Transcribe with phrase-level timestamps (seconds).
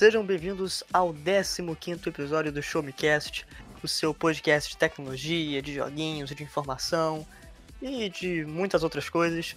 [0.00, 1.60] Sejam bem-vindos ao 15
[2.08, 3.46] episódio do Show Me Cast,
[3.82, 7.26] o seu podcast de tecnologia, de joguinhos, de informação
[7.82, 9.54] e de muitas outras coisas.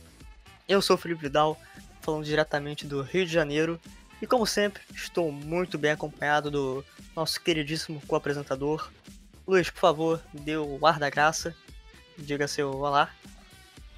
[0.68, 1.58] Eu sou o Felipe Vidal,
[2.02, 3.80] falando diretamente do Rio de Janeiro,
[4.22, 6.84] e como sempre, estou muito bem acompanhado do
[7.16, 8.92] nosso queridíssimo co-apresentador.
[9.48, 11.56] Luiz, por favor, dê o ar da graça,
[12.18, 13.10] diga seu olá.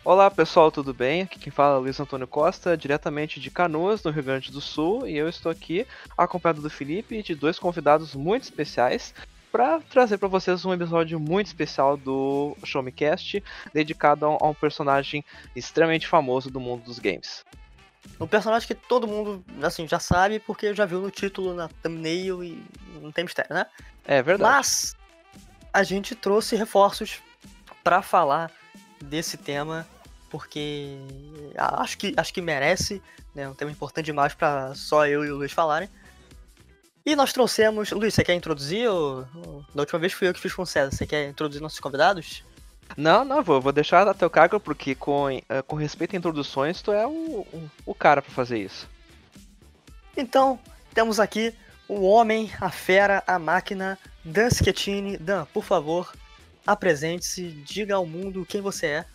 [0.06, 1.24] Olá pessoal, tudo bem?
[1.24, 5.08] Aqui quem fala é Luiz Antônio Costa, diretamente de Canoas, no Rio Grande do Sul,
[5.08, 9.16] e eu estou aqui acompanhado do Felipe e de dois convidados muito especiais
[9.52, 14.54] para trazer para vocês um episódio muito especial do Show Me Cast, dedicado a um
[14.54, 17.44] personagem extremamente famoso do mundo dos games.
[18.20, 22.44] Um personagem que todo mundo assim já sabe porque já viu no título, na thumbnail
[22.44, 22.64] e
[23.02, 23.66] não tem mistério, né?
[24.06, 24.54] É verdade.
[24.56, 24.96] Mas
[25.74, 27.24] a gente trouxe reforços
[27.84, 28.52] para falar
[29.02, 29.88] desse tema
[30.36, 30.98] porque
[31.56, 33.02] acho que, acho que merece,
[33.34, 33.48] né?
[33.48, 35.88] Um tema importante demais para só eu e o Luiz falarem.
[37.06, 37.90] E nós trouxemos.
[37.92, 38.90] Luiz, você quer introduzir?
[38.90, 39.26] Ou...
[39.74, 40.92] Da última vez fui eu que fiz com o César.
[40.92, 42.44] Você quer introduzir nossos convidados?
[42.98, 46.82] Não, não, vou, vou deixar a teu cargo, porque com, eh, com respeito a introduções,
[46.82, 48.90] tu é o, o, o cara para fazer isso.
[50.18, 50.60] Então,
[50.94, 51.54] temos aqui
[51.88, 55.18] o homem, a fera, a máquina, Dan Schettini.
[55.18, 56.12] Dan, por favor,
[56.68, 59.06] apresente-se, diga ao mundo quem você é.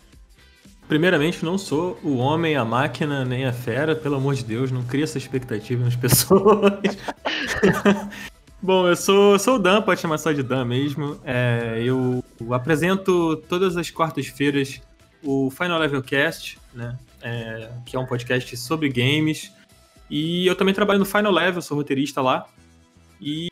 [0.91, 4.83] Primeiramente, não sou o homem, a máquina, nem a fera, pelo amor de Deus, não
[4.83, 6.97] cria essa expectativa nas pessoas.
[8.61, 11.17] Bom, eu sou, sou o Dan, pode chamar só de Dan mesmo.
[11.23, 14.81] É, eu apresento todas as quartas-feiras
[15.23, 16.99] o Final Level Cast, né?
[17.21, 19.49] É, que é um podcast sobre games.
[20.09, 22.45] E eu também trabalho no Final Level, sou roteirista lá.
[23.21, 23.47] E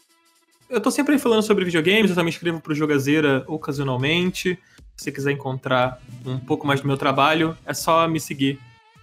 [0.70, 4.59] eu tô sempre falando sobre videogames, eu também escrevo pro Jogazeira ocasionalmente.
[5.00, 8.60] Se você quiser encontrar um pouco mais do meu trabalho, é só me seguir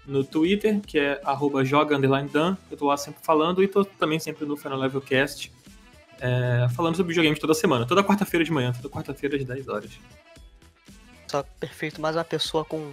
[0.06, 1.18] no Twitter, que é
[1.64, 2.58] joga_dan.
[2.70, 5.50] Eu tô lá sempre falando e tô também sempre no Final Level Cast,
[6.20, 7.86] é, falando sobre videogames toda semana.
[7.86, 9.90] Toda quarta-feira de manhã, toda quarta-feira às 10 horas.
[11.28, 12.92] Só perfeito, mais uma pessoa com,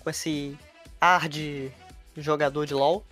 [0.00, 0.54] com esse
[1.00, 1.70] ar de
[2.14, 3.06] jogador de LoL.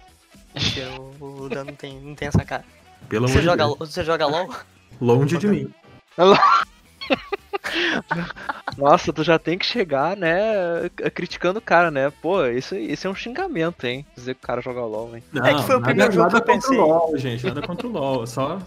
[1.18, 2.66] o, o Dan não tem, não tem essa cara.
[3.08, 3.90] Pelo você, amor joga, de Deus.
[3.94, 4.54] você joga LoL?
[5.00, 5.74] Longe de mim.
[8.76, 12.10] Nossa, tu já tem que chegar, né, criticando o cara, né?
[12.22, 14.06] Pô, isso, isso é um xingamento, hein?
[14.14, 15.22] Dizer que o cara joga LOL, hein?
[15.32, 17.46] Não, É que foi o nada- primeiro jogo nada que eu contra o LOL, gente.
[17.46, 18.26] Nada contra o LOL.
[18.26, 18.58] Só.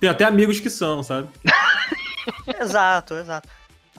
[0.00, 1.28] Tem até amigos que são, sabe?
[2.60, 3.48] exato, exato.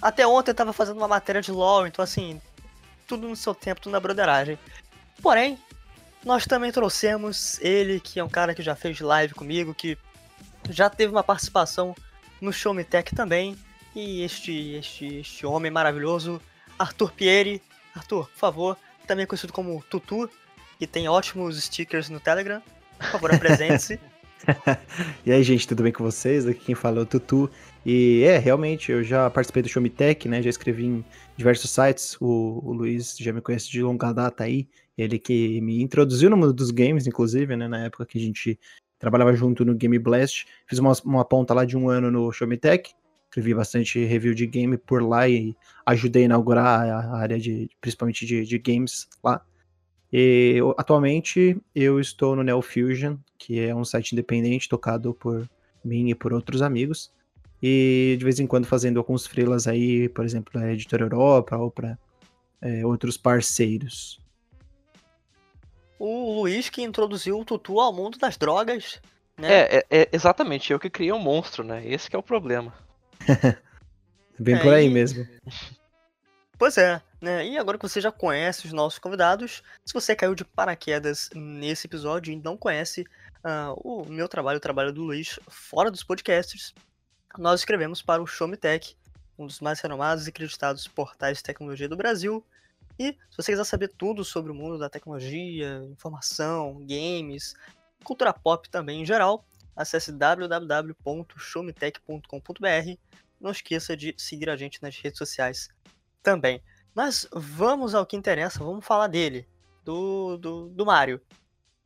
[0.02, 2.42] Até ontem eu tava fazendo uma matéria de LoL, então assim,
[3.08, 4.58] tudo no seu tempo, tudo na broderagem.
[5.22, 5.58] Porém,
[6.26, 9.98] nós também trouxemos ele, que é um cara que já fez live comigo, que
[10.70, 11.96] já teve uma participação
[12.44, 13.56] no Show Me Tech também.
[13.96, 16.42] E este, este, este homem maravilhoso,
[16.78, 17.62] Arthur Pieri.
[17.96, 18.78] Arthur, por favor,
[19.08, 20.30] também conhecido como Tutu,
[20.78, 22.62] que tem ótimos stickers no Telegram.
[22.98, 24.00] Por favor, apresente-se.
[25.26, 26.46] E aí, gente, tudo bem com vocês?
[26.46, 27.50] Aqui quem fala é o Tutu.
[27.86, 30.42] E é, realmente, eu já participei do Show Me Tech, né?
[30.42, 31.06] Já escrevi em
[31.38, 32.18] diversos sites.
[32.20, 34.68] O, o Luiz já me conhece de longa data aí.
[34.98, 37.70] Ele que me introduziu no mundo dos games, inclusive, né?
[37.70, 38.60] Na época que a gente
[39.04, 40.48] trabalhava junto no Game Blast.
[40.66, 42.90] Fiz uma, uma ponta lá de um ano no Show Me Tech.
[43.26, 45.54] Escrevi bastante review de game por lá e
[45.86, 49.42] ajudei a inaugurar a área de, principalmente de, de games lá.
[50.12, 55.50] E atualmente eu estou no Neo Fusion, que é um site independente tocado por
[55.84, 57.12] mim e por outros amigos.
[57.62, 61.70] E de vez em quando fazendo alguns freelas aí, por exemplo, da Editora Europa ou
[61.70, 61.98] para
[62.86, 64.23] outros parceiros.
[66.06, 69.00] O Luiz que introduziu o Tutu ao mundo das drogas.
[69.38, 69.48] Né?
[69.50, 71.82] É, é, é exatamente, eu que criei um monstro, né?
[71.88, 72.74] Esse que é o problema.
[74.38, 75.26] Bem É, por aí e- mesmo.
[76.60, 77.46] Pois é, né?
[77.46, 81.88] E agora que você já conhece os nossos convidados, se você caiu de paraquedas nesse
[81.88, 83.06] episódio e não conhece
[83.44, 86.74] ah, o meu trabalho, o trabalho do Luiz, fora dos podcasts,
[87.38, 88.96] nós escrevemos para o Show Me Tech,
[89.38, 92.46] um dos mais renomados e acreditados portais de tecnologia do Brasil.
[93.00, 97.56] E se você quiser saber tudo sobre o mundo da tecnologia, informação, games,
[98.04, 99.46] cultura pop também em geral,
[99.76, 102.98] acesse www.showmetech.com.br.
[103.40, 105.70] Não esqueça de seguir a gente nas redes sociais
[106.22, 106.62] também.
[106.94, 109.48] Mas vamos ao que interessa, vamos falar dele,
[109.84, 111.20] do, do, do Mario.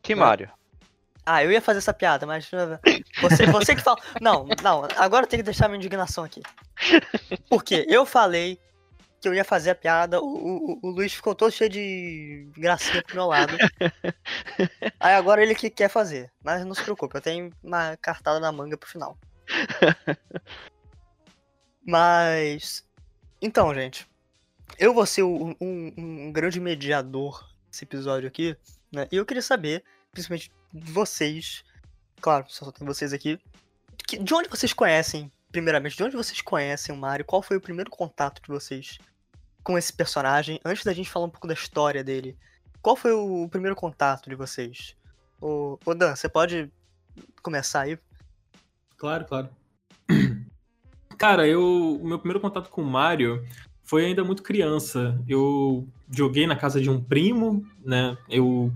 [0.01, 0.15] Que É.
[0.15, 0.51] Mario?
[1.25, 2.79] Ah, eu ia fazer essa piada, mas uh,
[3.19, 3.97] você, você que fala.
[4.21, 6.41] Não, não, agora eu tenho que deixar minha indignação aqui.
[7.49, 8.57] Porque eu falei
[9.19, 13.01] que eu ia fazer a piada, o, o, o Luiz ficou todo cheio de gracinha
[13.03, 13.53] pro meu lado.
[14.99, 16.31] Aí agora ele que quer fazer.
[16.43, 19.17] Mas não se preocupe, eu tenho uma cartada na manga pro final.
[21.85, 22.85] Mas.
[23.41, 24.07] Então, gente.
[24.77, 28.55] Eu vou ser um, um- um grande mediador desse episódio aqui,
[28.91, 29.07] né?
[29.11, 31.63] E eu queria saber, principalmente de vocês,
[32.19, 33.39] claro, só tem vocês aqui.
[34.05, 37.25] Que- de onde vocês conhecem, primeiramente, de onde vocês conhecem o Mario?
[37.25, 38.97] Qual foi o primeiro contato de vocês
[39.63, 40.59] com esse personagem?
[40.63, 42.37] Antes da gente falar um pouco da história dele,
[42.81, 44.95] qual foi o primeiro contato de vocês?
[45.41, 46.71] Ô, ô Dan, você pode
[47.41, 47.99] começar aí?
[48.97, 49.49] Claro, claro.
[51.17, 53.45] Cara, eu, o meu primeiro contato com o Mario
[53.83, 55.19] foi ainda muito criança.
[55.27, 58.17] Eu joguei na casa de um primo, né?
[58.29, 58.71] Eu.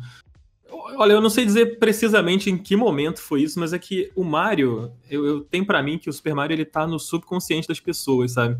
[0.95, 4.23] Olha, eu não sei dizer precisamente em que momento foi isso, mas é que o
[4.23, 7.79] Mario, eu, eu tenho pra mim que o Super Mario ele tá no subconsciente das
[7.79, 8.57] pessoas, sabe?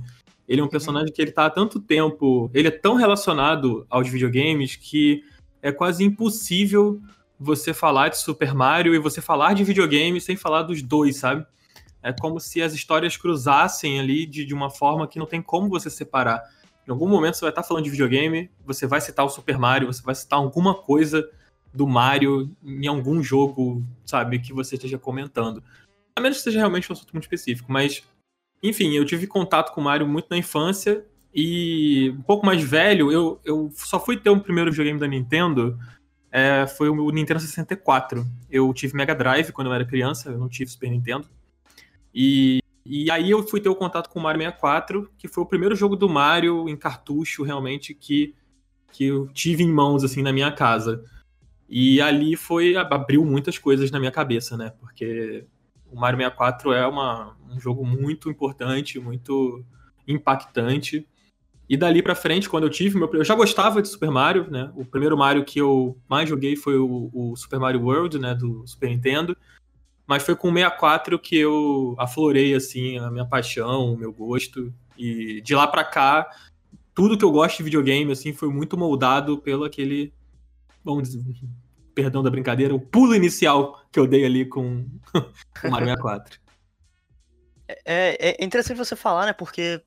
[0.47, 4.09] Ele é um personagem que ele tá há tanto tempo, ele é tão relacionado aos
[4.09, 5.23] videogames que
[5.62, 7.00] é quase impossível
[7.39, 11.45] você falar de Super Mario e você falar de videogame sem falar dos dois, sabe?
[12.03, 15.69] É como se as histórias cruzassem ali de, de uma forma que não tem como
[15.69, 16.41] você separar.
[16.88, 19.88] Em algum momento você vai estar falando de videogame, você vai citar o Super Mario,
[19.88, 21.27] você vai citar alguma coisa
[21.73, 25.63] do Mario em algum jogo, sabe, que você esteja comentando.
[26.15, 28.03] A menos que seja realmente um assunto muito específico, mas
[28.62, 33.12] enfim, eu tive contato com o Mario muito na infância e um pouco mais velho,
[33.12, 35.79] eu, eu só fui ter o primeiro videogame da Nintendo,
[36.31, 38.25] é, foi o Nintendo 64.
[38.50, 41.27] Eu tive Mega Drive quando eu era criança, eu não tive Super Nintendo.
[42.13, 45.47] E, e aí eu fui ter o contato com o Mario 64, que foi o
[45.47, 48.33] primeiro jogo do Mario em cartucho, realmente, que,
[48.91, 51.03] que eu tive em mãos, assim, na minha casa.
[51.73, 54.73] E ali foi, abriu muitas coisas na minha cabeça, né?
[54.77, 55.45] Porque
[55.89, 59.63] o Mario 64 é uma, um jogo muito importante, muito
[60.06, 61.07] impactante.
[61.69, 63.09] E dali pra frente, quando eu tive meu.
[63.13, 64.69] Eu já gostava de Super Mario, né?
[64.75, 68.35] O primeiro Mario que eu mais joguei foi o, o Super Mario World, né?
[68.35, 69.38] Do Super Nintendo.
[70.06, 74.73] Mas foi com o 64 que eu aflorei, assim, a minha paixão, o meu gosto.
[74.97, 76.29] E de lá pra cá,
[76.94, 80.12] tudo que eu gosto de videogame, assim, foi muito moldado pelo aquele.
[80.83, 81.23] Vamos dizer,
[81.94, 84.86] perdão da brincadeira, o pulo inicial que eu dei ali com
[85.64, 86.40] o Mario 64.
[87.86, 89.34] É, é interessante você falar, né?
[89.34, 89.82] Porque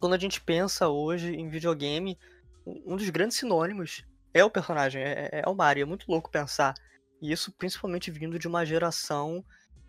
[0.00, 2.18] quando a gente pensa hoje em videogame,
[2.64, 4.04] um dos grandes sinônimos
[4.34, 5.82] é o personagem, é, é o Mario.
[5.82, 6.74] É muito louco pensar.
[7.20, 9.44] E isso principalmente vindo de uma geração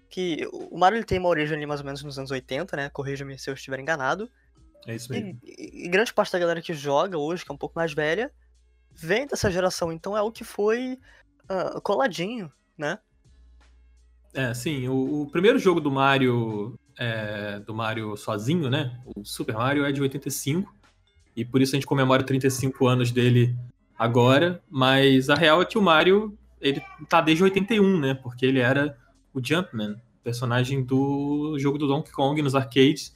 [0.09, 0.48] que.
[0.51, 2.89] O Mario ele tem uma origem ali mais ou menos nos anos 80, né?
[2.89, 4.30] Corrija-me se eu estiver enganado.
[4.86, 5.38] É isso mesmo.
[5.44, 8.31] E, e grande parte da galera que joga hoje, que é um pouco mais velha,
[8.94, 9.92] vem dessa geração.
[9.92, 10.98] Então é o que foi
[11.49, 12.99] ah, coladinho, né?
[14.33, 14.88] É, sim.
[14.88, 18.99] O, o primeiro jogo do Mario, é, do Mario sozinho, né?
[19.15, 20.73] O Super Mario é de 85.
[21.35, 23.55] E por isso a gente comemora 35 anos dele
[23.97, 24.61] agora.
[24.69, 28.13] Mas a real é que o Mario, ele tá desde 81, né?
[28.13, 28.97] Porque ele era
[29.33, 33.15] o Jumpman, personagem do jogo do Donkey Kong nos arcades.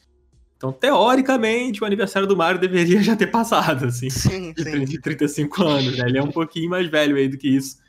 [0.55, 4.09] Então, teoricamente, o aniversário do Mario deveria já ter passado, assim.
[4.09, 4.85] Sim, de, sim.
[4.85, 6.07] de 35 anos, né?
[6.07, 7.80] Ele é um pouquinho mais velho aí do que isso.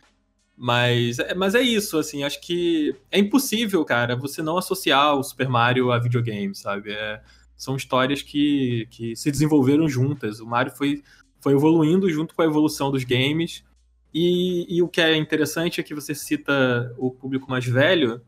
[0.64, 5.22] Mas, é- mas é isso, assim, acho que é impossível, cara, você não associar o
[5.24, 6.92] Super Mario a videogame, sabe?
[6.92, 7.20] É-
[7.56, 10.38] são histórias que, que se desenvolveram juntas.
[10.38, 11.02] O Mario foi,
[11.40, 13.64] foi evoluindo junto com a evolução dos games.
[14.14, 18.20] E, e o que é interessante é que você cita o público mais velho,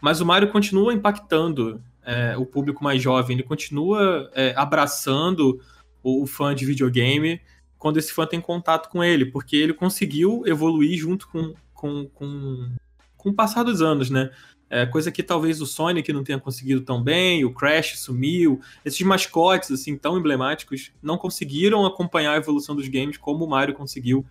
[0.00, 5.60] mas o Mario continua impactando é, o público mais jovem, ele continua é, abraçando
[6.02, 7.40] o, o fã de videogame
[7.78, 12.68] quando esse fã tem contato com ele, porque ele conseguiu evoluir junto com, com, com,
[13.16, 14.30] com o passar dos anos, né?
[14.68, 19.00] É, coisa que talvez o Sonic não tenha conseguido tão bem, o Crash sumiu, esses
[19.00, 24.26] mascotes assim tão emblemáticos não conseguiram acompanhar a evolução dos games como o Mario conseguiu,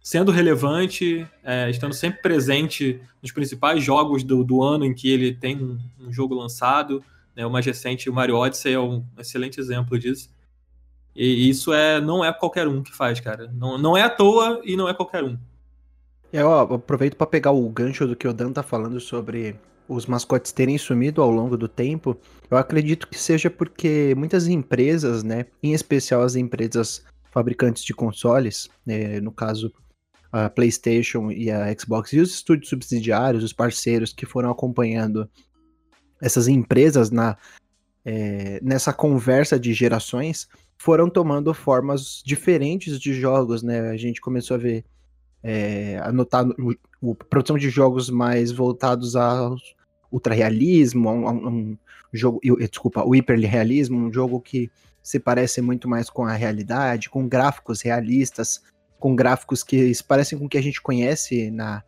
[0.00, 5.34] sendo relevante, é, estando sempre presente nos principais jogos do, do ano em que ele
[5.34, 7.02] tem um, um jogo lançado,
[7.34, 7.46] né?
[7.46, 10.28] O mais recente, o Mario Odyssey, é um excelente exemplo disso.
[11.16, 13.50] E isso é não é qualquer um que faz, cara.
[13.54, 15.38] Não, não é à toa e não é qualquer um.
[16.32, 19.56] Eu aproveito para pegar o gancho do que o Dan tá falando sobre
[19.88, 22.16] os mascotes terem sumido ao longo do tempo.
[22.48, 28.68] Eu acredito que seja porque muitas empresas, né, em especial as empresas fabricantes de consoles,
[28.86, 29.72] né, no caso
[30.32, 35.28] a PlayStation e a Xbox e os estúdios subsidiários, os parceiros que foram acompanhando
[36.20, 37.36] essas empresas na
[38.04, 43.90] é, nessa conversa de gerações, foram tomando formas diferentes de jogos, né?
[43.90, 44.84] A gente começou a ver
[45.42, 49.56] é, a notar o, o- produção de jogos mais voltados ao
[50.12, 51.78] ultra-realismo, a um, a um
[52.12, 54.70] jogo, desculpa, o hiperrealismo, um jogo que
[55.02, 58.62] se parece muito mais com a realidade, com gráficos realistas,
[58.98, 61.82] com gráficos que se parecem com o que a gente conhece na,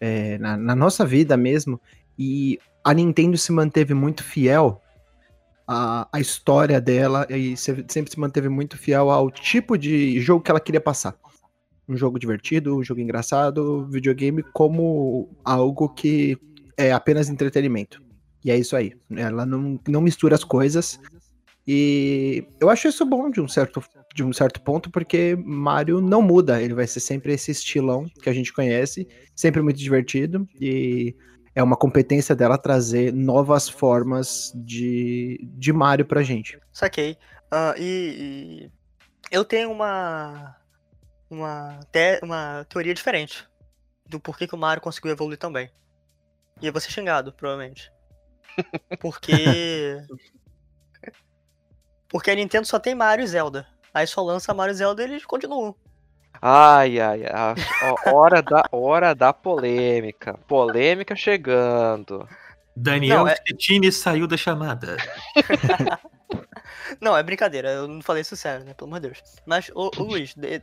[0.00, 1.80] é, na, na nossa vida mesmo.
[2.18, 4.80] E a Nintendo se manteve muito fiel
[5.66, 10.44] à, à história dela e se- sempre se manteve muito fiel ao tipo de jogo
[10.44, 11.16] que ela queria passar
[11.88, 16.38] um jogo divertido, um jogo engraçado, videogame como algo que
[16.76, 18.02] é apenas entretenimento.
[18.44, 18.92] E é isso aí.
[19.16, 21.00] Ela não, não mistura as coisas.
[21.66, 23.82] E eu acho isso bom de um certo,
[24.14, 26.60] de um certo ponto, porque Mario não muda.
[26.60, 30.46] Ele vai ser sempre esse estilão que a gente conhece, sempre muito divertido.
[30.60, 31.16] E
[31.54, 36.58] é uma competência dela trazer novas formas de, de Mario pra gente.
[36.70, 37.16] Saquei.
[37.52, 37.82] Uh, e,
[38.60, 38.70] e,
[39.30, 40.56] eu tenho uma
[41.30, 43.48] uma, te, uma teoria diferente
[44.06, 45.70] do porquê que o Mario conseguiu evoluir também.
[46.60, 47.90] E eu vou ser xingado, provavelmente.
[49.00, 49.98] Porque.
[52.08, 53.66] Porque a Nintendo só tem Mario e Zelda.
[53.92, 55.74] Aí só lança Mario e Zelda e eles continuam.
[56.40, 57.54] Ai, ai, ai.
[58.12, 60.38] Hora da, hora da polêmica.
[60.46, 62.28] Polêmica chegando.
[62.76, 63.90] Daniel não, é...
[63.92, 64.96] saiu da chamada.
[67.00, 67.70] não, é brincadeira.
[67.70, 68.74] Eu não falei isso sério, né?
[68.74, 69.22] Pelo amor de Deus.
[69.46, 70.60] Mas, ô, ô Luiz, de...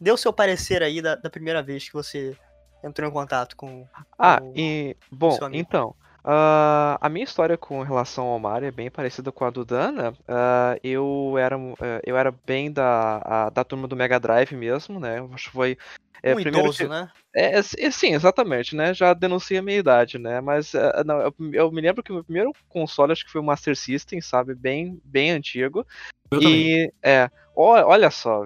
[0.00, 2.36] dê o seu parecer aí da, da, primeira vez que você
[2.82, 3.86] entrou em contato com.
[4.18, 4.96] Ah, o, e.
[5.10, 5.94] Bom, então.
[6.22, 10.10] Uh, a minha história com relação ao Mario é bem parecida com a do Dana.
[10.10, 15.00] Uh, eu, era, uh, eu era bem da, a, da turma do Mega Drive mesmo,
[15.00, 15.26] né?
[15.32, 15.78] Acho que foi.
[16.22, 17.10] É, um primeiro idoso, né?
[17.34, 18.92] É, é, sim, exatamente, né?
[18.92, 20.40] Já denuncia a minha idade, né?
[20.40, 20.72] Mas
[21.04, 23.76] não, eu, eu, me lembro que o meu primeiro console acho que foi o Master
[23.76, 24.54] System, sabe?
[24.54, 25.86] Bem, bem antigo.
[26.30, 26.92] Eu e também.
[27.02, 28.44] é, olha só,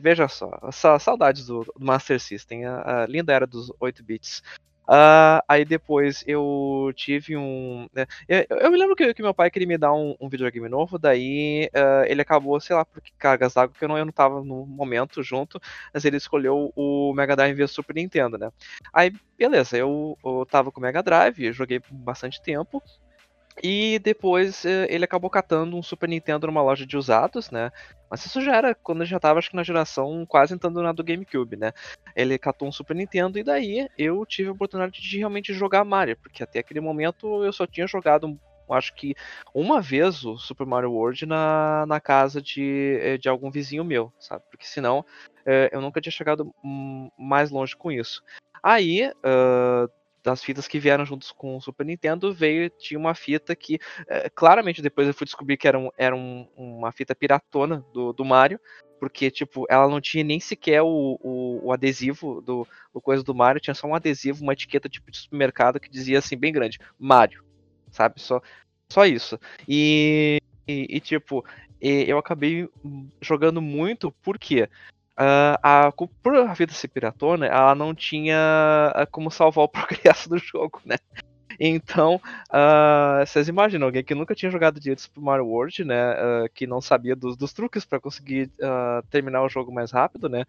[0.00, 4.42] veja só, saudades do, do Master System, a, a linda era dos 8 bits.
[4.88, 7.86] Uh, aí depois eu tive um.
[7.92, 10.66] Né, eu, eu, me lembro que, que, meu pai queria me dar um, um videogame
[10.66, 14.12] novo, daí uh, ele acabou, sei lá, por cargas d'água, que eu não, eu não
[14.12, 15.60] tava no momento junto,
[15.92, 18.50] mas ele escolheu o Mega Drive via Super Nintendo, né?
[18.90, 22.82] Aí, beleza, eu, eu tava com o Mega Drive, joguei por bastante tempo.
[23.62, 27.70] E depois eh, ele acabou catando um Super Nintendo numa loja de usados, né?
[28.10, 31.04] Mas isso já era quando já tava, acho que na geração quase entrando na do
[31.04, 31.72] GameCube, né?
[32.14, 36.16] Ele catou um Super Nintendo e daí eu tive a oportunidade de realmente jogar Mario,
[36.16, 38.38] porque até aquele momento eu só tinha jogado,
[38.70, 39.14] acho que
[39.54, 44.12] uma vez o Super Mario World na, na casa de, eh, de algum vizinho meu,
[44.18, 44.44] sabe?
[44.50, 45.04] Porque senão
[45.44, 46.54] eh, eu nunca tinha chegado
[47.18, 48.22] mais longe com isso.
[48.62, 49.88] Aí, uh,
[50.22, 54.28] das fitas que vieram juntos com o Super Nintendo, veio, tinha uma fita que, é,
[54.28, 58.24] claramente depois eu fui descobrir que era, um, era um, uma fita piratona do, do
[58.24, 58.60] Mario,
[58.98, 63.34] porque, tipo, ela não tinha nem sequer o, o, o adesivo do o coisa do
[63.34, 66.78] Mario, tinha só um adesivo, uma etiqueta tipo de supermercado que dizia assim, bem grande,
[66.98, 67.44] Mario,
[67.90, 68.20] sabe?
[68.20, 68.42] Só,
[68.88, 69.38] só isso.
[69.68, 71.44] E, e, e tipo,
[71.80, 72.68] eu acabei
[73.20, 74.68] jogando muito, por quê?
[75.18, 80.28] Uh, a, por a vida ser piratona, ela não tinha ah, como salvar o progresso
[80.28, 80.96] do jogo, né?
[81.58, 82.20] Então,
[82.50, 86.12] uh, vocês imaginam, alguém que nunca tinha jogado direito Super Mario World, né?
[86.12, 88.48] Uh, que não sabia dos, dos truques para conseguir
[89.10, 90.44] terminar o jogo mais rápido, né?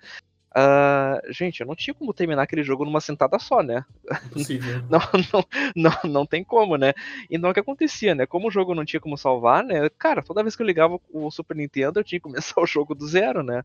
[0.50, 3.86] Uh, gente, eu não tinha como terminar aquele jogo numa sentada só, né?
[4.26, 4.82] Impossível.
[4.90, 5.00] não,
[5.32, 6.94] não, não, não tem como, né?
[7.30, 8.26] Então o que acontecia, né?
[8.26, 9.90] Como o jogo não tinha como salvar, né?
[9.98, 12.96] Cara, toda vez que eu ligava o Super Nintendo, eu tinha que começar o jogo
[12.96, 13.64] do zero, né?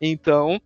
[0.00, 0.60] Então,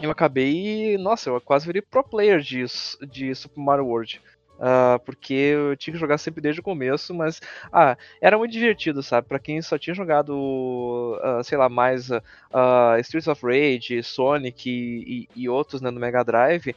[0.00, 0.98] eu acabei.
[0.98, 2.64] Nossa, eu quase virei pro player de,
[3.08, 4.20] de Super Mario World.
[4.56, 9.02] Uh, porque eu tinha que jogar sempre desde o começo, mas ah, era muito divertido,
[9.02, 9.28] sabe?
[9.28, 12.22] Para quem só tinha jogado, uh, sei lá, mais uh,
[13.00, 16.74] Streets of Rage, Sonic e, e, outros né, no Mega Drive,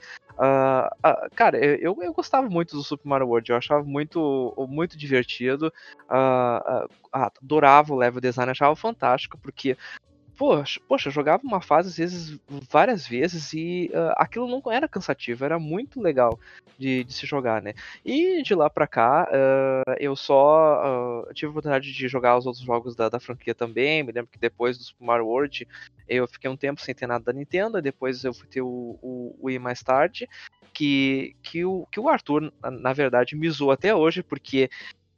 [1.36, 5.72] cara, eu, eu gostava muito do Super Mario World, eu achava muito, muito divertido,
[7.12, 9.76] adorava o level design, achava fantástico, porque
[10.40, 12.40] poxa, poxa, jogava uma fase às vezes,
[12.72, 16.40] várias vezes, e uh, aquilo não era cansativo, era muito legal
[16.78, 17.74] de, de se jogar, né?
[18.06, 22.46] E de lá pra cá, uh, eu só uh, tive a oportunidade de jogar os
[22.46, 24.02] outros jogos da, da, franquia também.
[24.02, 25.68] Me lembro que depois do Super Mario World
[26.08, 29.38] eu fiquei um tempo sem ter nada da Nintendo, depois eu fui ter o, o,
[29.44, 30.26] Wii mais tarde.
[30.74, 34.70] Que, que, o, que o Arthur, na verdade, me zoou até hoje, porque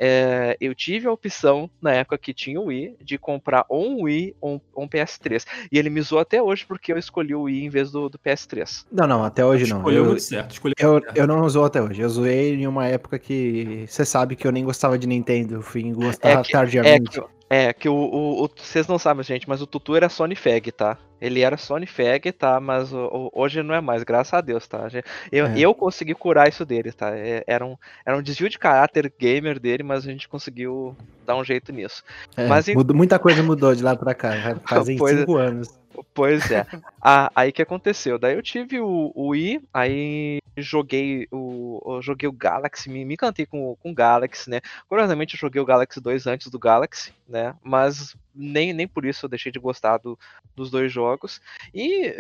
[0.04, 4.04] é, eu tive a opção, na época que tinha o Wii, de comprar ou um
[4.06, 5.46] Wii ou um, um PS3.
[5.72, 8.18] E ele me zoou até hoje porque eu escolhi o Wii em vez do, do
[8.18, 8.88] PS3.
[8.92, 9.78] Não, não, até hoje não.
[9.78, 10.52] Escolheu eu, muito certo.
[10.54, 11.16] Escolheu eu, certo.
[11.16, 12.02] eu não usou até hoje.
[12.02, 15.56] Eu zoei em uma época que você sabe que eu nem gostava de Nintendo.
[15.56, 17.20] Eu fui gostar é que, tardiamente.
[17.20, 20.08] É que, é, que o, o, o, Vocês não sabem, gente, mas o Tutu era
[20.08, 20.98] Sony Fag, tá?
[21.20, 22.62] Ele era Sony Fag, tá?
[22.62, 24.88] Mas o, hoje não é mais, graças a Deus, tá?
[25.30, 25.60] Eu, é.
[25.60, 27.14] eu consegui curar isso dele, tá?
[27.14, 31.36] É, era, um, era um desvio de caráter gamer dele, mas a gente conseguiu dar
[31.36, 32.06] um jeito nisso.
[32.38, 34.32] É, mas, mudou, muita coisa mudou de lá pra cá,
[34.66, 35.81] fazem pois, cinco anos.
[36.14, 36.66] Pois é.
[37.04, 38.20] Ah, aí que aconteceu?
[38.20, 43.46] Daí eu tive o, o Wii, aí joguei o, joguei o Galaxy, me, me encantei
[43.46, 44.62] com, com o Galaxy, né?
[44.88, 47.56] Curiosamente eu joguei o Galaxy 2 antes do Galaxy, né?
[47.64, 50.18] Mas nem, nem por isso eu deixei de gostar do,
[50.56, 51.42] dos dois jogos.
[51.74, 52.14] E,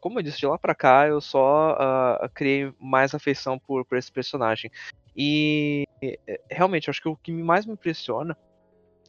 [0.00, 3.98] como eu disse, de lá pra cá eu só uh, criei mais afeição por, por
[3.98, 4.70] esse personagem.
[5.16, 8.36] E eh, realmente, acho que o que mais me impressiona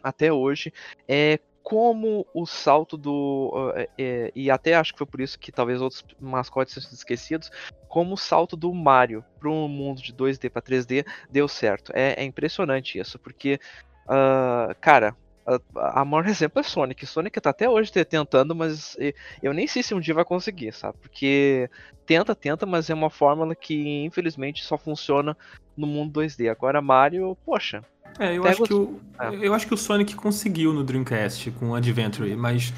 [0.02, 0.74] até hoje
[1.08, 3.52] é como o salto do.
[3.54, 7.52] Uh, é, e até acho que foi por isso que talvez outros mascotes sejam esquecidos.
[7.90, 11.92] Como o salto do Mario para um mundo de 2D para 3D deu certo.
[11.94, 13.60] É, é impressionante isso, porque,
[14.06, 15.14] uh, cara,
[15.48, 17.06] a, a maior exemplo é Sonic.
[17.06, 18.98] Sonic tá até hoje tentando, mas
[19.42, 20.98] eu nem sei se um dia vai conseguir, sabe?
[21.02, 21.70] Porque
[22.06, 25.36] tenta, tenta, mas é uma fórmula que infelizmente só funciona
[25.76, 26.50] no mundo 2D.
[26.50, 27.84] Agora Mario, poxa,
[28.20, 29.48] é, eu acho, que o, é.
[29.48, 32.74] eu acho que o Sonic conseguiu no Dreamcast com o Adventure, mas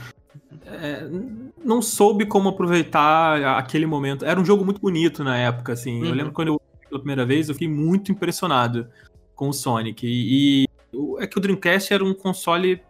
[0.66, 1.08] é,
[1.64, 4.26] não soube como aproveitar aquele momento.
[4.26, 6.02] Era um jogo muito bonito na época, assim.
[6.02, 6.08] Uhum.
[6.08, 8.88] Eu lembro quando eu pela primeira vez, eu fiquei muito impressionado
[9.36, 10.06] com o Sonic.
[10.06, 10.70] E, e
[11.20, 12.82] é que o Dreamcast era um console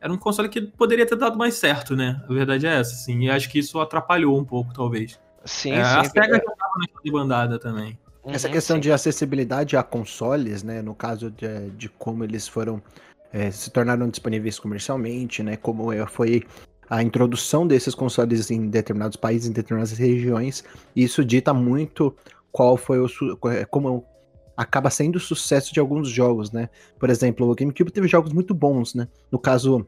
[0.00, 2.22] era um console que poderia ter dado mais certo, né?
[2.28, 3.24] A verdade é essa, assim.
[3.24, 5.18] E acho que isso atrapalhou um pouco, talvez.
[5.44, 5.98] Sim, é, sim.
[5.98, 7.98] A SEGA já tava naquela bandada também.
[8.26, 8.80] Essa uhum, questão sim.
[8.80, 10.82] de acessibilidade a consoles, né?
[10.82, 12.82] No caso de, de como eles foram
[13.32, 15.56] é, se tornaram disponíveis comercialmente, né?
[15.56, 16.44] Como é, foi
[16.88, 20.64] a introdução desses consoles em determinados países, em determinadas regiões,
[20.94, 22.14] isso dita muito
[22.52, 23.08] qual foi o
[23.50, 24.04] é, como
[24.56, 26.68] acaba sendo o sucesso de alguns jogos, né?
[26.98, 29.06] Por exemplo, o GameCube teve jogos muito bons, né?
[29.30, 29.86] No caso,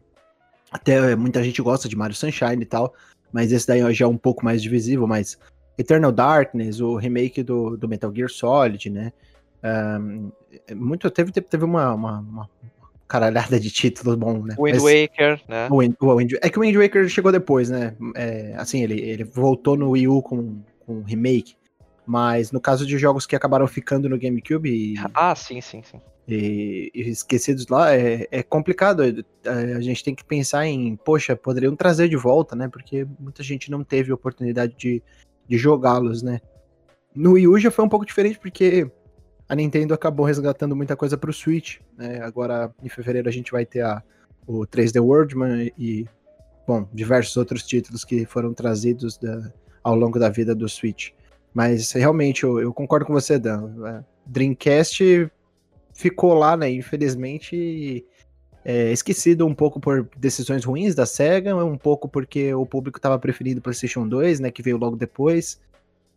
[0.70, 2.92] até muita gente gosta de Mario Sunshine e tal,
[3.32, 5.38] mas esse daí já é um pouco mais divisível, mas
[5.78, 9.12] Eternal Darkness, o remake do, do Metal Gear Solid, né?
[9.64, 10.30] Um,
[10.74, 12.50] muito, teve, teve uma, uma, uma,
[13.06, 14.54] caralhada de títulos bom, né?
[14.58, 15.68] Wind Mas, Waker, né?
[15.70, 17.96] O Wind, o Wind, é que o Wind Waker chegou depois, né?
[18.14, 21.56] É, assim, ele, ele voltou no Wii U com, com remake.
[22.08, 24.70] Mas no caso de jogos que acabaram ficando no GameCube.
[24.70, 26.00] E, ah, sim, sim, sim.
[26.26, 29.02] E, e esquecidos lá, é, é complicado.
[29.02, 32.66] É, a gente tem que pensar em, poxa, poderiam trazer de volta, né?
[32.66, 35.02] Porque muita gente não teve oportunidade de,
[35.46, 36.40] de jogá-los, né?
[37.14, 38.90] No Wii U já foi um pouco diferente porque
[39.46, 42.22] a Nintendo acabou resgatando muita coisa para o Switch, né?
[42.22, 44.02] Agora em fevereiro a gente vai ter a,
[44.46, 46.06] o 3D Worldman e
[46.66, 49.52] bom, diversos outros títulos que foram trazidos da,
[49.84, 51.10] ao longo da vida do Switch.
[51.58, 53.68] Mas realmente eu, eu concordo com você, Dan.
[53.84, 55.28] É, Dreamcast
[55.92, 56.70] ficou lá, né?
[56.70, 58.06] Infelizmente
[58.64, 63.18] é, esquecido um pouco por decisões ruins da SEGA, um pouco porque o público estava
[63.18, 65.60] preferindo PlayStation 2, né, que veio logo depois.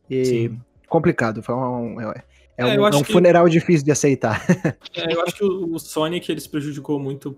[0.07, 0.61] E Sim.
[0.87, 2.23] complicado, foi um, é,
[2.55, 3.49] é, é um, é um funeral que...
[3.49, 4.45] difícil de aceitar.
[4.93, 7.35] É, eu acho que o, o Sonic ele se prejudicou muito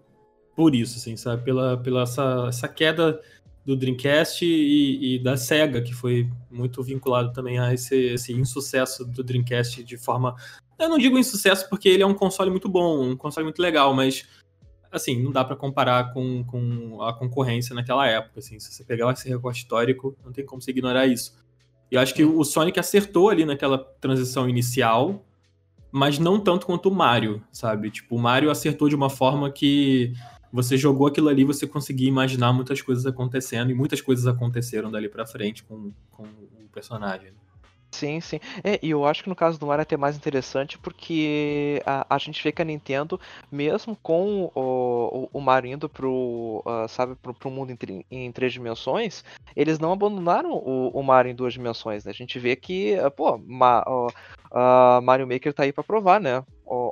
[0.54, 1.42] por isso, assim, sabe?
[1.46, 3.22] Pela, pela essa, essa queda
[3.66, 9.06] do Dreamcast e, e, da Sega, que foi muito vinculado também a esse, esse insucesso
[9.06, 10.36] do Dreamcast de forma.
[10.78, 13.94] Eu não digo insucesso porque ele é um console muito bom, um console muito legal,
[13.94, 14.28] mas
[14.92, 19.12] assim, não dá para comparar com, com a concorrência naquela época, assim, se você pegar
[19.12, 21.34] esse recorte histórico, não tem como você ignorar isso.
[21.90, 25.26] E eu acho que o Sonic acertou ali naquela transição inicial,
[25.92, 27.92] mas não tanto quanto o Mario, sabe?
[27.92, 30.14] Tipo, o Mario acertou de uma forma que
[30.54, 35.10] você jogou aquilo ali, você conseguia imaginar muitas coisas acontecendo, e muitas coisas aconteceram dali
[35.10, 37.34] para frente com, com o personagem.
[37.94, 38.40] Sim, sim.
[38.64, 42.16] É, e eu acho que no caso do Mario é até mais interessante porque a,
[42.16, 43.20] a gente vê que a Nintendo,
[43.52, 48.32] mesmo com o, o, o Mario indo pro, uh, sabe, pro, pro mundo em, em,
[48.32, 49.24] três dimensões,
[49.56, 52.12] eles não abandonaram o, o Mario em duas dimensões, né?
[52.12, 54.12] A gente vê que, uh, pô, ma, uh,
[55.02, 56.44] Mario Maker tá aí para provar, né?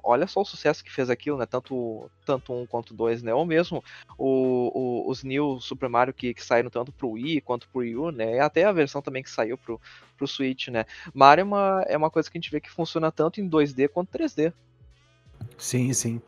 [0.04, 1.46] olha só o sucesso que fez aquilo, né?
[1.46, 3.34] Tanto, tanto um quanto dois, né?
[3.34, 3.84] Ou mesmo
[4.18, 7.96] o, o, os New Super Mario que, que saíram tanto pro Wii quanto pro Wii
[7.96, 8.36] U, né?
[8.36, 9.80] E até a versão também que saiu pro,
[10.18, 10.86] pro Switch, né?
[11.14, 13.88] Mario é uma, é uma coisa que a gente vê que funciona tanto em 2D
[13.90, 14.54] quanto 3D.
[15.58, 16.22] Sim, sim.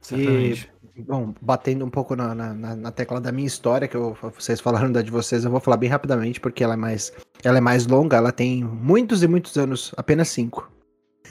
[0.00, 0.70] Certamente.
[0.81, 4.60] E, bom, batendo um pouco na, na, na, tecla da minha história, que eu, vocês
[4.60, 7.60] falaram da de vocês, eu vou falar bem rapidamente, porque ela é mais, ela é
[7.60, 10.70] mais longa, ela tem muitos e muitos anos, apenas cinco.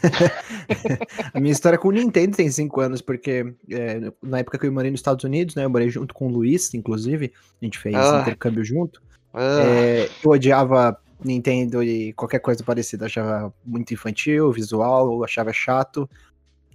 [1.33, 4.71] a minha história com o Nintendo tem cinco anos, porque é, na época que eu
[4.71, 5.65] morei nos Estados Unidos, né?
[5.65, 7.31] Eu morei junto com o Luiz, inclusive.
[7.61, 8.21] A gente fez ah.
[8.21, 9.01] intercâmbio junto.
[9.33, 9.61] Ah.
[9.63, 13.05] É, eu odiava Nintendo e qualquer coisa parecida.
[13.05, 16.09] achava muito infantil, visual, achava chato.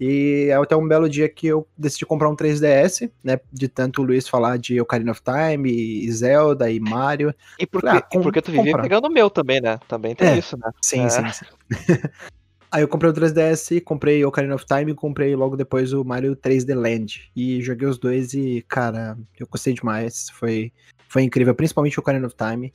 [0.01, 3.41] E é até um belo dia que eu decidi comprar um 3DS, né?
[3.53, 7.35] De tanto o Luiz falar de Ocarina of Time, e Zelda e Mario.
[7.59, 9.79] E porque, ah, com, porque tu vivia pegando o meu também, né?
[9.89, 10.71] Também tem é, isso, né?
[10.83, 11.09] Sim, é.
[11.09, 11.47] sim, sim.
[12.71, 16.37] Aí eu comprei o 3DS, comprei Ocarina of Time e comprei logo depois o Mario
[16.37, 17.31] 3D Land.
[17.35, 20.29] E joguei os dois e, cara, eu gostei demais.
[20.31, 20.73] Foi
[21.09, 22.73] foi incrível, principalmente o Ocarina of Time.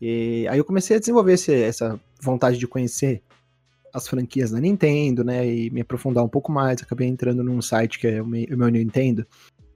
[0.00, 3.22] E aí eu comecei a desenvolver esse, essa vontade de conhecer
[3.92, 5.46] as franquias da Nintendo, né?
[5.46, 6.82] E me aprofundar um pouco mais.
[6.82, 9.26] Acabei entrando num site que é o meu, Nintendo,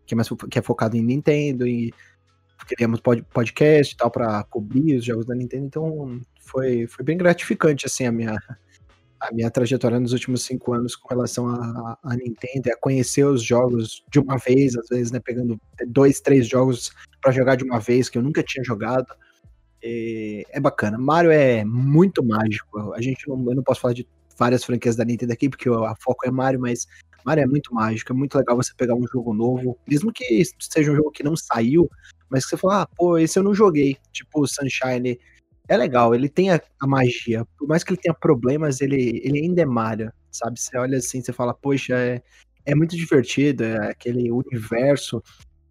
[0.06, 1.92] que é, mais, que é focado em Nintendo e
[2.66, 5.66] queríamos podcast e tal para cobrir os jogos da Nintendo.
[5.66, 8.38] Então foi, foi bem gratificante assim a minha
[9.20, 14.04] a minha trajetória nos últimos cinco anos com relação a Nintendo, a conhecer os jogos
[14.10, 18.10] de uma vez, às vezes, né, pegando dois, três jogos para jogar de uma vez
[18.10, 19.06] que eu nunca tinha jogado.
[19.84, 20.96] E é bacana.
[20.96, 22.94] Mario é muito mágico.
[22.94, 25.94] A gente não, eu não posso falar de várias franquias da Nintendo aqui, porque a
[26.00, 26.86] foco é Mario, mas
[27.24, 30.90] Mario é muito mágico, é muito legal você pegar um jogo novo, mesmo que seja
[30.90, 31.88] um jogo que não saiu,
[32.30, 35.18] mas que você fala, ah, pô, esse eu não joguei, tipo Sunshine
[35.68, 37.46] é legal, ele tem a, a, magia.
[37.58, 40.60] Por mais que ele tenha problemas, ele, ele ainda é Mario, sabe?
[40.60, 42.22] Você olha assim, você fala, poxa, é,
[42.66, 45.22] é muito divertido, é aquele universo,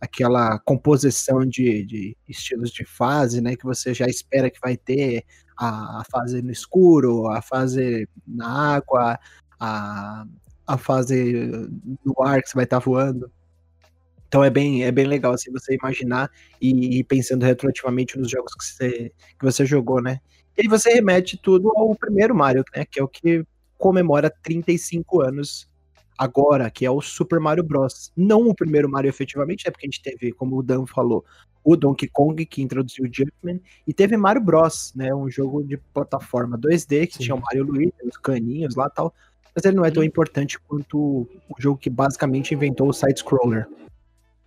[0.03, 3.55] aquela composição de, de estilos de fase, né?
[3.55, 5.23] Que você já espera que vai ter
[5.57, 9.17] a, a fase no escuro, a fase na água,
[9.57, 10.25] a,
[10.67, 11.69] a fase
[12.03, 13.31] no ar que você vai estar tá voando.
[14.27, 18.53] Então é bem, é bem legal assim você imaginar e ir pensando retroativamente nos jogos
[18.55, 20.19] que você, que você jogou, né?
[20.57, 22.83] E aí você remete tudo ao primeiro Mario, né?
[22.83, 23.45] Que é o que
[23.77, 25.65] comemora 35 anos
[26.23, 28.11] agora, que é o Super Mario Bros.
[28.15, 31.25] Não o primeiro Mario efetivamente, é porque a gente teve, como o Dan falou,
[31.63, 35.13] o Donkey Kong que introduziu o Jumpman e teve Mario Bros, né?
[35.13, 37.23] Um jogo de plataforma 2D que Sim.
[37.23, 39.13] tinha o Mario Luigi, os caninhos lá tal.
[39.55, 43.67] Mas ele não é tão importante quanto o jogo que basicamente inventou o side scroller.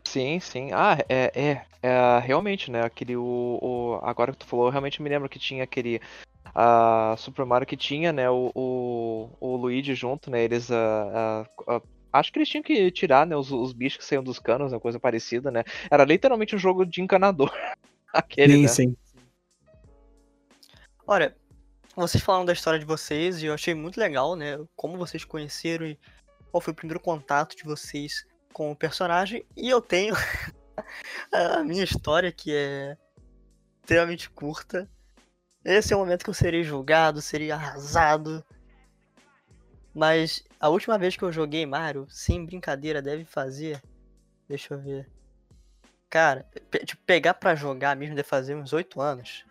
[0.04, 0.70] Sim, sim.
[0.72, 2.82] Ah, é, é, é realmente, né?
[2.82, 3.16] Aquele.
[3.16, 6.00] O, o, agora que tu falou, eu realmente me lembro que tinha aquele.
[6.56, 8.30] Uh, Super Mario que tinha, né?
[8.30, 10.42] O, o, o Luigi junto, né?
[10.42, 10.70] Eles.
[10.70, 13.36] Uh, uh, acho que eles tinham que tirar, né?
[13.36, 15.64] Os, os bichos que saíam dos canos, uma coisa parecida, né?
[15.90, 17.52] Era literalmente um jogo de encanador.
[18.10, 18.68] Aquele, sim, né?
[18.68, 18.96] sim.
[21.06, 21.36] Olha,
[21.94, 24.58] vocês falaram da história de vocês e eu achei muito legal, né?
[24.74, 25.98] Como vocês conheceram e
[26.50, 29.44] qual foi o primeiro contato de vocês com o personagem.
[29.54, 30.14] E eu tenho
[31.30, 32.96] a minha história, que é
[33.82, 34.90] extremamente curta.
[35.66, 38.44] Esse é o momento que eu serei julgado, serei arrasado.
[39.92, 43.82] Mas a última vez que eu joguei Mario, sem brincadeira, deve fazer.
[44.48, 45.10] Deixa eu ver.
[46.08, 49.44] Cara, pe tipo, pegar pra jogar mesmo deve fazer uns 8 anos.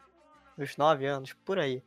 [0.58, 1.84] Uns 9 anos, por aí.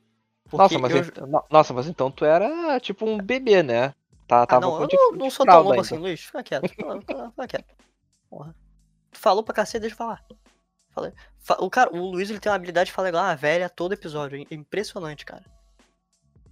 [0.52, 0.98] nossa mas, eu...
[0.98, 3.94] então, nossa, mas então tu era tipo um bebê, né?
[4.26, 6.20] Tá, ah, não, eu não, não sou tão louco assim, Luiz.
[6.20, 6.68] Fica quieto.
[6.68, 7.74] Fica, fica quieto.
[8.28, 8.54] Porra.
[9.10, 10.22] Tu falou pra cacete, deixa eu falar.
[11.40, 11.66] Falei.
[11.66, 14.46] O, cara, o Luiz ele tem uma habilidade de falar igual a velha todo episódio.
[14.50, 15.44] É impressionante, cara.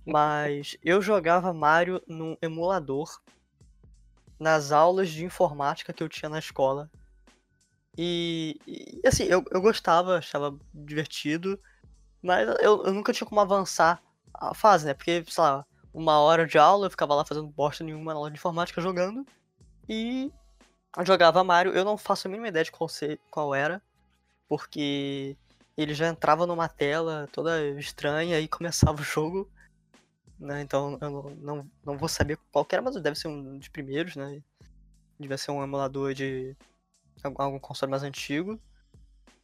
[0.06, 3.20] Mas eu jogava Mario num emulador
[4.38, 6.90] nas aulas de informática que eu tinha na escola.
[7.98, 11.58] E, e assim, eu, eu gostava, achava divertido,
[12.22, 14.02] mas eu, eu nunca tinha como avançar
[14.34, 14.94] a fase, né?
[14.94, 18.30] Porque, sei lá, uma hora de aula, eu ficava lá fazendo bosta nenhuma na aula
[18.30, 19.26] de informática jogando.
[19.88, 20.30] E
[21.04, 21.72] jogava Mario.
[21.72, 23.82] Eu não faço a mínima ideia de qual, ser, qual era,
[24.48, 25.36] porque
[25.76, 29.50] ele já entrava numa tela toda estranha e começava o jogo.
[30.38, 30.62] Né?
[30.62, 34.16] Então eu não, não, não vou saber qual era, mas deve ser um dos primeiros,
[34.16, 34.42] né?
[35.18, 36.54] Deve ser um emulador de
[37.22, 38.60] algum console mais antigo.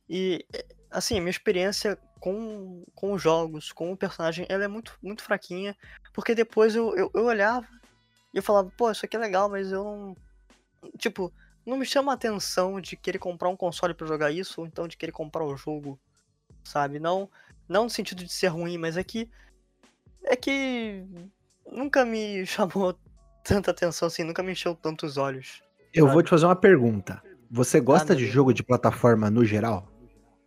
[0.08, 0.46] E,
[0.90, 5.76] assim, minha experiência com, com os jogos, com o personagem, ela é muito, muito fraquinha.
[6.12, 7.66] Porque depois eu, eu, eu olhava
[8.34, 10.16] e eu falava, pô, isso aqui é legal, mas eu não.
[10.98, 11.32] Tipo,
[11.64, 14.88] não me chama a atenção de querer comprar um console para jogar isso, ou então
[14.88, 15.98] de querer comprar o jogo,
[16.64, 16.98] sabe?
[16.98, 17.30] Não,
[17.68, 19.28] não no sentido de ser ruim, mas é que.
[20.24, 21.04] É que.
[21.70, 22.96] Nunca me chamou
[23.44, 25.62] tanta atenção assim, nunca me encheu tantos olhos.
[25.94, 26.14] Eu sabe?
[26.14, 27.22] vou te fazer uma pergunta.
[27.50, 29.86] Você gosta ah, de jogo de plataforma no geral?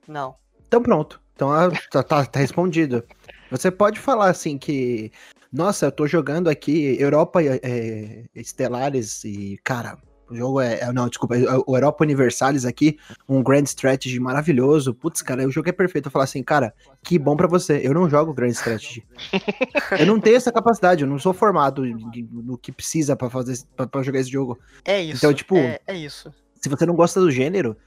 [0.08, 0.36] Não.
[0.68, 1.22] Então pronto.
[1.36, 3.04] Então ah, tá, tá, tá respondido.
[3.52, 5.12] Você pode falar assim que,
[5.52, 10.92] nossa, eu tô jogando aqui Europa é, Estelares e, cara, o jogo é, é.
[10.92, 14.94] Não, desculpa, é, o Europa Universalis aqui, um Grand Strategy maravilhoso.
[14.94, 16.08] Putz, cara, o jogo é perfeito.
[16.08, 17.82] Eu falar assim, cara, que bom para você.
[17.84, 19.06] Eu não jogo Grand Strategy.
[20.00, 24.04] eu não tenho essa capacidade, eu não sou formado no que precisa para fazer para
[24.04, 24.58] jogar esse jogo.
[24.84, 25.18] É isso.
[25.18, 26.34] Então, tipo, é, é isso.
[26.62, 27.78] Se você não gosta do gênero,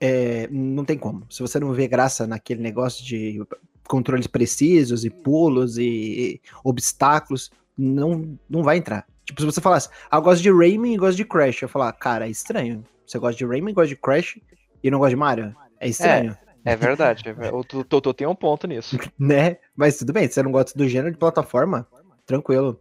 [0.00, 1.26] é, não tem como.
[1.30, 3.42] Se você não vê graça naquele negócio de
[3.86, 9.06] controles precisos e pulos e, e obstáculos, não, não vai entrar.
[9.24, 11.92] Tipo, se você falasse, ah, eu gosto de Rayman e gosto de Crash, eu falar,
[11.92, 12.84] cara, é estranho.
[13.06, 14.38] Você gosta de Rayman, gosta de Crash
[14.82, 15.56] e não gosta de Mario?
[15.80, 16.36] É estranho.
[16.64, 17.24] É, é verdade.
[17.52, 18.96] o Totô tem um ponto nisso.
[19.18, 19.58] né?
[19.74, 21.86] Mas tudo bem, se você não gosta do gênero de plataforma,
[22.26, 22.80] tranquilo.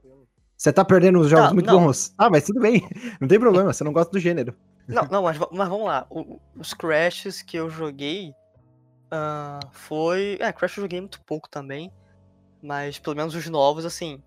[0.57, 1.85] Você tá perdendo uns jogos muito não.
[1.85, 2.13] bons.
[2.17, 2.87] Ah, mas tudo bem.
[3.19, 4.55] Não tem problema, você não gosta do gênero.
[4.87, 6.05] Não, não, mas, mas vamos lá.
[6.09, 8.33] O, os Crashes que eu joguei,
[9.11, 10.37] Ah, foi.
[10.39, 11.91] É, Crash eu joguei muito pouco também.
[12.61, 14.21] Mas pelo menos os novos, assim.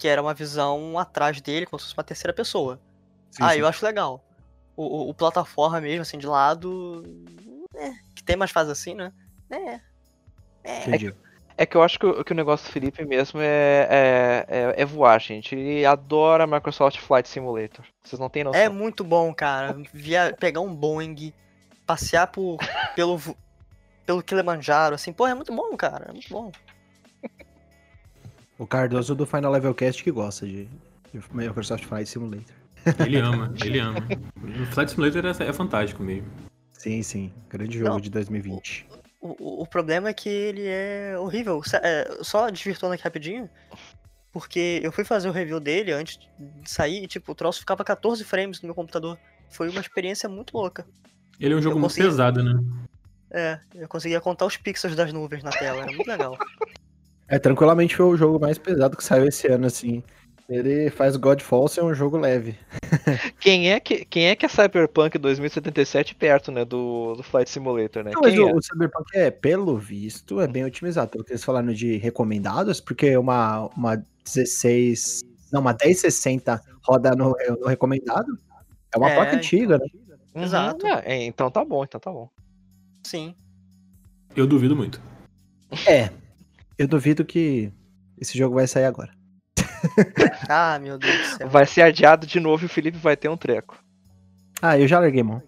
[0.00, 2.80] Que era uma visão atrás dele, como se fosse uma terceira pessoa.
[3.30, 3.58] Sim, ah, sim.
[3.60, 4.24] eu acho legal.
[4.74, 7.04] O, o, o plataforma mesmo, assim, de lado.
[7.74, 9.12] É, que tem mais fases assim, né?
[9.50, 9.80] É.
[10.64, 10.78] É.
[10.88, 11.14] Entendi.
[11.58, 14.74] É que eu acho que, o- que o negócio do Felipe mesmo é, é, é,
[14.82, 15.54] é voar, gente.
[15.54, 17.84] Ele adora Microsoft Flight Simulator.
[18.02, 18.58] Vocês não têm noção.
[18.58, 19.76] É muito bom, cara.
[19.92, 21.34] Via, pegar um Boeing,
[21.84, 22.56] passear por,
[22.96, 23.20] pelo,
[24.06, 26.06] pelo Kilimanjaro, assim, pô, é muito bom, cara.
[26.08, 26.50] É muito bom.
[28.60, 30.66] O Cardoso do Final Level Cast que gosta de,
[31.12, 32.54] de Microsoft Flight Simulator.
[33.06, 34.00] Ele ama, ele ama.
[34.62, 36.28] O Flight Simulator é, é fantástico mesmo.
[36.72, 37.32] Sim, sim.
[37.48, 38.00] Grande jogo Não.
[38.00, 38.86] de 2020.
[39.20, 41.60] O, o- o problema é que ele é horrível.
[41.82, 43.48] É, só desvirtuando aqui rapidinho,
[44.32, 47.82] porque eu fui fazer o review dele antes de sair e, tipo, o troço ficava
[47.84, 49.18] 14 frames no meu computador.
[49.50, 50.86] Foi uma experiência muito louca.
[51.38, 52.62] Ele é um jogo Eu muito consegui- pesado, né?
[53.30, 56.36] É, eu conseguia contar os pixels das nuvens na tela, era muito legal.
[57.30, 60.02] É, tranquilamente foi o jogo mais pesado que saiu esse ano, assim.
[60.48, 62.58] Ele faz Godfall ser um jogo leve.
[63.38, 68.02] Quem, é que, quem é que é Cyberpunk 2077 perto, né, do, do Flight Simulator,
[68.02, 68.10] né?
[68.12, 68.52] Não, mas Quem o, é?
[68.52, 71.12] o Cyberpunk é, pelo visto, é bem otimizado.
[71.12, 75.22] Pelo que eles falaram de recomendados, porque uma, uma 16.
[75.52, 78.36] Não, uma 1060 roda no, no recomendado.
[78.92, 79.86] É uma É, placa antiga, né?
[80.34, 80.84] Uhum, Exato.
[80.84, 82.28] é, é, então tá bom, então tá bom.
[83.04, 83.36] Sim.
[84.34, 85.00] Eu duvido muito.
[85.86, 86.10] É.
[86.80, 87.70] Eu duvido que
[88.18, 89.12] esse jogo vai sair agora.
[90.48, 91.48] Ah, meu Deus do céu.
[91.48, 93.78] Vai ser adiado de novo e o Felipe vai ter um treco.
[94.62, 95.42] Ah, eu já larguei mão.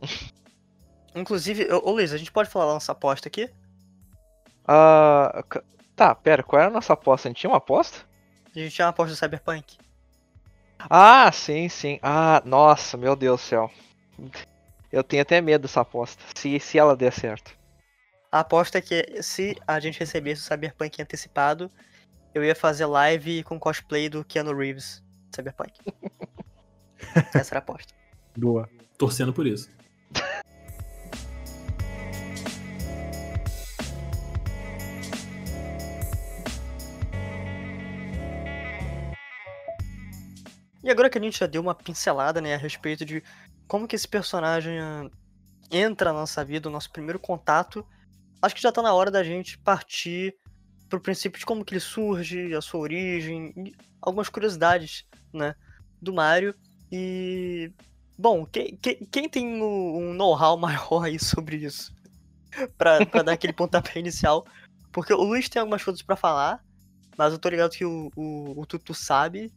[1.14, 3.50] Inclusive, ô Luiz, a gente pode falar da nossa aposta aqui?
[4.66, 5.44] Ah,
[5.94, 7.28] tá, pera, qual era a nossa aposta?
[7.28, 7.98] A gente tinha uma aposta?
[8.56, 9.76] A gente tinha uma aposta do Cyberpunk.
[10.78, 11.98] Ah, sim, sim.
[12.02, 13.70] Ah, nossa, meu Deus do céu.
[14.90, 16.22] Eu tenho até medo dessa aposta.
[16.34, 17.57] Se, se ela der certo.
[18.30, 21.70] A aposta é que se a gente recebesse o Cyberpunk antecipado,
[22.34, 25.02] eu ia fazer live com cosplay do Keanu Reeves
[25.34, 25.72] Cyberpunk.
[27.34, 27.94] Essa era a aposta.
[28.36, 28.68] Boa.
[28.98, 29.70] Torcendo por isso.
[40.84, 43.22] E agora que a gente já deu uma pincelada, né, a respeito de
[43.66, 45.08] como que esse personagem ah,
[45.70, 47.86] entra na nossa vida, o nosso primeiro contato,
[48.42, 50.34] acho que já tá na hora da gente partir
[50.88, 55.54] pro princípio de como que ele surge, a sua origem, e algumas curiosidades, né,
[56.00, 56.54] do Mario.
[56.90, 57.70] E,
[58.16, 61.92] bom, quem, quem, quem tem o- um know-how maior aí sobre isso?
[62.78, 64.46] pra, pra dar aquele pontapé inicial.
[64.90, 66.64] Porque o Luiz tem algumas coisas pra falar,
[67.16, 69.52] mas eu tô ligado que o, o, o Tutu sabe.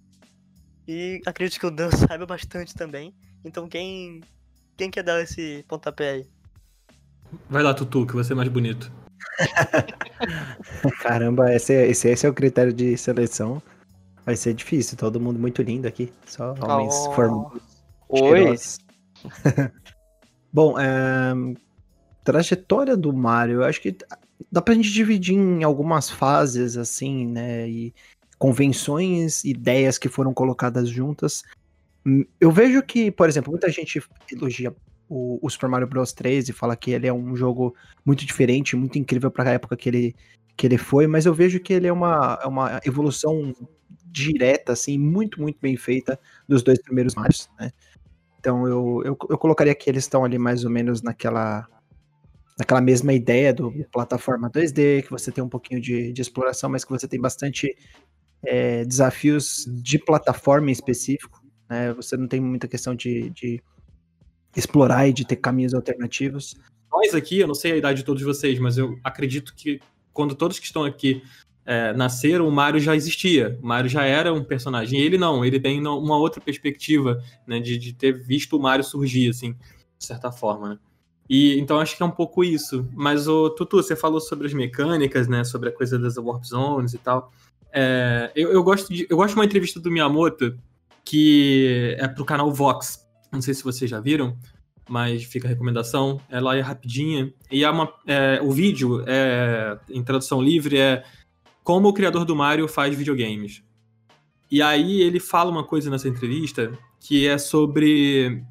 [0.87, 3.15] E acredito que o Dan saiba bastante também.
[3.45, 4.21] Então quem.
[4.77, 6.27] Quem quer dar esse pontapé aí?
[7.49, 8.91] Vai lá, Tutu, que você é mais bonito.
[11.01, 13.61] Caramba, esse, é- esse, esse é o critério de seleção.
[14.25, 16.11] Vai ser difícil, todo mundo muito lindo aqui.
[16.25, 17.11] Só homens Oh.
[17.13, 17.61] formados.
[18.09, 18.55] Oi.
[20.53, 21.33] Bom, é,
[22.23, 23.95] trajetória do Mario, eu acho que
[24.51, 27.67] dá pra gente dividir em algumas fases, assim, né?
[27.69, 27.93] E
[28.37, 31.43] convenções, ideias que foram colocadas juntas.
[32.05, 34.73] Hum, Eu vejo que, por exemplo, muita gente elogia
[35.11, 38.77] o, o Super Mario Bros 3 e fala que ele é um jogo muito diferente,
[38.77, 40.15] muito incrível pra época que ele,
[40.55, 43.53] que ele foi, mas eu vejo que ele é uma, é uma evolução
[44.05, 47.71] direta, assim, muito, muito bem feita dos dois primeiros Marios, né?
[48.39, 51.67] Então eu, eu, eu colocaria que eles estão ali mais ou menos naquela
[52.57, 56.85] naquela mesma ideia do plataforma 2D, que você tem um pouquinho de, de exploração, mas
[56.85, 57.75] que você tem bastante
[58.45, 61.41] é, desafios de plataforma em específico.
[61.69, 61.91] Né?
[61.93, 63.61] Você não tem muita questão de, de
[64.55, 66.55] explorar e de ter caminhos alternativos.
[66.91, 69.79] Nós aqui, eu não sei a idade de todos vocês, mas eu acredito que
[70.13, 71.23] quando todos que estão aqui
[71.65, 73.57] é, nasceram, o Mario já existia.
[73.61, 74.99] O Mario já era um personagem.
[74.99, 79.29] Ele não, ele tem uma outra perspectiva, né, de, de ter visto o Mario surgir,
[79.29, 79.53] assim,
[79.97, 80.79] de certa forma, né?
[81.29, 82.85] E então acho que é um pouco isso.
[82.93, 86.93] Mas o Tutu, você falou sobre as mecânicas, né, sobre a coisa das warp zones
[86.93, 87.31] e tal.
[87.71, 90.57] É, eu, eu gosto de, eu gosto de uma entrevista do Miyamoto
[91.05, 93.07] que é pro canal Vox.
[93.31, 94.37] Não sei se vocês já viram,
[94.89, 96.19] mas fica a recomendação.
[96.29, 97.33] Ela é rapidinha.
[97.49, 101.03] E é uma, é, o vídeo, é, em tradução livre, é
[101.63, 103.63] como o criador do Mario faz videogames.
[104.49, 108.43] E aí ele fala uma coisa nessa entrevista que é sobre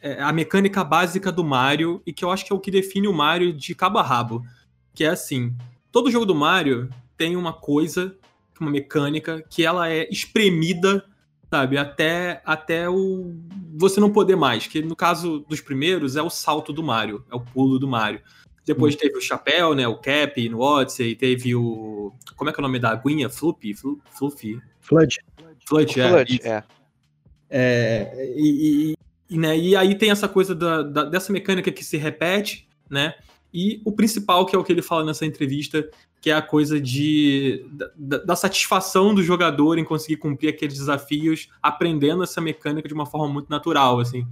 [0.00, 3.06] é, a mecânica básica do Mario e que eu acho que é o que define
[3.06, 4.44] o Mario de cabo a rabo.
[4.92, 5.54] Que é assim,
[5.92, 8.16] todo jogo do Mario tem uma coisa,
[8.60, 11.04] uma mecânica, que ela é espremida
[11.50, 11.78] sabe?
[11.78, 13.34] Até, até o
[13.74, 14.66] você não poder mais.
[14.66, 18.20] Que no caso dos primeiros é o salto do Mario, é o pulo do Mario.
[18.64, 18.98] Depois hum.
[18.98, 19.86] teve o Chapéu, né?
[19.86, 21.14] O Cap no Odyssey.
[21.14, 22.12] Teve o.
[22.34, 23.30] Como é que é o nome da aguinha?
[23.30, 23.74] Floopy?
[23.74, 24.60] Fluffy?
[24.80, 25.16] Flood.
[25.66, 26.08] Flood, é.
[26.08, 26.64] Flood, é.
[27.50, 28.34] é.
[28.36, 31.96] e, e, e, né, e aí tem essa coisa da, da, dessa mecânica que se
[31.96, 33.14] repete, né?
[33.52, 35.88] E o principal, que é o que ele fala nessa entrevista,
[36.20, 37.64] que é a coisa de,
[37.96, 43.06] da, da, satisfação do jogador em conseguir cumprir aqueles desafios, aprendendo essa mecânica de uma
[43.06, 44.26] forma muito natural, assim.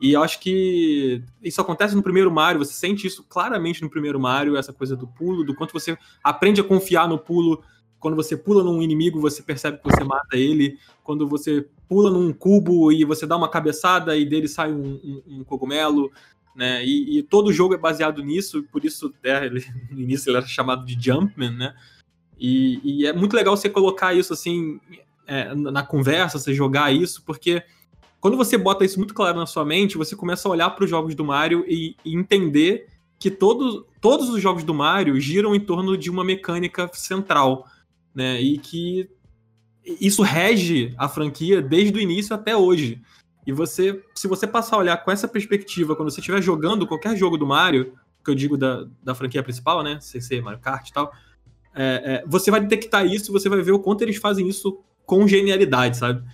[0.00, 4.18] E eu acho que isso acontece no primeiro Mario, você sente isso claramente no primeiro
[4.18, 7.62] Mario, essa coisa do pulo, do quanto você aprende a confiar no pulo.
[7.98, 10.78] Quando você pula num inimigo, você percebe que você mata ele.
[11.02, 15.22] Quando você pula num cubo e você dá uma cabeçada e dele sai um, um,
[15.26, 16.10] um cogumelo
[16.54, 16.84] né?
[16.84, 20.46] E, e, todo jogo é baseado nisso, por isso é, ele, no início ele era
[20.46, 21.74] chamado de Jumpman, né?
[22.38, 24.80] E, e é muito legal você colocar isso assim
[25.26, 27.62] é, na conversa, você jogar isso, porque
[28.20, 30.90] quando você bota isso muito claro na sua mente, você começa a olhar para os
[30.90, 32.88] jogos do Mario e, e entender
[33.18, 37.66] que todos, todos os jogos do Mario giram em torno de uma mecânica central,
[38.14, 38.40] né?
[38.40, 39.08] E que
[40.00, 43.00] isso rege a franquia desde o início até hoje.
[43.46, 47.16] E você, se você passar a olhar com essa perspectiva, quando você estiver jogando qualquer
[47.16, 49.98] jogo do Mario, que eu digo da, da franquia principal, né?
[50.00, 51.12] CC, Mario Kart e tal,
[51.74, 55.28] é, é, você vai detectar isso, você vai ver o quanto eles fazem isso com
[55.28, 56.24] genialidade, sabe?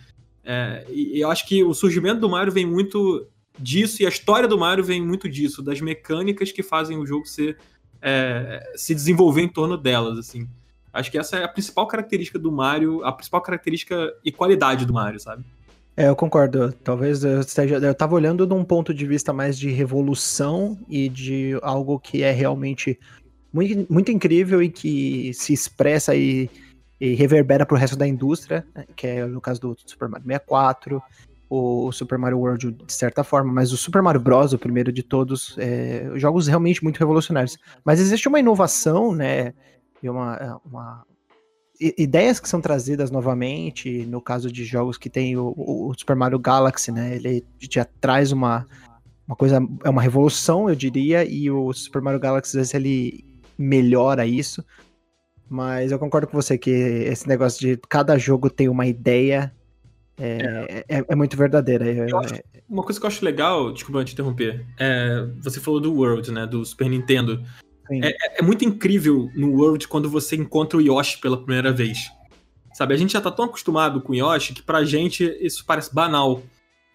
[0.45, 3.27] É, e eu acho que o surgimento do Mario vem muito
[3.59, 7.27] disso, e a história do Mario vem muito disso, das mecânicas que fazem o jogo
[7.27, 7.59] ser,
[8.01, 10.49] é, se desenvolver em torno delas, assim.
[10.93, 14.93] Acho que essa é a principal característica do Mario, a principal característica e qualidade do
[14.93, 15.45] Mario, sabe?
[15.97, 16.73] É, eu concordo.
[16.73, 17.77] Talvez eu esteja.
[17.77, 22.23] Eu tava olhando de um ponto de vista mais de revolução e de algo que
[22.23, 22.99] é realmente
[23.53, 26.49] muito, muito incrível e que se expressa e,
[27.01, 28.65] e reverbera pro resto da indústria,
[28.97, 31.03] que é no caso do Super Mario 64,
[31.49, 35.03] o Super Mario World de certa forma, mas o Super Mario Bros, o primeiro de
[35.03, 37.59] todos, é, jogos realmente muito revolucionários.
[37.85, 39.53] Mas existe uma inovação, né?
[40.01, 41.05] E uma, uma,
[41.81, 46.39] ideias que são trazidas novamente, no caso de jogos que tem o, o, Super Mario
[46.39, 47.17] Galaxy, né?
[47.17, 48.67] Ele já traz uma,
[49.27, 53.25] uma coisa, é uma revolução, eu diria, e o Super Mario Galaxy, às vezes, ele
[53.57, 54.65] melhora isso.
[55.49, 59.53] Mas eu concordo com você que esse negócio de cada jogo tem uma ideia
[60.21, 60.99] é, é.
[60.99, 61.87] é, é muito verdadeira.
[62.19, 62.35] Acho,
[62.69, 66.47] uma coisa que eu acho legal, desculpa te interromper, é, você falou do World, né?
[66.47, 67.43] Do Super Nintendo.
[67.91, 72.11] É, é, é, muito incrível no World quando você encontra o Yoshi pela primeira vez.
[72.73, 75.93] Sabe, a gente já tá tão acostumado com o Yoshi que pra gente isso parece
[75.93, 76.43] banal.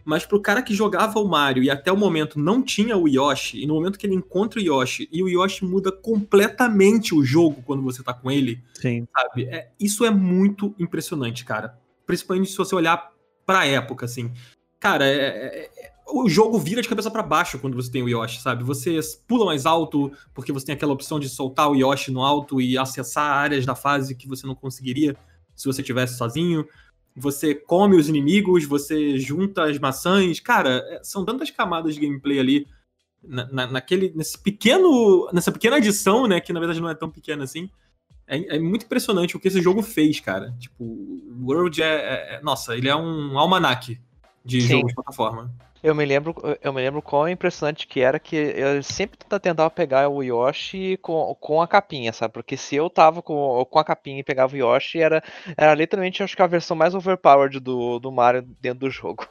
[0.06, 3.62] Mas pro cara que jogava o Mario e até o momento não tinha o Yoshi,
[3.62, 7.64] e no momento que ele encontra o Yoshi, e o Yoshi muda completamente o jogo
[7.66, 9.08] quando você tá com ele, Sim.
[9.12, 9.46] sabe?
[9.46, 11.76] É, isso é muito impressionante, cara.
[12.06, 13.12] Principalmente se você olhar
[13.48, 14.32] pra época, assim.
[14.80, 18.42] Cara, é, é o jogo vira de cabeça para baixo quando você tem o Yoshi,
[18.42, 18.64] sabe?
[18.64, 22.62] Você pula mais alto porque você tem aquela opção de soltar o Yoshi no alto
[22.62, 25.16] e acessar áreas da fase que você não conseguiria
[25.56, 26.68] se você tivesse sozinho.
[27.16, 30.40] Você come os inimigos, você junta as maçãs.
[30.40, 32.68] Cara, é, são tantas camadas de gameplay ali
[33.24, 36.40] na, na, naquele, nesse pequeno, nessa pequena adição, né?
[36.40, 37.70] Que na verdade não é tão pequena assim.
[38.28, 40.54] É, é muito impressionante o que esse jogo fez, cara.
[40.60, 44.00] Tipo, o World é, é, é Nossa, ele é um almanac
[44.44, 44.68] de Sim.
[44.68, 45.52] jogo de plataforma.
[45.86, 50.10] Eu me lembro, eu me lembro quão impressionante que era que eu sempre tentava pegar
[50.10, 52.34] o Yoshi com, com a capinha, sabe?
[52.34, 55.24] Porque se eu tava com, com a capinha e pegava o Yoshi, era,
[55.56, 59.28] era literalmente acho que a versão mais overpowered do, do Mario dentro do jogo.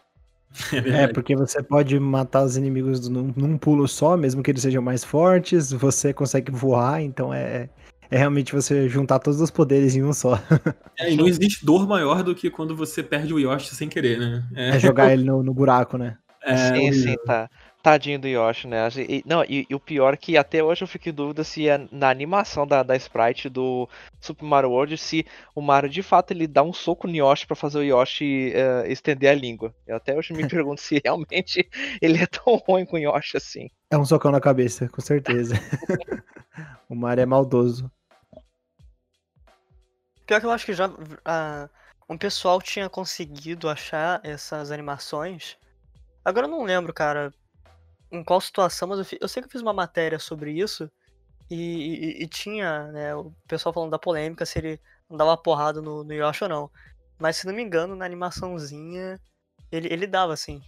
[0.86, 4.80] É, porque você pode matar os inimigos num, num, pulo só, mesmo que eles sejam
[4.80, 7.68] mais fortes, você consegue voar, então é,
[8.08, 10.38] é realmente você juntar todos os poderes em um só.
[10.96, 14.16] É, e não existe dor maior do que quando você perde o Yoshi sem querer,
[14.16, 14.44] né?
[14.54, 16.16] É, é jogar ele no, no buraco, né?
[16.44, 17.48] É, sim, sim, tá.
[17.82, 18.88] Tadinho do Yoshi, né?
[18.96, 21.68] E, não, e, e, o pior é que até hoje eu fico em dúvida se
[21.68, 23.86] é na animação da, da sprite do
[24.20, 27.54] Super Mario World, se o Mario de fato ele dá um soco no Yoshi pra
[27.54, 29.74] fazer o Yoshi uh, estender a língua.
[29.86, 31.68] Eu até hoje me pergunto se realmente
[32.00, 33.70] ele é tão ruim com o Yoshi assim.
[33.90, 35.54] É um socão na cabeça, com certeza.
[36.88, 37.90] o Mario é maldoso.
[40.26, 41.68] Pior que eu acho que já uh,
[42.08, 45.58] um pessoal tinha conseguido achar essas animações
[46.24, 47.32] Agora eu não lembro, cara,
[48.10, 50.90] em qual situação, mas eu, eu sei que eu fiz uma matéria sobre isso
[51.50, 56.02] e, e, e, tinha, né, o pessoal falando da polêmica se ele dava porrada no,
[56.02, 56.70] no Yoshi ou não.
[57.18, 59.20] Mas se não me engano, na animaçãozinha
[59.70, 60.62] ele, ele dava, assim.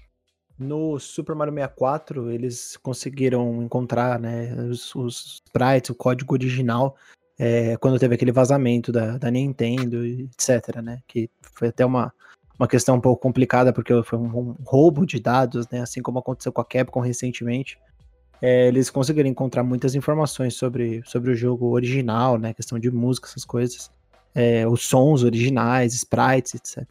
[0.58, 6.96] No Super Mario 64, eles conseguiram encontrar né, os, os sprites, o código original,
[7.38, 10.80] é, quando teve aquele vazamento da, da Nintendo, etc.
[10.82, 12.12] Né, que foi até uma,
[12.58, 15.80] uma questão um pouco complicada, porque foi um, um roubo de dados, né?
[15.80, 17.78] Assim como aconteceu com a Capcom recentemente.
[18.40, 22.54] é, eles conseguiram encontrar muitas informações sobre, sobre o jogo original, né?
[22.54, 23.90] Questão de música, essas coisas.
[24.34, 26.86] É, os sons originais, sprites, etc.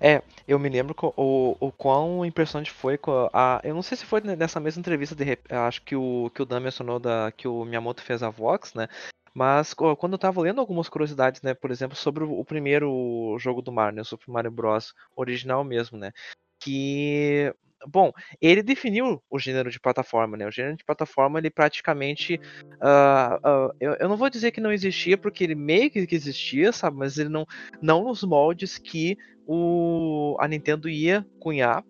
[0.00, 2.98] É, eu me lembro o, o quão impressionante foi
[3.32, 3.60] a.
[3.64, 6.60] Eu não sei se foi nessa mesma entrevista, de, acho que o, que o Dan
[6.60, 8.88] mencionou da, que o Miyamoto fez a Vox, né?
[9.34, 13.72] Mas quando eu tava lendo algumas curiosidades, né, por exemplo, sobre o primeiro jogo do
[13.72, 14.92] Mario, né, o Super Mario Bros.
[15.16, 16.12] original mesmo, né,
[16.58, 17.54] que
[17.86, 20.46] bom, ele definiu o gênero de plataforma, né?
[20.46, 22.38] O gênero de plataforma, ele praticamente.
[22.74, 26.72] Uh, uh, eu, eu, não vou dizer que não existia, porque ele meio que existia,
[26.72, 26.98] sabe?
[26.98, 27.46] Mas ele não,
[27.80, 29.16] não nos moldes que
[29.46, 31.84] o, a Nintendo ia cunhar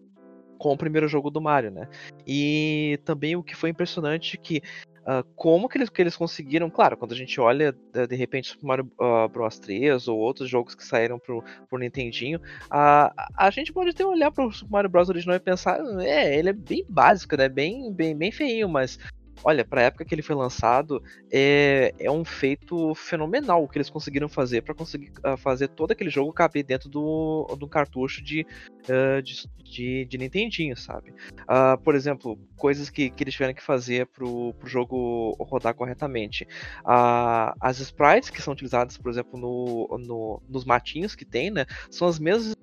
[0.58, 1.88] com o primeiro jogo do Mario, né?
[2.26, 4.62] E também o que foi impressionante que
[5.00, 8.48] Uh, como que eles, que eles conseguiram, claro, quando a gente olha de, de repente
[8.48, 9.58] Super Mario uh, Bros.
[9.58, 14.30] 3 ou outros jogos que saíram pro, pro Nintendinho, uh, a gente pode até olhar
[14.30, 15.08] pro Super Mario Bros.
[15.08, 18.98] original e pensar, é, ele é bem básico, né, bem, bem, bem feinho, mas
[19.42, 23.90] olha, pra época que ele foi lançado, é, é um feito fenomenal o que eles
[23.90, 28.46] conseguiram fazer para conseguir uh, fazer todo aquele jogo caber dentro do, do cartucho de,
[28.84, 31.12] uh, de, de, de, Nintendinho, sabe?
[31.42, 36.46] Uh, por exemplo, coisas que, que eles tiveram que fazer pro, pro jogo rodar corretamente.
[36.84, 41.66] as sprites que são utilizadas, por exemplo, no, no, nos matinhos que tem, né?
[41.90, 42.54] São as mesmas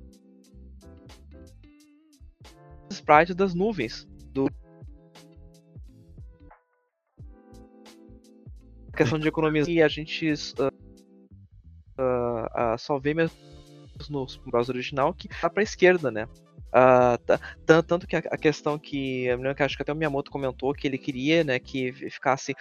[2.90, 4.50] sprites das nuvens do
[8.98, 10.68] questão de economia e a gente uh,
[12.00, 13.38] uh, uh, só vê mesmo
[14.10, 16.28] no browser original que tá pra esquerda, né?
[17.88, 20.86] Tanto que a, a, questão que eu que acho que até o Miyamoto comentou que
[20.86, 22.54] ele queria, né, que ficasse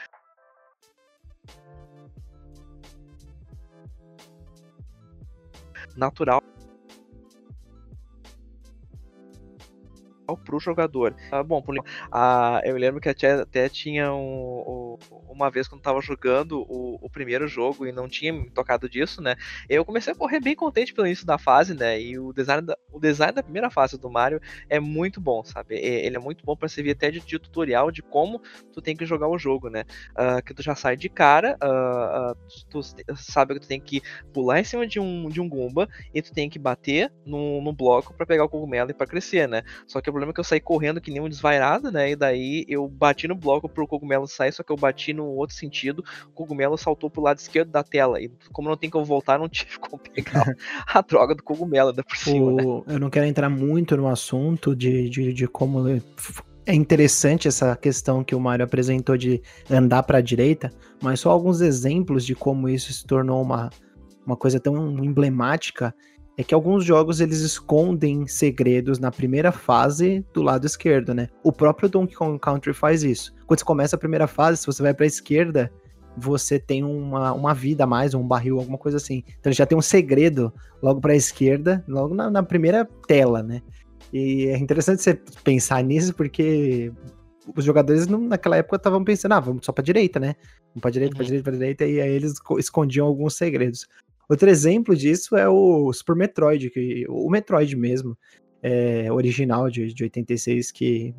[5.97, 6.43] natural
[10.35, 11.15] pro jogador.
[11.31, 11.63] Ah, bom,
[12.11, 16.99] ah, eu lembro que até, até tinha um, um, uma vez quando tava jogando o,
[17.01, 19.37] o, primeiro jogo e não tinha tocado disso, né?
[19.69, 22.01] Eu comecei a correr bem contente pelo início da fase, né?
[22.01, 25.77] E o design da, o design da primeira fase do Mario é muito bom, sabe?
[25.77, 28.41] Ele é muito bom para servir até de, de, tutorial de como
[28.73, 29.85] tu tem que jogar o jogo, né?
[30.13, 32.37] Uh, que tu já sai de cara, uh, uh,
[32.71, 34.01] tu, tu, sabe que tu tem que
[34.33, 37.73] pular em cima de um, de um Goomba e tu tem que bater no, no
[37.73, 39.63] bloco para pegar o cogumelo e para crescer, né?
[39.87, 42.13] Só que problema é que eu saí correndo que nem um desvairado, né?
[42.13, 45.55] E daí eu bati no bloco pro cogumelo sair, só que eu bati no outro
[45.55, 48.19] sentido, o cogumelo saltou pro lado esquerdo da tela.
[48.19, 50.57] E como não tem como voltar, não tive como pegar
[50.87, 52.57] a droga do cogumelo da por cima, o...
[52.57, 52.95] né?
[52.95, 55.87] Eu não quero entrar muito no assunto de, de, de como
[56.65, 61.31] é interessante essa questão que o Mario apresentou de andar para a direita, mas só
[61.31, 63.69] alguns exemplos de como isso se tornou uma,
[64.25, 65.95] uma coisa tão emblemática
[66.37, 71.29] é que alguns jogos eles escondem segredos na primeira fase do lado esquerdo, né?
[71.43, 73.35] O próprio Donkey Kong Country faz isso.
[73.47, 75.73] Quando você começa a primeira fase, se você vai para a esquerda,
[76.17, 79.23] você tem uma, uma vida a mais, um barril, alguma coisa assim.
[79.27, 83.43] Então ele já tem um segredo logo para a esquerda, logo na, na, primeira tela,
[83.43, 83.63] né?
[84.13, 86.93] E é interessante você pensar nisso porque
[87.57, 90.35] os jogadores naquela época estavam pensando, ah, vamos só para direita, né?
[90.69, 91.17] Vamos para direita, uhum.
[91.17, 93.87] para direita, para direita, e aí eles escondiam alguns segredos.
[94.29, 98.17] Outro exemplo disso é o Super Metroid, que, o Metroid mesmo,
[98.63, 101.15] é, original de, de 86, que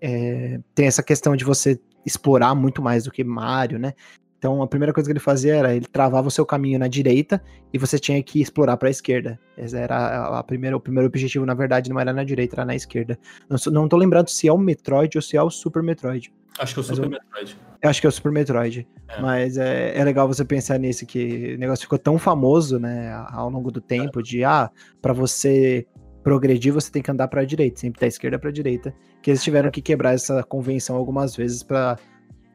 [0.00, 3.92] é, tem essa questão de você explorar muito mais do que Mario, né?
[4.38, 7.42] Então a primeira coisa que ele fazia era ele travava o seu caminho na direita
[7.72, 9.38] e você tinha que explorar para a esquerda.
[9.56, 12.64] Esse era a, a, primeira, o primeiro objetivo, na verdade, não era na direita, era
[12.64, 13.18] na esquerda.
[13.48, 16.32] Não, não tô lembrando se é o Metroid ou se é o Super Metroid.
[16.58, 17.58] Acho que é o Super eu, Metroid.
[17.82, 18.88] Eu acho que é o Super Metroid.
[19.08, 19.20] É.
[19.20, 23.50] Mas é, é legal você pensar nisso, que o negócio ficou tão famoso, né, ao
[23.50, 24.22] longo do tempo, é.
[24.22, 24.70] de, ah,
[25.00, 25.86] pra você
[26.22, 29.70] progredir, você tem que andar pra direita, sempre da esquerda pra direita, que eles tiveram
[29.70, 31.96] que quebrar essa convenção algumas vezes para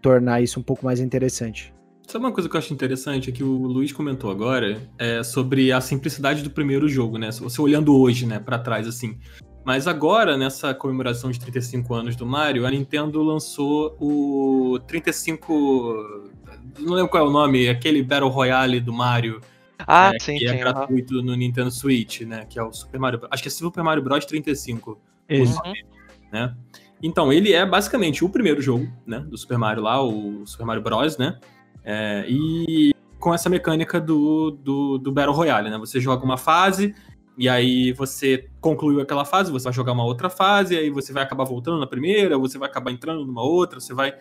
[0.02, 1.74] tornar isso um pouco mais interessante.
[2.08, 5.72] Sabe uma coisa que eu acho interessante é que o Luiz comentou agora é sobre
[5.72, 7.32] a simplicidade do primeiro jogo, né?
[7.32, 9.18] Você olhando hoje, né, para trás assim.
[9.64, 16.32] Mas agora, nessa comemoração de 35 anos do Mario, a Nintendo lançou o 35.
[16.80, 19.40] Não lembro qual é o nome, aquele Battle Royale do Mario.
[19.88, 21.22] Ah, é, sim, que é sim, é gratuito uhum.
[21.22, 22.46] no Nintendo Switch, né?
[22.50, 23.22] Que é o Super Mario.
[23.30, 25.00] Acho que é Super Mario Bros 35.
[25.30, 25.56] Isso.
[25.64, 25.86] Nome,
[26.32, 26.56] né?
[27.02, 29.20] Então, ele é basicamente o primeiro jogo, né?
[29.20, 31.40] Do Super Mario lá, o Super Mario Bros, né?
[31.84, 35.78] É, e com essa mecânica do, do, do Battle Royale, né?
[35.78, 36.94] Você joga uma fase,
[37.38, 41.24] e aí você concluiu aquela fase, você vai jogar uma outra fase, aí você vai
[41.24, 44.14] acabar voltando na primeira, você vai acabar entrando numa outra, você vai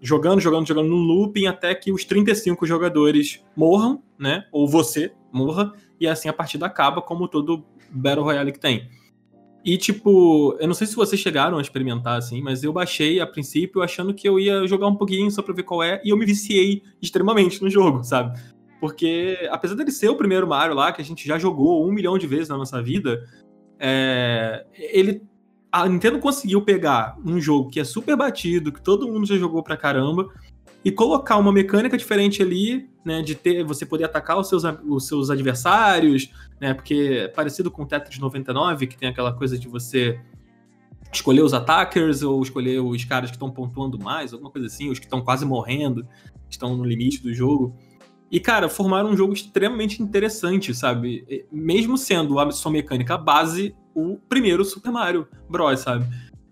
[0.00, 4.46] jogando, jogando, jogando no looping até que os 35 jogadores morram, né?
[4.52, 8.88] Ou você morra, e assim a partida acaba como todo Battle Royale que tem.
[9.66, 13.26] E, tipo, eu não sei se vocês chegaram a experimentar, assim, mas eu baixei a
[13.26, 16.16] princípio achando que eu ia jogar um pouquinho só pra ver qual é, e eu
[16.16, 18.38] me viciei extremamente no jogo, sabe?
[18.80, 22.16] Porque, apesar dele ser o primeiro Mario lá, que a gente já jogou um milhão
[22.16, 23.26] de vezes na nossa vida,
[23.76, 24.64] é...
[24.72, 25.20] ele.
[25.72, 29.64] A Nintendo conseguiu pegar um jogo que é super batido, que todo mundo já jogou
[29.64, 30.28] pra caramba,
[30.84, 35.08] e colocar uma mecânica diferente ali, né, de ter você poder atacar os seus, os
[35.08, 36.30] seus adversários,
[36.60, 40.20] né, porque é parecido com o Tetris 99, que tem aquela coisa de você
[41.12, 44.98] escolher os attackers ou escolher os caras que estão pontuando mais, alguma coisa assim, os
[44.98, 46.04] que estão quase morrendo,
[46.48, 47.76] que estão no limite do jogo.
[48.30, 51.46] E, cara, formaram um jogo extremamente interessante, sabe?
[51.50, 56.06] Mesmo sendo a sua mecânica base, o primeiro Super Mario Bros, sabe?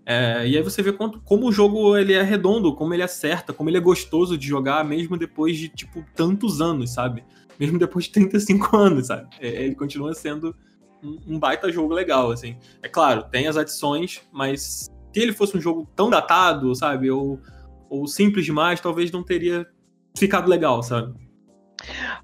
[0.05, 3.51] É, e aí você vê quanto, como o jogo ele é redondo, como ele acerta,
[3.51, 7.23] como ele é gostoso de jogar, mesmo depois de, tipo, tantos anos, sabe?
[7.59, 9.27] Mesmo depois de 35 anos, sabe?
[9.39, 10.55] É, ele continua sendo
[11.03, 12.57] um, um, baita jogo legal, assim.
[12.81, 17.09] É claro, tem as adições, mas se ele fosse um jogo tão datado, sabe?
[17.09, 17.39] Ou,
[17.89, 19.65] ou simples demais, talvez não teria
[20.17, 21.13] ficado legal, sabe?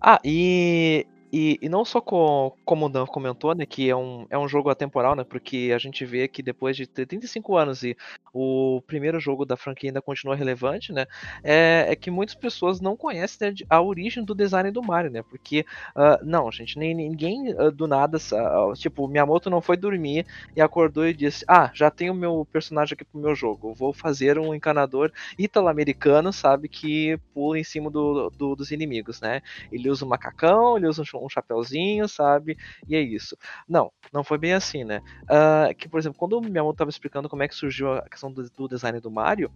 [0.02, 4.26] Ah, e e, e não só com, como o Dan comentou, né, que é um,
[4.30, 7.96] é um jogo atemporal, né, porque a gente vê que depois de 35 anos e
[8.34, 11.06] o primeiro jogo da franquia ainda continua relevante, né,
[11.44, 15.24] é, é que muitas pessoas não conhecem né, a origem do design do Mario, né,
[15.24, 15.66] porque,
[15.96, 20.26] uh, não, gente, nem, ninguém uh, do nada, uh, tipo, Miyamoto não foi dormir
[20.56, 24.38] e acordou e disse, ah, já tenho meu personagem aqui pro meu jogo, vou fazer
[24.38, 30.06] um encanador italo-americano, sabe, que pula em cima do, do, dos inimigos, né, ele usa
[30.06, 32.58] um macacão, ele usa um um chapéuzinho, sabe?
[32.88, 33.38] E é isso.
[33.68, 35.02] Não, não foi bem assim, né?
[35.24, 38.32] Uh, que, por exemplo, quando o Miyamoto estava explicando como é que surgiu a questão
[38.32, 39.52] do, do design do Mario,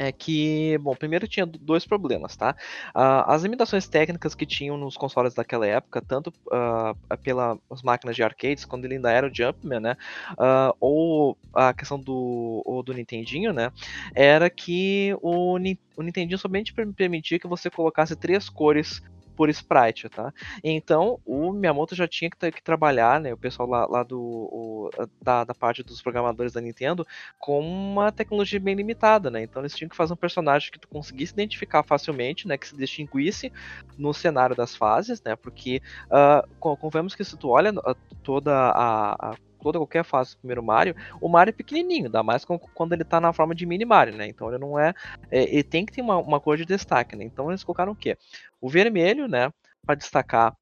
[0.00, 2.56] é que, bom, primeiro tinha dois problemas, tá?
[2.94, 8.22] Uh, as limitações técnicas que tinham nos consoles daquela época, tanto uh, pelas máquinas de
[8.22, 9.96] arcades, quando ele ainda era o Jumpman, né?
[10.32, 13.70] Uh, ou a questão do, do Nintendinho, né?
[14.14, 15.58] Era que o,
[15.96, 19.02] o Nintendinho somente permitia que você colocasse três cores
[19.40, 20.34] por sprite, tá?
[20.62, 24.90] Então, o Miyamoto já tinha que, que trabalhar, né, o pessoal lá, lá do, o,
[25.22, 27.06] da, da, parte dos programadores da Nintendo,
[27.38, 29.42] com uma tecnologia bem limitada, né?
[29.42, 32.76] Então, eles tinham que fazer um personagem que tu conseguisse identificar facilmente, né, que se
[32.76, 33.50] distinguisse
[33.96, 35.34] no cenário das fases, né?
[35.36, 35.80] Porque,
[36.10, 40.62] uh, convenhamos que se tu olha ah, toda a, a toda qualquer fase do primeiro
[40.62, 44.16] Mario, o Mario é pequenininho, ainda mais quando ele tá na forma de mini Mario,
[44.16, 44.26] né?
[44.26, 44.94] Então ele não é.
[45.30, 47.24] é ele tem que ter uma, uma cor de destaque, né?
[47.24, 48.16] Então eles colocaram o quê?
[48.60, 49.52] O vermelho, né?
[49.84, 50.56] Para destacar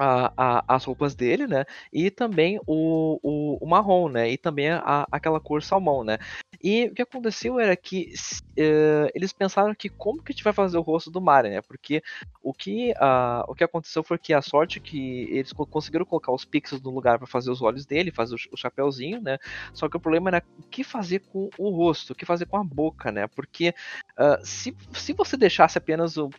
[0.00, 1.66] a, a, as roupas dele, né?
[1.92, 4.30] E também o, o, o marrom, né?
[4.30, 6.18] E também a, aquela cor salmão, né?
[6.62, 8.12] E o que aconteceu era que
[8.58, 11.60] uh, eles pensaram que como que a gente vai fazer o rosto do Mario, né?
[11.60, 12.02] Porque
[12.42, 16.46] o que, uh, o que aconteceu foi que a sorte que eles conseguiram colocar os
[16.46, 19.36] pixels no lugar para fazer os olhos dele, fazer o, o chapéuzinho, né?
[19.74, 22.56] Só que o problema era o que fazer com o rosto, o que fazer com
[22.56, 23.26] a boca, né?
[23.26, 23.74] Porque
[24.18, 26.30] uh, se, se você deixasse apenas, o,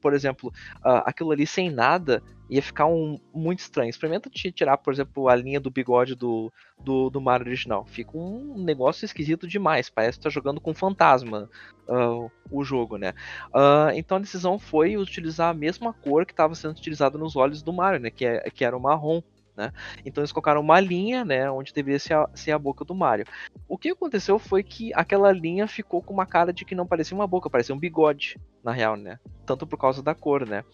[0.00, 3.90] por exemplo, aquilo ali sem nada, ia ficar um, muito estranho.
[3.90, 7.84] Experimenta tirar, por exemplo, a linha do bigode do, do, do Mario original.
[7.84, 9.88] Fica um negócio esquisito demais.
[9.88, 11.48] Parece que tá jogando com fantasma
[11.88, 13.14] uh, o jogo, né?
[13.48, 17.62] Uh, então a decisão foi utilizar a mesma cor que estava sendo utilizada nos olhos
[17.62, 18.10] do Mario, né?
[18.10, 19.22] Que, é, que era o marrom.
[19.56, 19.72] Né?
[20.04, 23.24] Então eles colocaram uma linha, né, onde deveria ser a, ser a, boca do Mario.
[23.68, 27.16] O que aconteceu foi que aquela linha ficou com uma cara de que não parecia
[27.16, 29.18] uma boca, parecia um bigode, na real, né?
[29.44, 30.64] Tanto por causa da cor, né?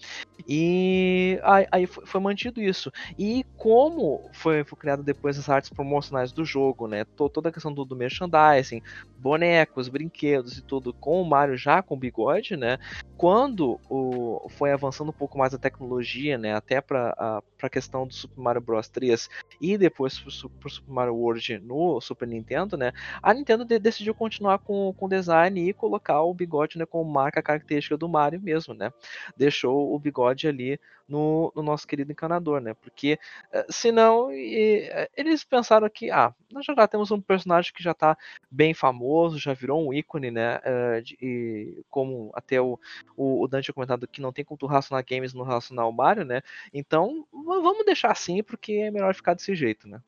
[0.49, 2.91] E aí, aí foi, mantido isso.
[3.19, 7.05] E como foi, foi criado depois as artes promocionais do jogo, né?
[7.05, 8.81] Toda a questão do, do merchandising,
[9.19, 12.79] bonecos, brinquedos e tudo, com o Mario já com bigode, né?
[13.17, 16.55] Quando o, foi avançando um pouco mais a tecnologia, né?
[16.55, 19.29] Até para a questão do Super Mario Bros 3
[19.61, 22.93] e depois pro, pro Super Mario World no Super Nintendo, né?
[23.21, 27.43] A Nintendo de, decidiu continuar com o design e colocar o bigode né, como marca
[27.43, 28.93] característica do Mario mesmo, né?
[29.37, 30.79] Deixou o bigode ali
[31.09, 32.75] no, no nosso querido encanador, né?
[32.75, 33.19] Porque
[33.53, 37.93] eh, senão e, eh, eles pensaram que, ah, nós já temos um personagem que já
[37.95, 38.17] tá
[38.51, 40.59] bem famoso, já virou um ícone, né?
[40.59, 42.79] Uh, de, e, como até o,
[43.17, 46.43] o, Dante comentado que não tem como tu relacionar games no relacionar o Mario, né?
[46.73, 50.01] Então vamos deixar assim, porque é melhor ficar desse jeito, né?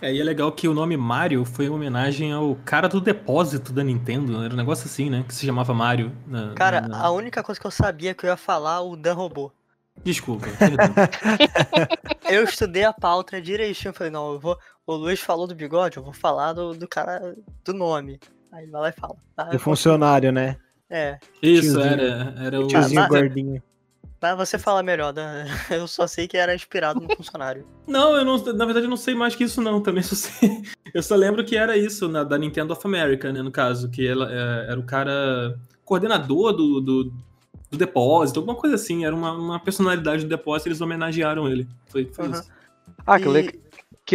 [0.00, 3.72] É, e é legal que o nome Mario foi uma homenagem ao cara do depósito
[3.72, 4.42] da Nintendo.
[4.42, 5.24] Era um negócio assim, né?
[5.26, 6.12] Que se chamava Mario.
[6.26, 7.04] Na, cara, na...
[7.04, 9.52] a única coisa que eu sabia que eu ia falar, o Dan roubou.
[10.02, 10.46] Desculpa.
[12.28, 13.92] eu estudei a pauta direitinho.
[13.92, 14.58] Falei, não, eu vou.
[14.86, 18.18] O Luiz falou do bigode, eu vou falar do, do cara do nome.
[18.50, 19.16] Aí vai lá e fala.
[19.36, 19.50] Tá?
[19.54, 20.56] O funcionário, né?
[20.90, 21.18] É.
[21.42, 23.62] Isso, era, era o tiozinho ah, gordinho.
[24.22, 25.44] Mas você fala melhor, né?
[25.68, 27.66] Eu só sei que era inspirado no funcionário.
[27.88, 30.62] Não, eu não, na verdade eu não sei mais que isso não, também só sei.
[30.94, 34.06] Eu só lembro que era isso, na, da Nintendo of America, né, no caso, que
[34.06, 39.32] ela, é, era o cara coordenador do, do, do, depósito, alguma coisa assim, era uma,
[39.32, 41.66] uma personalidade do depósito, eles homenagearam ele.
[41.88, 42.30] Foi, foi Uhum.
[42.32, 42.48] isso.
[43.04, 43.60] Ah, que, E- le-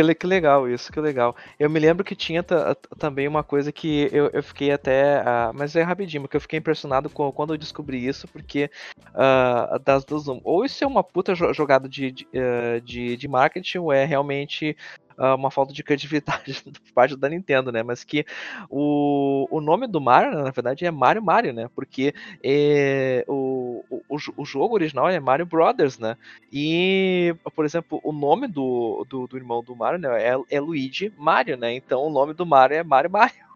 [0.04, 1.36] que, que legal isso, que legal.
[1.60, 5.20] Eu me lembro que tinha ta- também uma coisa que eu, eu fiquei até.
[5.26, 8.70] ah, mas é rapidinho, porque eu fiquei impressionado com, quando eu descobri isso, porque
[9.14, 10.26] ah, das duas.
[10.44, 14.06] Ou isso é uma puta jo- jogada de, de, eh, de, de marketing, ou é
[14.06, 14.76] realmente.
[15.18, 17.82] Ah, uma falta de criatividade por parte da Nintendo, né?
[17.84, 18.26] Mas que
[18.70, 21.70] o, o nome do Mario, na verdade, é Mario Mario, né?
[21.76, 22.14] Porque
[22.44, 26.16] eh, o, o, o jo- o jogo original é Mario Brothers, né?
[26.52, 31.12] E, por exemplo, o nome do, do, do irmão do Mario né, é, é Luigi
[31.18, 31.74] Mario, né?
[31.74, 33.48] Então o nome do Mario é Mario Mario.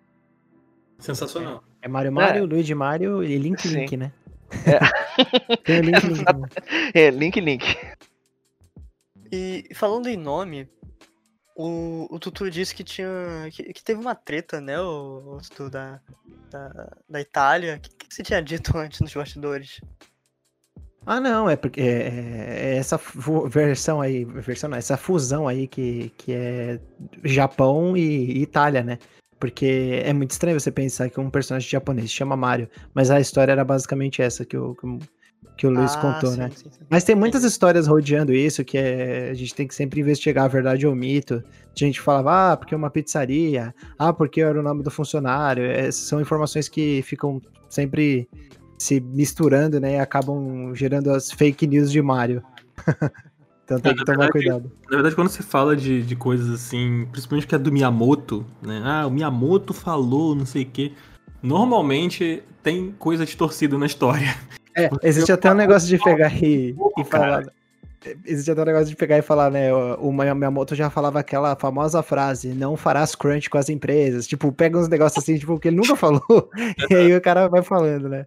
[0.97, 1.63] Sensacional.
[1.81, 3.79] É Mario Mario, Luigi Mario e Link Sim.
[3.79, 4.11] Link, né?
[4.65, 5.57] É.
[5.63, 6.23] Tem o Link Link.
[6.93, 7.77] É, Link Link.
[9.31, 10.67] E falando em nome,
[11.61, 13.09] o, o Tutu disse que tinha.
[13.51, 14.79] Que, que teve uma treta, né?
[14.79, 15.99] O, o Tutu da,
[16.49, 17.75] da, da Itália.
[17.75, 19.81] O que, que você tinha dito antes nos bastidores?
[21.05, 25.67] Ah, não, é porque é, é essa fu- versão aí, versão não, essa fusão aí
[25.67, 26.79] que, que é
[27.23, 28.99] Japão e, e Itália, né?
[29.39, 33.19] Porque é muito estranho você pensar que um personagem japonês se chama Mario, mas a
[33.19, 34.85] história era basicamente essa que o, que
[35.57, 36.49] que o Luiz Ah, contou, sim, né?
[36.55, 36.79] sim, sim.
[36.89, 40.47] Mas tem muitas histórias rodeando isso que é, a gente tem que sempre investigar a
[40.47, 41.43] verdade ou mito.
[41.75, 45.63] A gente falava, ah, porque é uma pizzaria, ah, porque era o nome do funcionário.
[45.63, 48.27] Essas são informações que ficam sempre
[48.77, 49.93] se misturando, né?
[49.95, 52.41] E acabam gerando as fake news de Mario.
[53.63, 54.71] então tem É, que tomar verdade, cuidado.
[54.89, 58.81] Na verdade, quando você fala de, de coisas assim, principalmente que é do Miyamoto, né?
[58.83, 60.91] Ah, o Miyamoto falou, não sei o quê.
[61.43, 64.35] Normalmente tem coisa distorcida na história.
[64.75, 67.43] É, existe até um negócio de pegar e, e falar.
[68.25, 69.71] Existe até um negócio de pegar e falar, né?
[69.73, 74.25] O Miyamoto já falava aquela famosa frase: não farás crunch com as empresas.
[74.25, 76.49] Tipo, pega uns negócios assim, tipo, que ele nunca falou.
[76.89, 78.25] e aí o cara vai falando, né?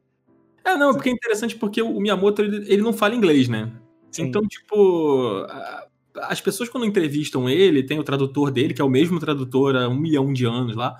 [0.64, 3.70] É, não, porque é interessante porque o Miyamoto, ele, ele não fala inglês, né?
[4.11, 4.24] Sim.
[4.26, 5.45] Então, tipo,
[6.22, 9.88] as pessoas quando entrevistam ele, tem o tradutor dele, que é o mesmo tradutor há
[9.88, 10.97] um milhão de anos lá,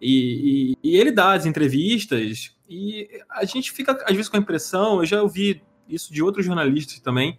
[0.00, 4.40] e, e- e ele dá as entrevistas, e a gente fica, às vezes, com a
[4.40, 7.38] impressão, eu já ouvi isso de outros jornalistas também,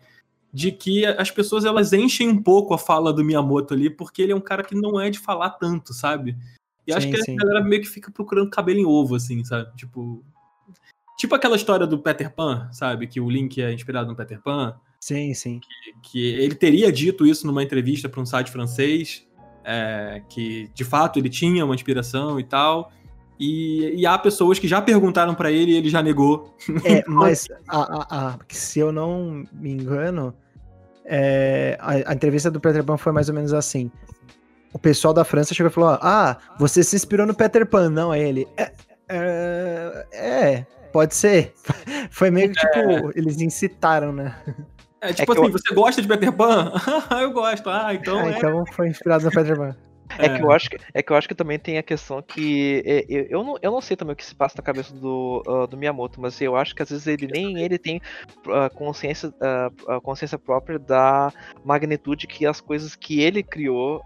[0.54, 4.32] de que as pessoas elas enchem um pouco a fala do Miyamoto ali, porque ele
[4.32, 6.38] é um cara que não é de falar tanto, sabe?
[6.88, 7.34] E acho Sim, que sim.
[7.34, 9.76] a galera meio que fica procurando cabelo em ovo, assim, sabe?
[9.76, 10.24] Tipo.
[11.18, 13.08] Tipo aquela história do Peter Pan, sabe?
[13.08, 14.80] Que o Link é inspirado no Peter Pan.
[15.02, 15.60] Sim, sim.
[16.04, 19.28] Que ele teria dito isso numa entrevista para um site francês.
[19.68, 22.90] é, que de fato ele tinha uma inspiração e tal.
[23.40, 26.56] E, e há pessoas que já perguntaram para ele e ele já negou.
[26.84, 30.34] É, mas a, a- a- se eu não me engano,
[31.06, 33.92] é, a, a entrevista do Peter Pan foi mais ou menos assim.
[34.74, 38.12] O pessoal da França chegou e falou: Ah, você se inspirou no Peter Pan, não?
[38.12, 38.48] Aí ele.
[38.58, 38.72] É,
[39.10, 41.54] é, é, pode ser.
[42.12, 44.36] Foi meio que tipo, eles incitaram, né?
[45.00, 46.74] É tipo que assim, eu- você gosta de Peter Pan?
[47.22, 47.70] eu gosto.
[47.70, 48.38] Ah, então Ah, é.
[48.38, 49.76] então foi inspirado no Peter Pan.
[50.18, 52.84] É que eu acho que, é que eu acho que também tem a questão que
[52.86, 55.43] é, eu, eu, não, eu não sei também o que se passa na cabeça do,
[55.47, 58.01] ah, do Miyamoto, mas eu acho que às vezes ele nem ele tem
[58.49, 61.32] ah, consciência, ah, consciência própria da
[61.63, 64.01] magnitude que as coisas que ele criou,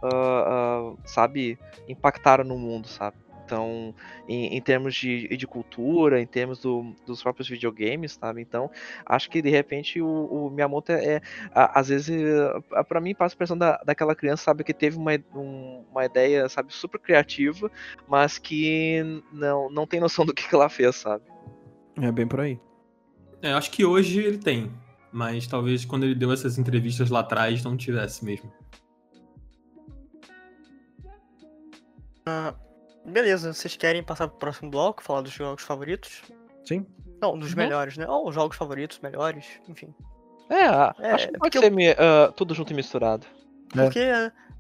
[1.05, 1.57] sabe,
[1.88, 3.18] impactaram no mundo, sabe?
[3.52, 3.93] Então,
[4.30, 8.41] em, em termos de, de cultura, em termos do- dos próprios videogames, sabe?
[8.41, 8.72] Então,
[9.06, 11.22] acho que de repente o, o Miyamoto é, é,
[11.54, 14.95] a- às vezes, eh, pra mim passa a impressão da, daquela criança, sabe, que teve
[14.95, 17.70] uma, um- uma ideia, sabe, super criativa,
[18.08, 21.26] mas que não, não tem noção do que, que ela fez, sabe?
[22.02, 22.58] É bem por aí.
[23.41, 24.72] É, acho que hoje ele tem.
[25.12, 28.49] Mas talvez quando ele deu essas entrevistas lá atrás não tivesse mesmo.
[33.06, 36.22] Beleza, vocês querem passar pro próximo bloco, falar dos jogos favoritos?
[36.66, 36.86] Sim.
[37.22, 37.58] Não, dos Uhum.
[37.58, 38.08] melhores, né?
[38.08, 39.93] Ou jogos favoritos, melhores, enfim.
[40.49, 40.66] É,
[41.08, 43.26] É, acho que pode ser mi- ah, tudo junto e misturado.
[43.76, 43.84] É.
[43.84, 43.99] Porque,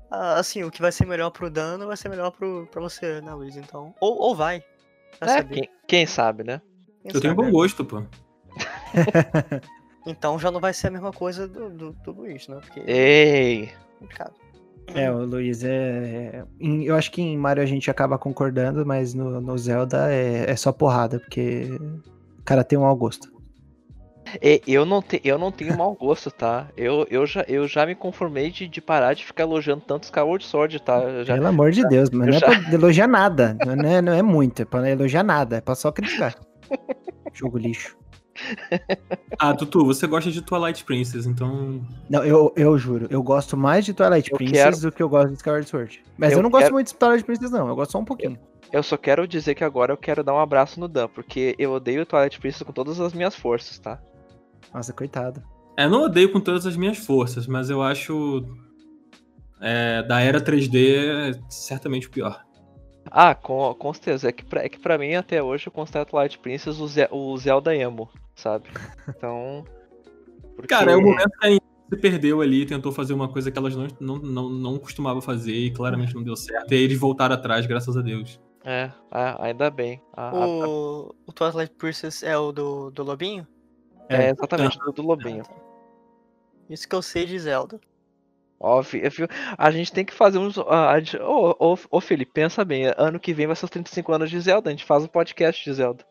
[0.09, 3.19] ah, assim, o que vai ser melhor pro dano vai ser melhor pro, pra você,
[3.21, 3.55] né, Luiz?
[3.57, 3.93] Então.
[3.99, 4.63] Ou, ou vai.
[5.21, 6.61] É, quem, quem sabe, né?
[7.03, 8.03] quem Eu tenho bom gosto, pô.
[10.05, 12.59] Então já não vai ser a mesma coisa do, do, do Luiz, né?
[12.61, 13.73] Porque é Ei!
[13.99, 14.33] complicado.
[14.93, 16.43] É, o Luiz é.
[16.59, 20.49] em- Eu acho que em Mario a gente acaba concordando, mas no, no Zelda é,
[20.51, 21.67] é só porrada, porque
[22.39, 23.31] o cara tem um mau gosto.
[24.41, 26.67] E- Eu não, te, eu não tenho mau gosto, tá?
[26.75, 30.43] Eu, eu, já, eu já me conformei de, de parar de ficar elogiando tanto Skyward
[30.45, 30.99] Sword, tá?
[30.99, 33.57] Eu já, Pelo amor de Deus, mas não é já- pra elogiar nada.
[33.65, 36.35] Não é, não é muito, é pra elogiar nada, é pra só criticar.
[37.33, 37.97] Jogo lixo.
[39.39, 41.81] Ah, Tutu, você gosta de Twilight Princess, então.
[42.09, 45.09] Não, eu, eu juro, eu gosto mais de Twilight Eu Princess quero- do que eu
[45.09, 46.03] gosto de Skyward Sword.
[46.17, 47.67] Mas eu, Eu não gosto quero- muito de Twilight Princess, não.
[47.67, 48.37] Eu gosto só um pouquinho.
[48.71, 51.71] Eu só quero dizer que agora eu quero dar um abraço no Dan, porque eu
[51.73, 53.99] odeio Twilight Princess com todas as minhas forças, tá?
[54.73, 55.43] Nossa, coitado.
[55.77, 58.45] É, eu não odeio com todas as minhas forças, mas eu acho.
[59.59, 62.41] é, da era 3D é certamente o pior.
[63.09, 64.29] Ah, com, com certeza.
[64.29, 67.07] É que, pra, é que pra mim, até hoje, eu considero Twilight Princess o, Ze
[67.11, 68.69] o Zelda Emo, sabe?
[69.09, 69.65] Então.
[70.55, 73.51] porque- Cara, é o momento que a Nintendo se perdeu ali, tentou fazer uma coisa
[73.51, 76.71] que elas não, não, não, não costumavam fazer e claramente não deu certo.
[76.71, 78.39] E aí eles voltaram atrás, graças a Deus.
[78.63, 79.99] É, é, ainda bem.
[80.13, 83.45] A- a- O, o Twilight Princess é o do, do Lobinho?
[84.07, 85.43] é exatamente do, do Lobinho.
[86.69, 87.79] Isso que eu sei de Zelda.
[88.63, 88.81] Ó,
[89.57, 90.55] a gente tem que fazer uns.
[90.57, 90.65] Ô,
[91.59, 92.93] ô, ô, Felipe, pensa bem.
[92.95, 94.69] Ano que vem vai ser os 35 anos de Zelda.
[94.69, 96.05] A gente faz um podcast de Zelda.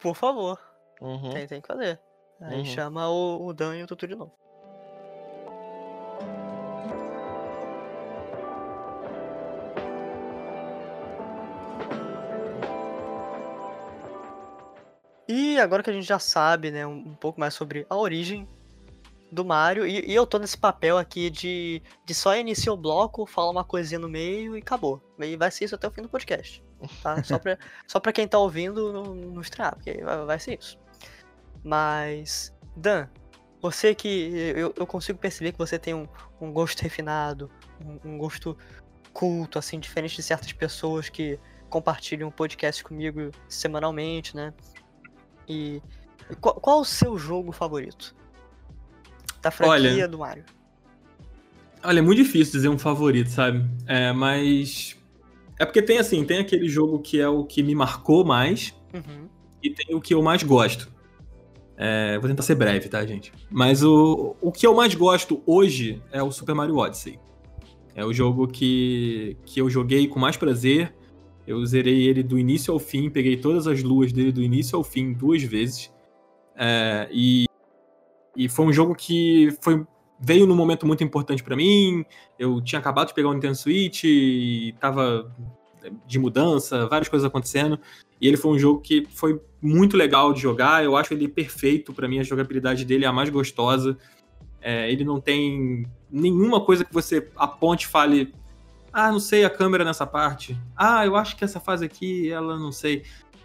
[0.00, 0.58] Por favor,
[1.00, 1.30] Uhum.
[1.30, 2.00] tem, tem que fazer.
[2.40, 2.64] Aí Uhum.
[2.64, 4.32] chama o, o Dan e o Tutu de novo.
[15.26, 18.46] E agora que a gente já sabe, né, um pouco mais sobre a origem
[19.34, 23.26] do Mario, e, e eu tô nesse papel aqui de, de só iniciar o bloco,
[23.26, 25.02] falar uma coisinha no meio e acabou.
[25.18, 26.62] E vai ser isso até o fim do podcast.
[27.02, 27.22] Tá?
[27.24, 30.78] Só, pra, só pra quem tá ouvindo não, não estranhar, porque vai, vai ser isso.
[31.62, 33.08] Mas, Dan,
[33.62, 34.52] você que.
[34.54, 36.06] Eu, eu consigo perceber que você tem um,
[36.38, 37.50] um gosto refinado,
[37.82, 38.54] um, um gosto
[39.14, 44.52] culto, assim, diferente de certas pessoas que compartilham o podcast comigo semanalmente, né?
[45.48, 45.80] E.
[46.30, 48.14] e Qual, qual o seu jogo favorito?
[49.44, 50.44] Da franquia Olha, do Mario.
[51.82, 53.62] Olha, é muito difícil dizer um favorito, sabe?
[53.86, 54.96] É, mas.
[55.60, 59.28] É porque tem assim, tem aquele jogo que é o que me marcou mais Uhum.
[59.62, 60.90] e tem o que eu mais gosto.
[61.76, 63.32] É, vou tentar ser breve, tá, gente?
[63.50, 67.18] Mas o, o que eu mais gosto hoje é o Super Mario Odyssey.
[67.94, 70.94] É o jogo que, que eu joguei com mais prazer.
[71.46, 74.82] Eu zerei ele do início ao fim, peguei todas as luas dele do início ao
[74.82, 75.92] fim duas vezes.
[76.56, 77.44] É, e,
[78.36, 79.84] e foi um jogo que foi,
[80.20, 82.04] veio num momento muito importante pra mim.
[82.38, 85.30] Eu tinha acabado de pegar o Nintendo Switch e tava
[86.06, 87.78] de mudança, várias coisas acontecendo.
[88.20, 90.84] E ele foi um jogo que foi muito legal de jogar.
[90.84, 92.18] Eu acho ele perfeito pra mim.
[92.18, 93.96] A jogabilidade dele é a mais gostosa.
[94.60, 98.32] É, ele não tem nenhuma coisa que você aponte e fale.
[98.92, 100.56] Ah, não sei a câmera nessa parte.
[100.76, 103.02] Ah, eu acho que essa fase aqui, ela não sei.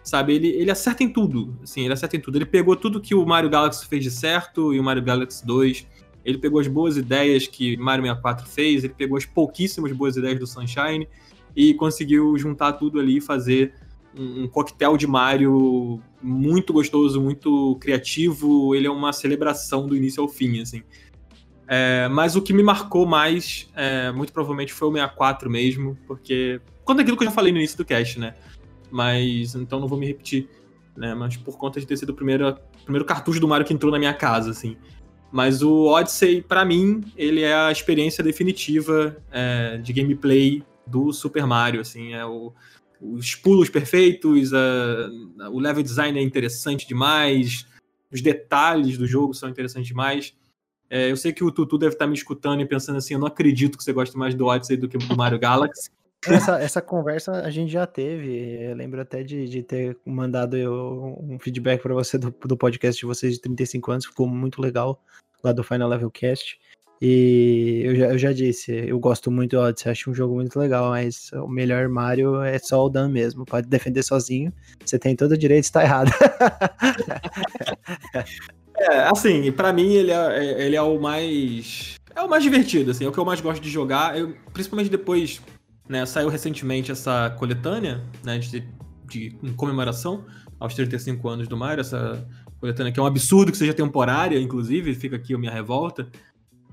[0.10, 1.56] Sabe, ele, ele acerta em tudo.
[1.62, 2.36] Assim, ele acerta em tudo.
[2.36, 5.86] Ele pegou tudo que o Mario Galaxy fez de certo e o Mario Galaxy 2.
[6.26, 8.84] Ele pegou as boas ideias que Mario 64 fez.
[8.84, 11.08] Ele pegou as pouquíssimas boas ideias do Sunshine
[11.56, 13.76] e conseguiu juntar tudo ali e fazer
[14.18, 18.74] um, um coquetel de Mario muito gostoso, muito criativo.
[18.74, 20.82] Ele é uma celebração do início ao fim, assim.
[21.68, 26.60] É, mas o que me marcou mais, é, muito provavelmente, foi o 64 mesmo, porque.
[26.84, 28.34] Conta aquilo que eu já falei no início do cast, né?
[28.92, 29.56] Mas.
[29.56, 30.50] Então não vou me repetir,
[30.96, 31.14] né?
[31.14, 34.00] Mas por conta de ter sido o primeiro, primeiro cartucho do Mario que entrou na
[34.00, 34.78] minha casa, assim.
[35.32, 41.46] Mas o Odyssey, pra mim, ele é a experiência definitiva é, de gameplay do Super
[41.46, 42.14] Mario, assim.
[42.14, 42.52] É o,
[43.00, 47.68] os pulos perfeitos, a- o level design é interessante demais,
[48.12, 50.34] os detalhes do jogo são interessantes demais.
[50.90, 53.28] É, eu sei que o Tutu deve estar me escutando e pensando assim, eu não
[53.28, 55.92] acredito que você goste mais do Odyssey do que do Mario Galaxy.
[56.28, 58.58] Essa, essa conversa a gente já teve.
[58.62, 63.00] Eu lembro até de, de ter mandado eu um feedback para você do, do podcast
[63.00, 65.02] de vocês de 35 anos, ficou muito legal
[65.44, 66.60] lá do Final Level Cast.
[67.02, 70.60] E eu já, eu já disse, eu gosto muito do Odyssey, acho um jogo muito
[70.60, 73.46] legal, mas o melhor Mario é só o Dan mesmo.
[73.46, 74.52] Pode defender sozinho,
[74.84, 76.12] você tem todo o direito de estar errado.
[78.82, 81.96] É, assim, pra mim ele é, é- ele é o mais.
[82.16, 84.18] É o mais divertido, assim, é o que eu mais gosto de jogar.
[84.18, 85.42] Eu, principalmente depois,
[85.90, 88.64] né, saiu recentemente essa coletânea, né, de,
[89.06, 90.24] de em comemoração
[90.60, 92.26] aos 35 anos do Mario, essa
[92.60, 96.08] coletânea que é um absurdo que seja temporária, inclusive, fica aqui a minha revolta.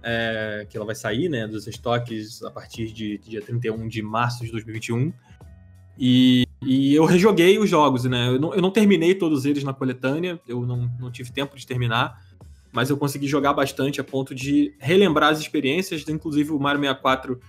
[0.02, 4.44] é, que ela vai sair, né, dos estoques a partir de dia 31 de março
[4.44, 5.12] de 2021.
[5.98, 8.28] E, e eu rejoguei os jogos, né?
[8.28, 11.66] Eu não, eu não terminei todos eles na coletânea, eu não, não tive tempo de
[11.66, 12.22] terminar,
[12.70, 17.40] mas eu consegui jogar bastante a ponto de relembrar as experiências, inclusive o Mario 64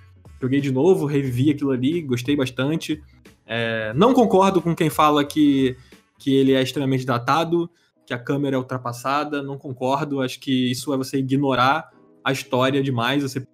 [0.42, 3.02] joguei de novo, revivi aquilo ali, gostei bastante.
[3.46, 5.76] É, não concordo com quem fala que,
[6.20, 7.70] que ele é extremamente datado,
[8.06, 11.90] que a câmera é ultrapassada, não concordo, acho que isso é você ignorar
[12.24, 13.46] a história demais, você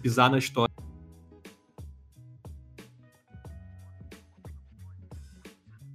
[0.00, 0.74] pisar na história.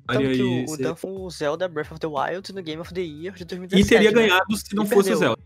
[0.08, 2.94] Tanto que o, o Dan foi o Zelda Breath of the Wild no Game of
[2.94, 3.82] the Year de 2017.
[3.82, 4.28] E teria né?
[4.28, 5.18] ganhado se não E fosse o perdeu.
[5.18, 5.45] Zelda.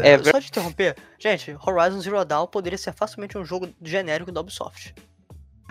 [0.00, 4.30] É ver- Só de interromper, gente, Horizon Zero Dawn poderia ser facilmente um jogo genérico
[4.32, 4.94] da Ubisoft.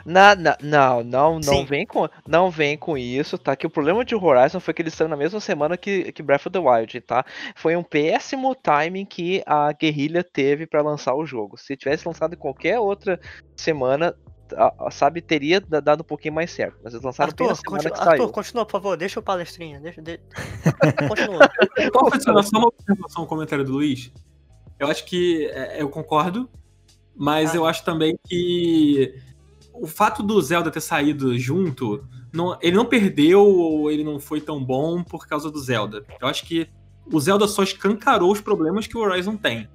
[0.03, 1.65] Na, na- não, não, não Sim.
[1.65, 3.55] vem com, não vem com isso, tá?
[3.55, 6.47] Que o problema de Horizon foi que eles saiu na mesma semana que, que Breath
[6.47, 7.23] of the Wild, tá?
[7.55, 11.55] Foi um péssimo timing que a guerrilha teve pra lançar o jogo.
[11.55, 13.19] Se tivesse lançado em qualquer outra
[13.55, 14.15] semana,
[14.53, 16.77] a- a- sabe, teria da- dado um pouquinho mais certo.
[16.83, 18.21] Mas eles lançaram bem na Arthur, semana continua, que saiu.
[18.23, 19.79] Arthur, continua, por favor, deixa o palestrinha.
[19.79, 20.19] Deixa, de...
[21.07, 21.49] Continua.
[21.91, 24.11] Qual foi só uma observação, um comentário do Luiz?
[24.79, 26.49] Eu acho que é, eu concordo,
[27.15, 27.57] mas Ah.
[27.57, 29.15] eu acho também que
[29.73, 34.41] o fato do Zelda ter saído junto, não- ele não perdeu ou ele não foi
[34.41, 36.03] tão bom por causa do Zelda.
[36.19, 36.67] Eu acho que
[37.11, 39.67] o Zelda só escancarou os problemas que o Horizon tem.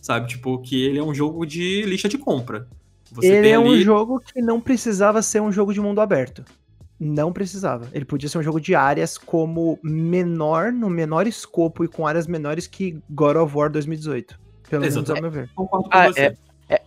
[0.00, 0.26] Sabe?
[0.28, 2.68] Tipo, que ele é um jogo de lista de compra.
[3.12, 6.00] Você ele tem é um ali- jogo que não precisava ser um jogo de mundo
[6.00, 6.44] aberto.
[6.98, 7.88] Não precisava.
[7.92, 12.26] Ele podia ser um jogo de áreas como menor, no menor escopo e com áreas
[12.26, 14.38] menores que God of War 2018.
[14.70, 15.12] Pelo menos Exato.
[15.14, 15.50] ao meu ver.
[15.54, 16.20] Concordo com Ah, você.
[16.20, 16.36] É,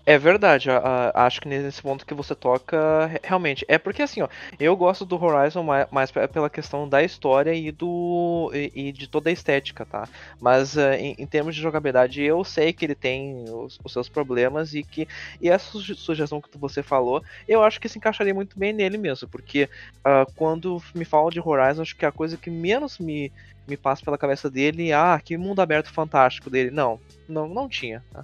[0.05, 0.77] é verdade, a-
[1.13, 3.65] a- acho que nesse ponto que você toca, re- realmente.
[3.67, 4.27] É porque assim, ó,
[4.59, 9.07] eu gosto do Horizon mais, mais pe- pela questão da história e do e, de
[9.07, 10.07] toda a estética, tá?
[10.39, 14.83] Mas eh, em, termos de jogabilidade, eu sei que ele tem os, seus problemas e
[14.83, 15.07] que
[15.41, 18.97] e essa suge- sugestão que você falou, eu acho que se encaixaria muito bem nele
[18.97, 19.69] mesmo, porque
[20.03, 23.31] ah, quando me falam de Horizon, acho que a coisa que menos me
[23.67, 26.69] me passa pela cabeça dele, é, ah, que mundo aberto fantástico dele.
[26.69, 28.03] Não, não, não tinha.
[28.11, 28.23] Tá?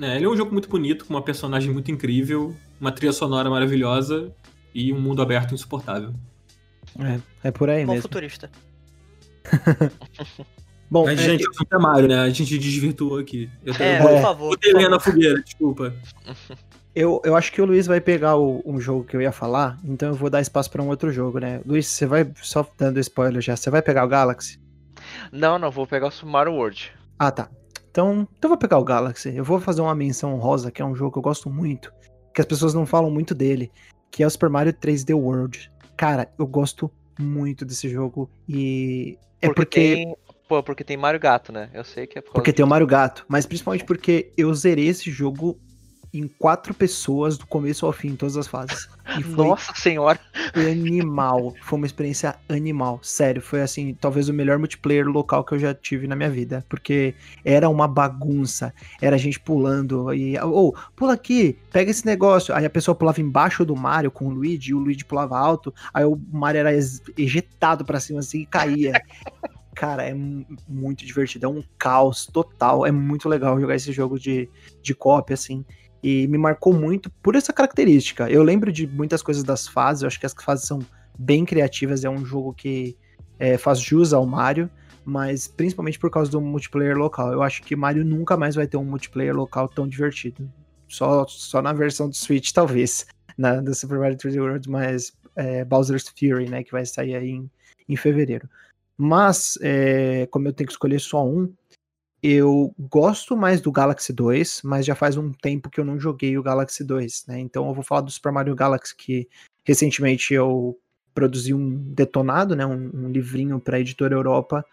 [0.00, 3.48] É, ele é um jogo muito bonito, com uma personagem muito incrível, uma trilha sonora
[3.48, 4.32] maravilhosa
[4.74, 6.12] e um mundo aberto insuportável.
[6.98, 8.02] É, é por aí Bom mesmo.
[8.02, 8.50] futurista.
[10.88, 12.18] Bom, Mas, é, gente, o assunto é Mario, né?
[12.20, 13.50] A gente desvirtuou aqui.
[13.64, 14.22] Eu É, eu por É.
[14.22, 14.50] favor.
[14.50, 15.92] botei lenha na fogueira, desculpa.
[16.94, 19.78] eu, eu acho que o Luiz vai pegar o- um jogo que eu ia falar,
[19.84, 21.60] então eu vou dar espaço pra um outro jogo, né?
[21.66, 24.60] Luiz, você vai, só dando spoiler já, você vai pegar o Galaxy?
[25.32, 26.92] Não, não, vou pegar o Super Mario World.
[27.18, 27.48] Ah, tá.
[27.96, 29.34] Então, então eu vou pegar o Galaxy.
[29.34, 31.90] Eu vou fazer uma menção honrosa, que é um jogo que eu gosto muito,
[32.34, 33.72] que as pessoas não falam muito dele,
[34.10, 35.72] que é o Super Mario 3D World.
[35.96, 40.16] Cara, eu gosto muito desse jogo e é porque, tem.
[40.46, 41.70] Pô, porque tem Mario Gato, né?
[41.72, 42.68] Eu sei que é por porque tem o.
[42.68, 45.58] Mario Gato, mas principalmente porque eu zerei esse jogo
[46.18, 48.88] em quatro pessoas do começo ao fim, em todas as fases.
[49.18, 50.18] E foi Nossa senhora!
[50.54, 51.54] animal.
[51.62, 52.98] Foi uma experiência animal.
[53.02, 56.64] Sério, foi assim, talvez o melhor multiplayer local que eu já tive na minha vida.
[56.68, 57.14] Porque
[57.44, 58.72] era uma bagunça.
[59.00, 60.38] Era gente pulando e.
[60.38, 62.54] Ou, pula aqui, pega esse negócio.
[62.54, 65.72] Aí a pessoa pulava embaixo do Mario com o Luigi, e o Luigi pulava alto.
[65.92, 66.70] Aí o Mario era
[67.16, 68.92] ejetado pra cima assim e caía.
[69.74, 71.46] Cara, é mu- muito divertido.
[71.46, 72.86] É um caos total.
[72.86, 74.48] É muito legal jogar esse jogo de,
[74.82, 75.64] de cópia, assim.
[76.08, 78.30] E me marcou muito por essa característica.
[78.30, 80.78] Eu lembro de muitas coisas das fases, eu acho que as fases são
[81.18, 82.96] bem criativas, é um jogo que
[83.40, 84.70] é, faz jus ao Mario,
[85.04, 87.32] mas principalmente por causa do multiplayer local.
[87.32, 90.48] Eu acho que Mario nunca mais vai ter um multiplayer local tão divertido.
[90.86, 93.04] Só, só na versão do Switch, talvez,
[93.36, 97.30] na, do Super Mario 3D World, mas é, Bowser's Fury, né, que vai sair aí
[97.30, 97.50] em,
[97.88, 98.48] em fevereiro.
[98.96, 101.52] Mas, é, como eu tenho que escolher só um,
[102.28, 106.36] eu gosto mais do Galaxy 2, mas já faz um tempo que eu não joguei
[106.36, 107.38] o Galaxy 2, né?
[107.38, 109.28] Então eu vou falar do Super Mario Galaxy, que
[109.64, 110.78] recentemente eu
[111.14, 112.66] produzi um detonado, né?
[112.66, 114.64] Um, um livrinho para a editora Europa,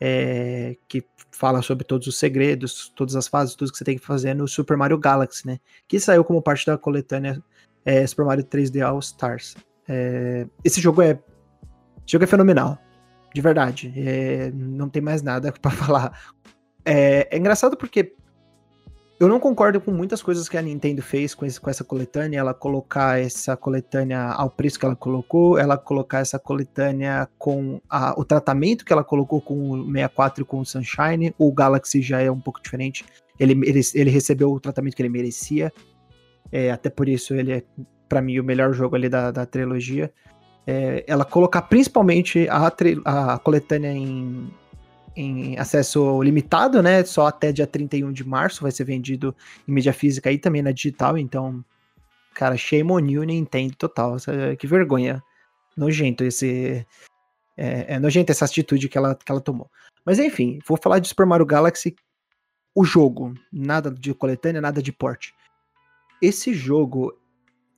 [0.00, 4.04] é, que fala sobre todos os segredos, todas as fases, tudo que você tem que
[4.04, 5.60] fazer no Super Mario Galaxy, né?
[5.86, 7.42] Que saiu como parte da coletânea
[7.84, 9.56] é, Super Mario 3D All Stars.
[9.88, 11.18] É, esse jogo é,
[12.04, 12.78] esse jogo é fenomenal,
[13.34, 13.92] de verdade.
[13.96, 16.32] É, não tem mais nada para falar.
[16.84, 18.14] É, é engraçado porque
[19.20, 22.40] eu não concordo com muitas coisas que a Nintendo fez com, esse- com essa coletânea,
[22.40, 28.14] ela colocar essa coletânea ao preço que ela colocou, ela colocar essa coletânea com a-
[28.18, 32.20] o tratamento que ela colocou com o 64 e com o Sunshine, o Galaxy já
[32.20, 33.04] é um pouco diferente,
[33.38, 35.72] ele, ele, ele recebeu o tratamento que ele merecia,
[36.50, 37.62] é, até por isso ele é,
[38.08, 40.12] pra mim, o melhor jogo ali da, da trilogia.
[40.66, 42.72] É, ela colocar principalmente a,
[43.04, 44.48] a coletânea em,
[45.16, 47.04] em acesso limitado, né?
[47.04, 49.34] Só até dia 31 de março vai ser vendido
[49.66, 51.18] em mídia física e também na digital.
[51.18, 51.64] Então,
[52.34, 54.16] cara, shame on you, Nintendo total.
[54.58, 55.22] Que vergonha.
[55.76, 56.86] nojento esse.
[57.56, 59.70] É, é nojento essa atitude que ela, que ela tomou.
[60.04, 61.94] Mas enfim, vou falar de Super Mario Galaxy,
[62.74, 63.34] o jogo.
[63.52, 65.34] Nada de coletânea, nada de porte.
[66.20, 67.16] Esse jogo,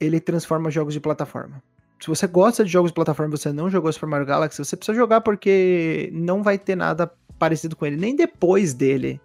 [0.00, 1.62] ele transforma jogos de plataforma.
[2.04, 4.76] Se você gosta de jogos de plataforma e você não jogou Super Mario Galaxy, você
[4.76, 7.96] precisa jogar porque não vai ter nada parecido com ele.
[7.96, 9.18] Nem depois dele.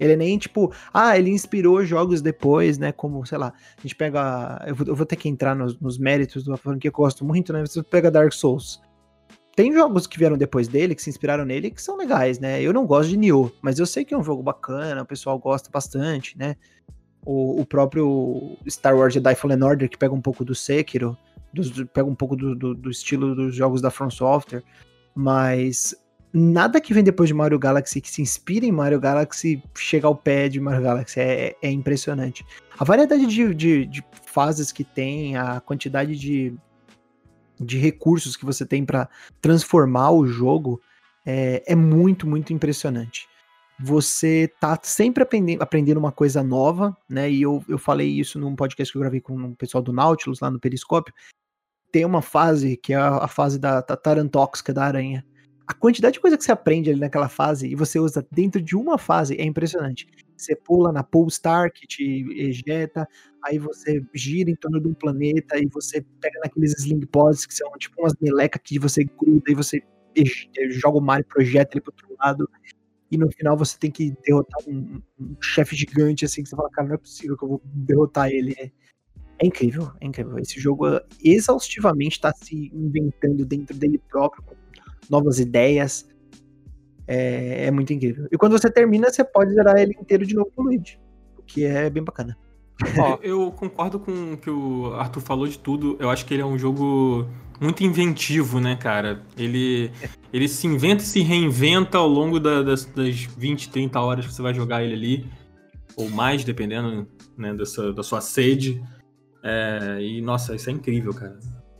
[0.00, 2.90] Ele nem tipo, ah, ele inspirou jogos depois, né?
[2.90, 4.64] Como, sei lá, a gente pega.
[4.66, 7.22] Eu vou, eu vou ter que entrar nos, nos méritos do franquia que eu gosto
[7.22, 7.60] muito, né?
[7.60, 8.80] Você pega Dark Souls.
[9.54, 12.62] Tem jogos que vieram depois dele, que se inspiraram nele, que são legais, né?
[12.62, 15.38] Eu não gosto de Nioh, mas eu sei que é um jogo bacana, o pessoal
[15.38, 16.56] gosta bastante, né?
[17.26, 21.14] O, o próprio Star Wars Jedi Fallen Order, que pega um pouco do Sekiro,
[21.52, 24.62] dos, pega um pouco do, do, do, estilo dos jogos da From Software,
[25.14, 25.94] mas
[26.32, 30.16] nada que vem depois de Mario Galaxy que se inspire em Mario Galaxy chega ao
[30.16, 31.20] pé de Mario Galaxy.
[31.20, 32.44] É, é impressionante.
[32.78, 36.54] A variedade de, de, de, fases que tem, a quantidade de,
[37.60, 39.08] de recursos que você tem para
[39.42, 40.80] transformar o jogo
[41.24, 43.28] é, é, muito, muito impressionante.
[43.78, 47.30] Você tá sempre aprendendo, uma coisa nova, né?
[47.30, 50.40] E eu, eu falei isso num podcast que eu gravei com o pessoal do Nautilus
[50.40, 51.12] lá no Periscópio.
[51.92, 55.24] Tem uma fase que é a, fase da, da Tarantóxica da aranha
[55.66, 58.76] a quantidade de coisa que você aprende ali naquela fase e você usa dentro de
[58.76, 60.06] uma fase é impressionante.
[60.36, 63.08] Você pula na Pole Star, que te ejeta,
[63.44, 67.54] aí você gira em torno de um planeta e você pega naqueles Sling Pods, que
[67.54, 69.82] são tipo umas melecas que você gruda e você
[70.70, 72.48] joga o Mario, projeta ele pro outro lado.
[73.10, 76.70] E no final você tem que derrotar um, um chefe gigante, assim, que você fala,
[76.70, 78.72] cara, não é possível que eu vou derrotar ele.
[79.42, 80.38] É, incrível, é incrível.
[80.38, 80.86] Esse jogo
[81.22, 84.54] exaustivamente está se inventando dentro dele próprio, com
[85.10, 86.08] novas ideias.
[87.08, 88.28] É, é, muito incrível.
[88.30, 90.96] E quando você termina, você pode zerar ele inteiro de novo com o Luigi,
[91.36, 92.38] o que é bem bacana.
[92.96, 95.96] Ó, eu concordo com o que o Arthur falou de tudo.
[95.98, 97.26] Eu acho que ele é um jogo
[97.60, 99.22] muito inventivo, né, cara?
[99.36, 99.90] Ele,
[100.32, 104.32] ele se inventa e se reinventa ao longo da, das, das 20, 30 horas que
[104.32, 105.26] você vai jogar ele ali.
[105.96, 108.80] Ou mais, dependendo né, da sua sede.
[109.42, 111.38] É, e, nossa, isso é incrível, cara.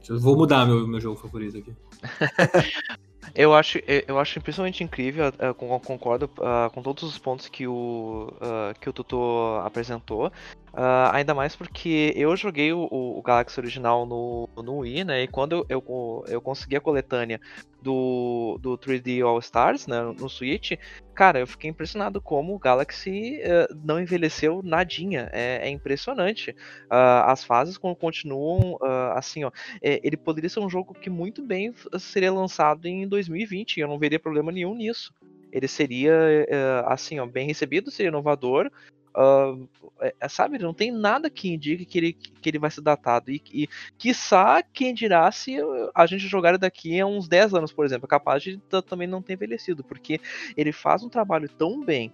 [0.08, 1.74] Eu vou mudar meu, meu jogo favorito aqui.
[3.34, 8.32] Eu acho, eu acho impressionante incrível, eu concordo uh, com todos os pontos que o,
[8.36, 10.30] uh, que o Tuto apresentou.
[10.72, 15.22] Uh, ainda mais porque eu joguei o, o, Galaxy original no, no Wii, né?
[15.22, 17.38] E quando eu, eu, eu consegui a coletânea
[17.82, 20.00] do, do 3D All Stars, né?
[20.18, 20.72] No Switch,
[21.14, 25.28] cara, eu fiquei impressionado como o Galaxy uh, não envelheceu nadinha.
[25.30, 26.52] É, é impressionante.
[26.90, 28.78] Uh, as fases continuam
[29.14, 29.50] assim, ó.
[29.82, 33.80] É, ele poderia ser um jogo que muito bem seria lançado em 2020.
[33.80, 35.12] Eu não veria problema nenhum nisso
[35.52, 36.14] ele seria
[36.86, 38.70] assim ó, bem recebido, seria inovador,
[39.14, 39.68] Uh,
[40.28, 43.30] sabe, não tem nada que indique que ele, que ele vai ser datado.
[43.30, 43.68] E, e
[43.98, 45.58] quiçá quem dirá se
[45.94, 49.20] a gente jogar daqui a uns 10 anos, por exemplo, é capaz de também não
[49.20, 50.18] ter envelhecido, porque
[50.56, 52.10] ele faz um trabalho tão bem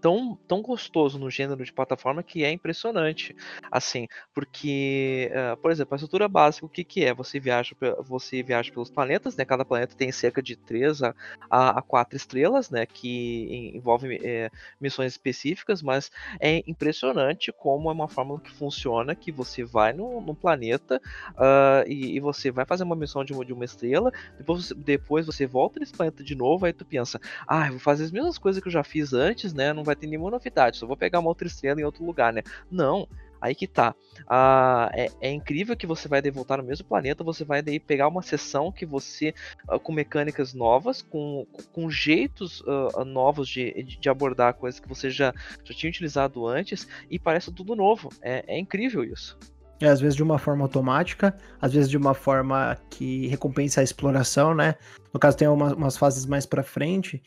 [0.00, 3.34] tão, tão gostoso no gênero de plataforma que é impressionante.
[3.70, 7.14] Assim, porque, uh, por exemplo, a estrutura básica, o que, que é?
[7.14, 9.44] Você viaja, você viaja pelos planetas, né?
[9.44, 11.14] Cada planeta tem cerca de 3 a,
[11.50, 12.86] a, a 4 estrelas, né?
[12.86, 19.32] Que envolve é, missões específicas, mas é impressionante como é uma fórmula que funciona, que
[19.32, 23.44] você vai no, no planeta uh, e, e, você vai fazer uma missão de uma,
[23.44, 27.66] de uma estrela, depois, depois você volta nesse planeta de novo, aí tu pensa, ah,
[27.66, 29.72] eu vou fazer as mesmas coisas que eu já fiz antes, né?
[29.72, 32.42] Não vai ter nenhuma novidade, só vou pegar uma outra estrela em outro lugar, né?
[32.70, 33.08] Não.
[33.40, 33.94] Aí que tá.
[34.28, 38.08] Ah, é, é, incrível que você vai voltar no mesmo planeta, você vai daí pegar
[38.08, 39.32] uma sessão que você.
[39.70, 45.08] Uh, com mecânicas novas, com, com jeitos uh, novos de, de abordar coisas que você
[45.10, 45.32] já,
[45.64, 48.08] já tinha utilizado antes, e parece tudo novo.
[48.20, 49.38] É, é incrível isso.
[49.80, 53.84] É, às vezes de uma forma automática, às vezes de uma forma que recompensa a
[53.84, 54.74] exploração, né?
[55.14, 57.22] No caso, tem uma, umas fases mais para frente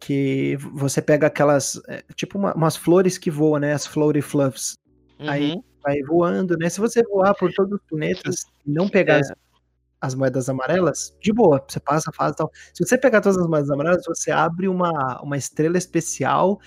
[0.00, 3.72] que você pega aquelas, é, tipo uma, umas flores que voam, né?
[3.72, 4.74] As floaty fluffs.
[5.18, 5.30] Uhum.
[5.30, 6.68] Aí vai voando, né?
[6.68, 9.20] Se você voar por todos os planetas e não pegar é.
[9.20, 9.32] as,
[10.00, 12.50] as, moedas amarelas, de boa, você passa a fase e tal.
[12.72, 16.58] Se você pegar todas as moedas amarelas, você abre uma, uma estrela especial,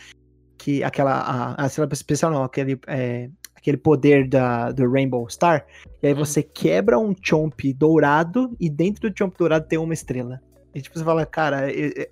[0.58, 5.66] que aquela, a, a estrela especial não, aquele, é, aquele poder da, do Rainbow Star,
[6.02, 6.20] e aí uhum.
[6.20, 10.40] você quebra um chomp dourado e dentro do chomp dourado tem uma estrela.
[10.78, 11.64] E tipo, você fala, cara,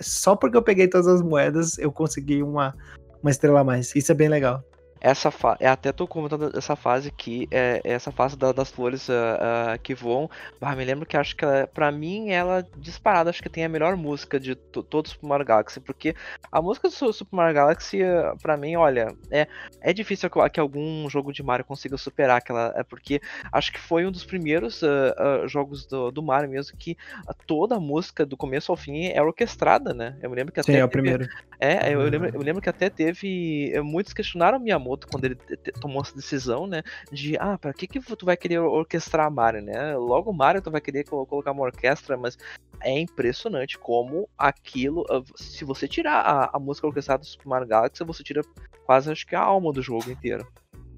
[0.01, 2.75] só porque eu peguei todas as moedas, eu consegui uma,
[3.21, 3.95] uma estrela a mais.
[3.95, 4.63] Isso é bem legal.
[5.05, 5.55] Essa fa...
[5.59, 9.11] é até tô comentando essa fase aqui, é, é essa fase da, das flores uh,
[9.11, 10.27] uh, que voam.
[10.59, 13.69] Ah, me lembro que acho que ela, pra mim ela disparada acho que tem a
[13.69, 16.15] melhor música de todos Super Mario Galaxy, porque
[16.51, 17.99] a música do Super Mario Galaxy,
[18.41, 19.47] pra mim, olha, é,
[19.79, 23.79] é difícil que, que algum jogo de Mario consiga superar aquela, é porque acho que
[23.79, 26.97] foi um dos primeiros uh, jogos do, do Mario mesmo que
[27.45, 30.17] toda a música do começo ao fim é orquestrada, né?
[30.23, 31.27] Eu me lembro que até Sim, é o primeiro.
[31.59, 35.35] É, eu, eu, lembro, eu lembro que até teve muitos questionaram Miyamoto Miyamoto quando ele
[35.79, 36.81] tomou essa decisão, né?
[37.11, 39.95] De, ah, para que que tu vai querer orquestrar Mario, né?
[39.95, 42.37] Logo Mario tu vai querer colocar uma orquestra, mas
[42.81, 47.67] é impressionante como aquilo, ah, se você tirar a, a música orquestrada do Super Mario
[47.67, 48.41] Galaxy, você tira
[48.85, 50.47] quase acho que a alma do jogo inteiro.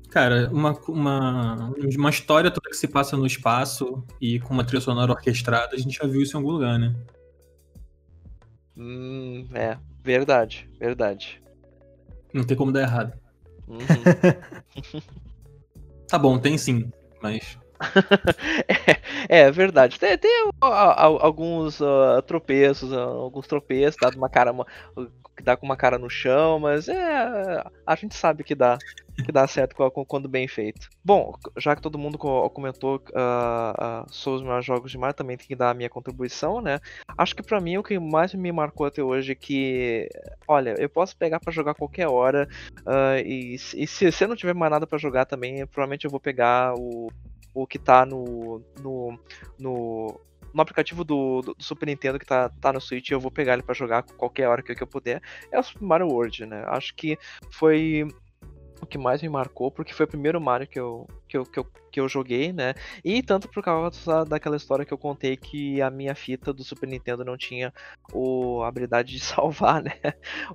[0.09, 4.81] Cara, uma, uma, uma história toda que se passa no espaço e com uma trilha
[4.81, 6.95] sonora orquestrada, a gente já viu isso em algum lugar, né?
[8.75, 11.41] Hum, é, verdade, verdade.
[12.33, 13.26] Não tem como dar errado.
[13.68, 13.80] Uhum.
[16.07, 16.89] tá bom, tem sim,
[17.22, 17.57] mas.
[19.30, 19.99] é, é, verdade.
[19.99, 24.65] Tem, tem alguns uh, tropeços, uh, alguns tropeços, dá uma cara, uma,
[25.43, 28.77] dá com uma cara no chão, mas é, a gente sabe que dá
[29.23, 29.75] que dá certo
[30.07, 30.89] quando bem feito.
[31.03, 35.38] Bom, já que todo mundo comentou uh, uh, sobre os meus jogos de Mario, também
[35.38, 36.79] tem que dar a minha contribuição, né?
[37.17, 40.07] Acho que para mim o que mais me marcou até hoje é que,
[40.47, 42.47] olha, eu posso pegar para jogar qualquer hora
[42.81, 46.11] uh, e, e, se, se eu não tiver mais nada para jogar também, provavelmente eu
[46.11, 47.09] vou pegar o,
[47.53, 49.19] o que tá no, no,
[49.57, 50.19] no
[50.53, 53.53] no aplicativo do, do, do, Super Nintendo que tá, tá no Switch, eu vou pegar
[53.53, 55.21] ele para jogar qualquer hora que, que eu puder,
[55.51, 56.63] é o Super Mario World, né?
[56.67, 57.17] Acho que
[57.51, 58.07] foi
[58.82, 61.59] o que mais me marcou, porque foi o primeiro Mario que eu, que eu, que
[61.59, 62.73] eu, que eu joguei, né?
[63.03, 66.88] E tanto por causa daquela história que eu contei que a minha fita do Super
[66.88, 67.73] Nintendo não tinha
[68.13, 69.93] o, a habilidade de salvar, né?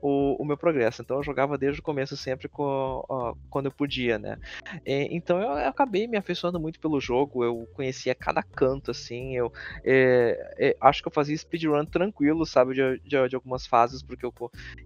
[0.00, 1.02] O, o meu progresso.
[1.02, 4.38] Então eu jogava desde o começo sempre com, ó, quando eu podia, né?
[4.86, 9.36] E, então eu, eu, acabei me afeiçoando muito pelo jogo, eu conhecia cada canto, assim.
[9.36, 9.52] Eu
[9.84, 12.74] é, é, acho que eu fazia speedrun tranquilo, sabe?
[12.74, 14.32] De, de, de algumas fases, porque eu,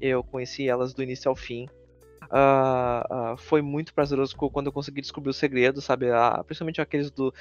[0.01, 1.67] eu conheci elas do início ao fim.
[2.31, 6.11] Uh, uh, foi muito prazeroso quando eu consegui descobrir o segredo, sabe?
[6.11, 7.33] Uh, principalmente aqueles do,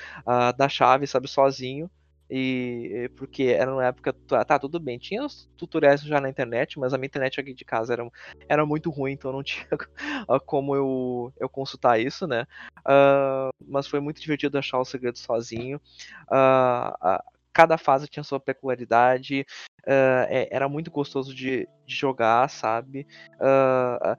[0.58, 1.28] da chave, sabe?
[1.28, 1.90] Sozinho.
[2.30, 6.92] E porque era uma época, tá, tudo bem, tinha os tutoriais já na internet, mas
[6.92, 8.10] a minha internet aqui de casa era,
[8.50, 9.68] era muito ruim, então não tinha
[10.46, 12.48] como eu, eu consultar isso, né?
[12.80, 15.80] Uh, mas foi muito divertido achar o segredo sozinho.
[16.24, 17.22] Uh,
[17.54, 19.46] cada fase tinha sua peculiaridade,
[19.86, 23.08] uh, era muito gostoso de, de jogar, sabe?
[23.36, 24.18] Uh,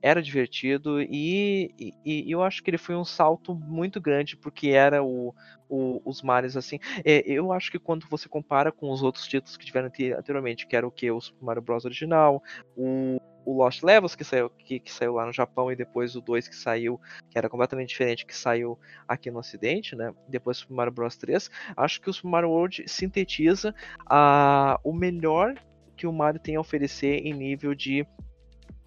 [0.00, 4.68] era divertido e, e, e, eu acho que ele foi um salto muito grande porque
[4.68, 5.34] era o,
[5.68, 6.78] o os mares assim.
[7.04, 10.76] É, eu acho que quando você compara com os outros títulos que tiveram anteriormente, que
[10.76, 12.42] era o que o Super Mario Bros original,
[12.76, 16.20] o o Lost Levels, que saiu, que, que, saiu lá no Japão, e depois o
[16.20, 18.78] 2 que saiu, que era completamente diferente, que saiu
[19.08, 20.12] aqui no Ocidente, né?
[20.28, 21.50] Depois o Super Mario Bros 3.
[21.74, 23.74] Acho que o Super Mario World sintetiza
[24.04, 25.54] a, o melhor
[25.96, 28.06] que o Mario tem a oferecer em nível de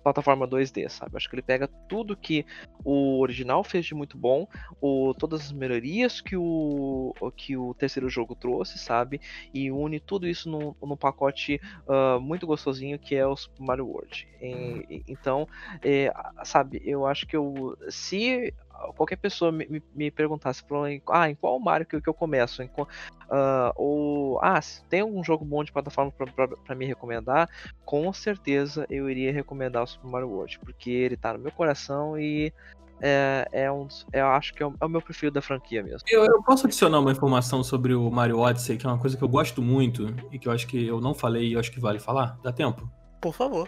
[0.03, 1.15] plataforma 2D, sabe?
[1.15, 2.45] Acho que ele pega tudo que
[2.83, 4.47] o original fez de muito bom,
[4.81, 9.21] o, todas as melhorias que o, que o terceiro jogo trouxe, sabe?
[9.53, 13.87] E une tudo isso num, num pacote uh, muito gostosinho que é o Super Mario
[13.87, 14.27] World.
[14.41, 15.47] E, então,
[15.83, 16.11] é,
[16.43, 18.53] sabe, eu acho que eu, se
[18.95, 20.63] qualquer pessoa me, me perguntasse
[21.07, 24.59] ah, em qual Mario que, que eu começo, em, uh, ou ah,
[24.89, 27.49] tem algum jogo bom de plataforma para me recomendar,
[27.85, 32.19] com certeza eu iria recomendar o Super Mario World, porque ele tá no meu coração
[32.19, 32.53] e
[33.01, 36.01] é, é um, eu acho que é o, é o, meu preferido da franquia mesmo.
[36.07, 39.23] Eu, eu, posso adicionar uma informação sobre o Mario Odyssey, que é uma coisa que
[39.23, 41.79] eu gosto muito e que eu acho que eu não falei e eu acho que
[41.79, 42.37] vale falar?
[42.43, 42.87] Dá tempo?
[43.19, 43.67] Por favor.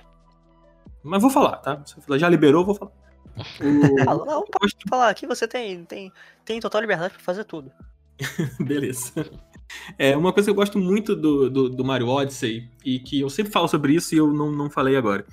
[1.04, 1.84] Mas vou falar, tá?
[1.84, 2.92] Você já liberou, vou falar.
[4.26, 6.12] Não, pode falar aqui, você tem, tem,
[6.46, 7.72] tem total liberdade para fazer tudo.
[8.60, 9.12] Beleza.
[9.98, 13.30] É uma coisa que eu gosto muito do, do, do, Mario Odyssey, e que eu
[13.30, 15.26] sempre falo sobre isso e eu não, não falei agora.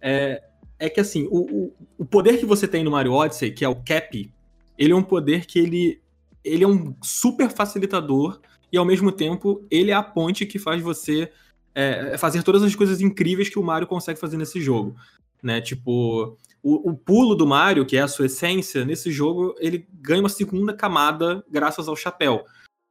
[0.00, 0.42] É,
[0.78, 3.68] é que assim, o, o, o poder que você tem no Mario Odyssey, que é
[3.68, 4.32] o Cap,
[4.78, 6.00] ele é um poder que ele,
[6.42, 8.40] ele é um super facilitador
[8.72, 11.30] e ao mesmo tempo ele é a ponte que faz você
[11.74, 14.96] é, fazer todas as coisas incríveis que o Mario consegue fazer nesse jogo.
[15.42, 15.60] Né?
[15.60, 20.20] Tipo, o, o, pulo do Mario, que é a sua essência, nesse jogo ele ganha
[20.20, 22.42] uma segunda camada graças ao chapéu.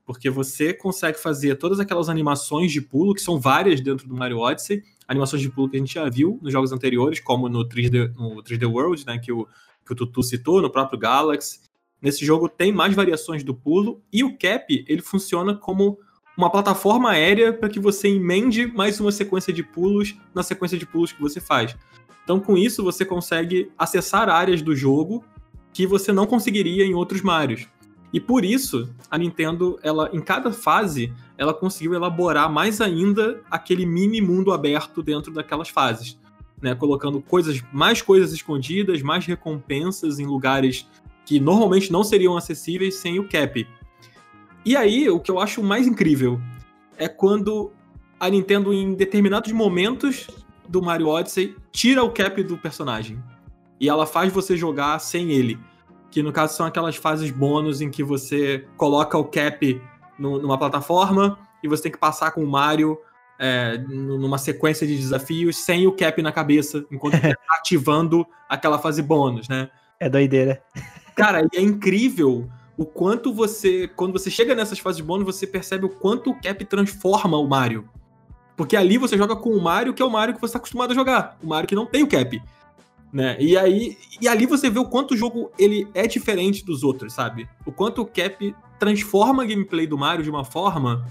[0.05, 4.37] Porque você consegue fazer todas aquelas animações de pulo, que são várias dentro do Mario
[4.37, 8.13] Odyssey, animações de pulo que a gente já viu nos jogos anteriores, como no 3D,
[8.15, 9.47] no 3D World, né, que o,
[9.83, 11.61] que o Tutu citou, no próprio Galaxy.
[11.99, 15.97] Nesse jogo tem mais variações do pulo, e o Cap ele funciona como
[16.37, 20.85] uma plataforma aérea para que você emende mais uma sequência de pulos na sequência de
[20.85, 21.75] pulos que você faz.
[22.23, 25.23] Então, com isso, você consegue acessar áreas do jogo
[25.73, 27.67] que você não conseguiria em outros Marios.
[28.13, 33.85] E por isso, a Nintendo, ela em cada fase, ela conseguiu elaborar mais ainda aquele
[33.85, 36.19] mini mundo aberto dentro daquelas fases,
[36.61, 40.87] né, colocando coisas, mais coisas escondidas, mais recompensas em lugares
[41.25, 43.67] que normalmente não seriam acessíveis sem o cap.
[44.63, 46.39] E aí, o que eu acho mais incrível
[46.97, 47.71] é quando
[48.19, 50.27] a Nintendo, em determinados momentos
[50.67, 53.21] do Mario Odyssey, tira o cap do personagem.
[53.79, 55.59] E ela faz você jogar sem ele.
[56.09, 59.81] Que no caso são aquelas fases bônus em que você coloca o cap
[60.17, 62.97] no, numa plataforma e você tem que passar com o Mario
[63.39, 69.01] é, numa sequência de desafios sem o cap na cabeça, enquanto tá ativando aquela fase
[69.01, 69.69] bônus, né?
[69.99, 70.61] É doideira.
[71.15, 73.87] Cara, é incrível o quanto você.
[73.95, 77.89] Quando você chega nessas fases bônus, você percebe o quanto o cap transforma o Mario.
[78.55, 80.91] Porque ali você joga com o Mario, que é o Mario que você está acostumado
[80.91, 81.37] a jogar.
[81.41, 82.41] O Mario que não tem o cap.
[83.11, 83.37] Né?
[83.39, 87.13] E aí e ali você vê o quanto o jogo ele é diferente dos outros,
[87.13, 87.47] sabe?
[87.65, 91.07] O quanto o cap transforma a gameplay do Mario de uma forma,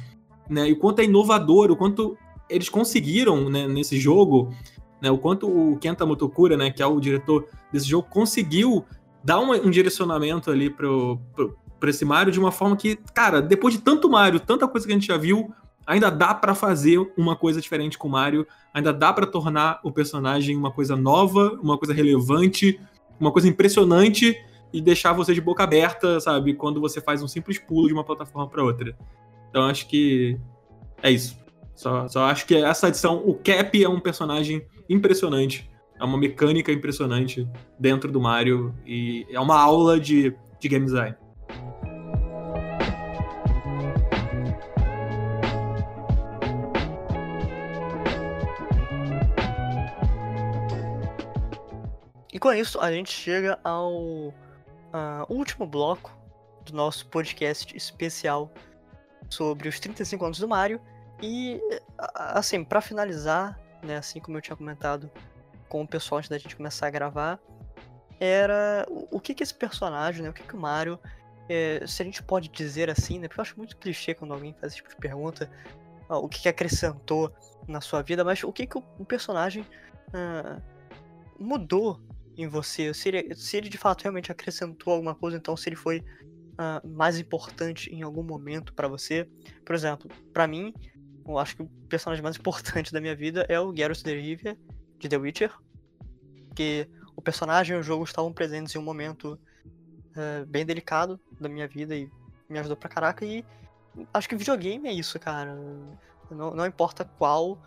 [0.49, 0.69] né?
[0.69, 2.17] E o quanto é inovador, o quanto
[2.49, 4.53] eles conseguiram, né, nesse jogo,
[5.01, 8.85] né, o quanto o Kenta Motokura, né, que é o diretor desse jogo, conseguiu
[9.25, 13.41] dar uma, um direcionamento ali pro, pro, pro esse Mario de uma forma que, cara,
[13.41, 15.53] depois de tanto Mario, tanta coisa que a gente já viu,
[15.87, 19.91] ainda dá para fazer uma coisa diferente com o Mario, ainda dá para tornar o
[19.91, 22.81] personagem uma coisa nova, uma coisa relevante,
[23.19, 24.37] uma coisa impressionante
[24.73, 28.05] e deixar você de boca aberta, sabe, quando você faz um simples pulo de uma
[28.05, 28.97] plataforma para outra.
[29.51, 30.39] Então acho que
[31.03, 31.39] é isso.
[31.75, 36.73] Só, só acho que essa edição, o Cap é um personagem impressionante, é uma mecânica
[36.73, 37.49] impressionante
[37.79, 41.17] dentro do Mario e é uma aula de, de game design.
[52.43, 54.33] Com isso, a gente chega ao uh,
[55.29, 56.13] último bloco
[56.65, 58.53] do nosso podcast especial
[59.31, 60.81] sobre os 35 anos do Mario.
[61.23, 61.61] E,
[62.17, 65.09] assim, para finalizar, né, assim como eu tinha comentado
[65.69, 67.39] com o pessoal antes da gente começar a gravar,
[68.19, 70.99] era o, que que esse personagem, né, o que que o Mario,
[71.49, 74.53] é, se a gente pode dizer assim, né, porque eu acho muito clichê quando alguém
[74.55, 75.49] faz esse tipo de pergunta,
[76.11, 77.33] uh, o que que acrescentou
[77.69, 79.65] na sua vida, mas o que que o, o personagem
[80.09, 80.61] uh,
[81.39, 82.01] mudou
[82.37, 85.77] em você, se ele, se ele de fato realmente acrescentou alguma coisa, então se ele
[85.77, 86.01] foi
[86.53, 89.29] uh, mais importante em algum momento para você.
[89.65, 90.73] Por exemplo, para mim,
[91.27, 94.59] eu acho que o personagem mais importante da minha vida é o Geralt de Rivia,
[94.99, 95.53] de The Witcher,
[96.55, 99.39] que o personagem e o jogo estavam presentes em um momento
[100.17, 102.11] uh, bem delicado da minha vida e
[102.49, 103.45] me ajudou pra caraca, e
[104.13, 105.55] acho que videogame é isso, cara.
[106.31, 107.59] Não, não importa qual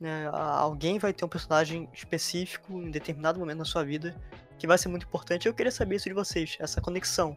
[0.00, 4.16] né, alguém vai ter um personagem específico em determinado momento na sua vida
[4.58, 5.46] que vai ser muito importante.
[5.46, 7.36] Eu queria saber isso de vocês, essa conexão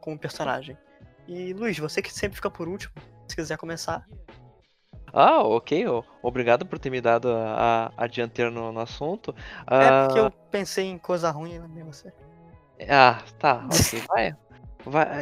[0.00, 0.76] com o personagem.
[1.26, 2.94] E Luiz, você que sempre fica por último,
[3.26, 4.06] se quiser começar.
[5.12, 5.84] Ah, ok.
[6.22, 9.34] Obrigado por ter me dado a, a, dianteira no, no assunto.
[9.66, 12.12] É porque eu ah, pensei em coisa ruim lembrei você.
[12.88, 13.66] Ah, tá.
[13.66, 14.36] Ok, vai.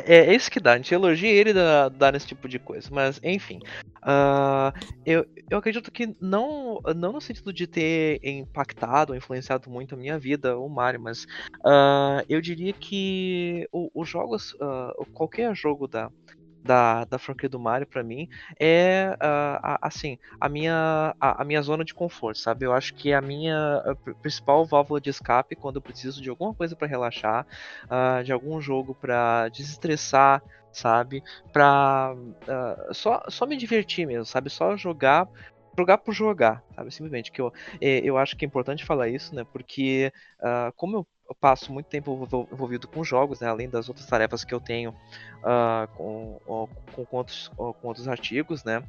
[0.05, 2.89] É, é isso que dá, a gente elogia ele dar da nesse tipo de coisa.
[2.93, 3.61] Mas, enfim.
[4.03, 4.73] Uh,
[5.05, 9.99] eu, eu acredito que não, não no sentido de ter impactado ou influenciado muito a
[9.99, 11.25] minha vida, o Mario, mas
[11.65, 16.11] uh, eu diria que os jogos, uh, qualquer jogo da,
[16.67, 18.29] da, da franquia do Mario para mim
[18.59, 22.67] é uh, a, assim a minha a, a, minha zona de conforto sabe?
[22.67, 23.83] Eu acho que a minha
[24.21, 27.47] principal válvula de escape quando eu preciso de alguma coisa para relaxar
[27.85, 31.23] uh, de algum jogo para desestressar sabe?
[31.53, 34.51] Para uh, só só me divertir mesmo sabe?
[34.51, 35.29] Só jogar
[35.77, 36.91] jogar por jogar, sabe?
[36.91, 39.45] Simplesmente que eu, eh, eu acho que é importante falar isso, né?
[39.53, 44.07] Porque uh, como eu eu passo muito tempo envolvido com jogos, né, além das outras
[44.07, 48.83] tarefas que eu tenho uh, com, com, com, outros, com outros artigos, né?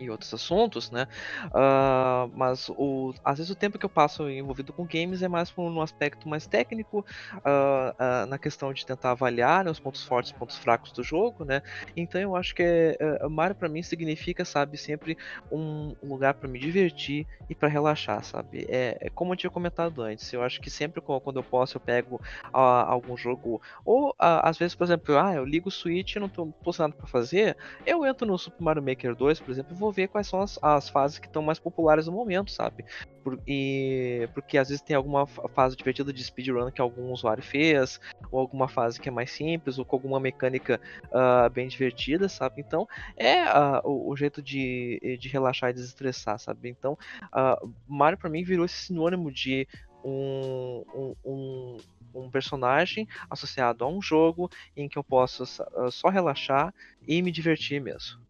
[0.00, 1.06] E outros assuntos, né?
[1.46, 5.50] Uh, mas o, às vezes o tempo que eu passo envolvido com games é mais
[5.50, 7.04] por um aspecto mais técnico,
[7.34, 11.02] uh, uh, na questão de tentar avaliar né, os pontos fortes e pontos fracos do
[11.02, 11.62] jogo, né?
[11.96, 15.16] Então eu acho que é, é, Mario para mim significa, sabe, sempre
[15.50, 18.66] um, lugar para me divertir e para relaxar, sabe?
[18.68, 21.80] É, é, como eu tinha comentado antes, eu acho que sempre quando eu posso eu
[21.80, 22.20] pego
[22.52, 26.52] algum jogo, ou às vezes, por exemplo, ah, eu ligo o Switch e não tô,
[26.78, 30.08] nada para fazer, eu entro no Super Mario Maker 2, por exemplo, e vou ver
[30.08, 32.84] quais são as, as fases que estão mais populares no momento, sabe?
[33.22, 38.00] Por, e, porque às vezes tem alguma fase divertida de speedrun que algum usuário fez,
[38.30, 42.60] ou alguma fase que é mais simples, ou com alguma mecânica uh, bem divertida, sabe?
[42.60, 46.68] Então é uh, o, o, jeito de, de relaxar e desestressar, sabe?
[46.68, 49.66] Então uh, Mario para mim virou esse sinônimo de
[50.04, 51.76] um, um, um,
[52.14, 56.74] um personagem associado a um jogo em que eu possa uh, só relaxar
[57.06, 58.20] e me divertir mesmo.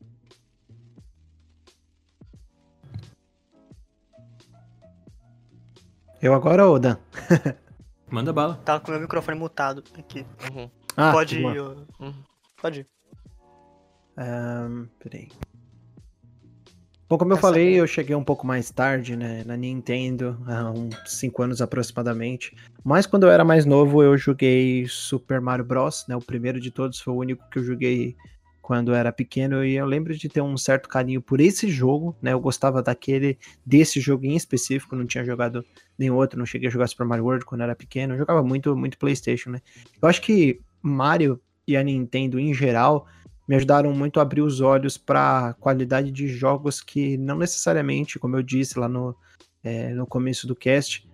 [6.20, 6.96] Eu agora ou Dan?
[8.10, 8.56] Manda bala.
[8.64, 10.26] Tava com o meu microfone mutado aqui.
[10.52, 10.70] Uhum.
[10.96, 11.56] Ah, Pode ir.
[11.56, 12.14] eu- Uhum.
[12.60, 12.86] Pode ir.
[14.18, 15.28] Ahn, peraí.
[17.08, 17.78] Bom, como eu Tá falei, sabendo.
[17.82, 22.54] eu cheguei um pouco mais tarde, né, na Nintendo, há uns 5 anos aproximadamente.
[22.84, 26.70] Mas quando eu era mais novo, eu joguei Super Mario Bros, né, o primeiro de
[26.70, 28.14] todos, foi o único que eu joguei
[28.70, 32.32] quando era pequeno, e eu lembro de ter um certo carinho por esse jogo, né,
[32.32, 33.36] eu gostava daquele,
[33.66, 35.64] desse jogo em específico, não tinha jogado
[35.98, 38.76] nenhum outro, não cheguei a jogar Super Mario World quando era pequeno, eu jogava muito,
[38.76, 39.60] muito Playstation, né.
[40.00, 43.08] Eu acho que Mario e a Nintendo em geral
[43.48, 48.36] me ajudaram muito a abrir os olhos para qualidade de jogos que não necessariamente, como
[48.36, 49.16] eu disse lá no,
[49.64, 51.04] é, no começo do cast,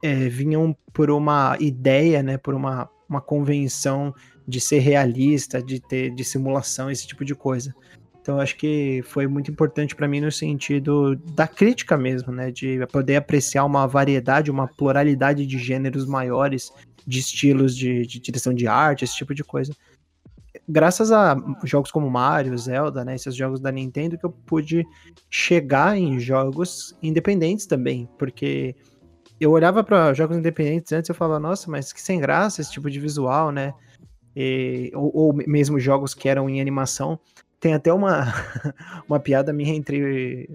[0.00, 4.14] é, vinham por uma ideia, né, por uma, uma convenção
[4.48, 7.74] de ser realista, de ter de simulação, esse tipo de coisa.
[8.20, 12.78] Então acho que foi muito importante para mim no sentido da crítica mesmo, né, de
[12.86, 16.72] poder apreciar uma variedade, uma pluralidade de gêneros maiores,
[17.06, 19.72] de estilos de, de direção de arte, esse tipo de coisa
[20.68, 24.86] graças a jogos como Mario, Zelda, né, esses jogos da Nintendo que eu pude
[25.30, 28.76] chegar em jogos independentes também, porque
[29.40, 32.72] eu olhava para jogos independentes antes e eu falava, nossa, mas que sem graça esse
[32.72, 33.72] tipo de visual, né?
[34.40, 37.18] E- ou, ou mesmo jogos que eram em animação.
[37.60, 38.32] Tem até uma,
[39.08, 40.48] uma piada minha entre,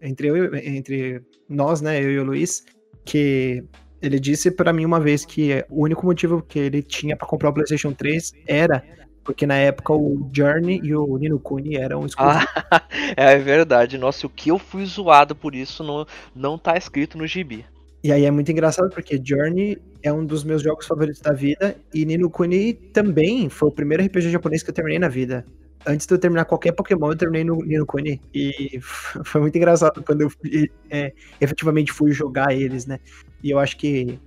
[0.00, 2.64] entre, eu, e- entre nós, né, eu e o Luiz,
[3.04, 3.62] que
[4.00, 7.50] ele disse pra mim uma vez que o único motivo que ele tinha pra comprar
[7.50, 8.82] o PlayStation 3 era
[9.22, 12.46] porque na época o Journey e o Nino Kuni eram exclusivos.
[12.70, 12.82] Ah,
[13.16, 13.96] é verdade.
[13.96, 17.64] Nossa, o que eu fui zoado por isso não, não tá escrito no gibi.
[18.04, 21.74] E aí é muito engraçado porque Journey é um dos meus jogos favoritos da vida
[21.94, 25.42] e Nino Kuni também foi o primeiro RPG japonês que eu terminei na vida.
[25.86, 28.20] Antes de eu terminar qualquer Pokémon, eu terminei no Nino Kuni.
[28.34, 28.78] E
[29.24, 33.00] foi muito engraçado quando eu fui, é, efetivamente fui jogar eles, né?
[33.42, 34.18] E eu acho que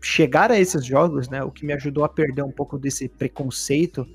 [0.00, 4.06] chegar a esses jogos, né, o que me ajudou a perder um pouco desse preconceito,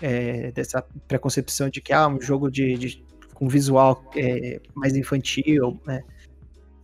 [0.00, 3.04] é, dessa preconcepção de que ah, um jogo de, de-
[3.34, 6.02] com visual é, mais infantil, né?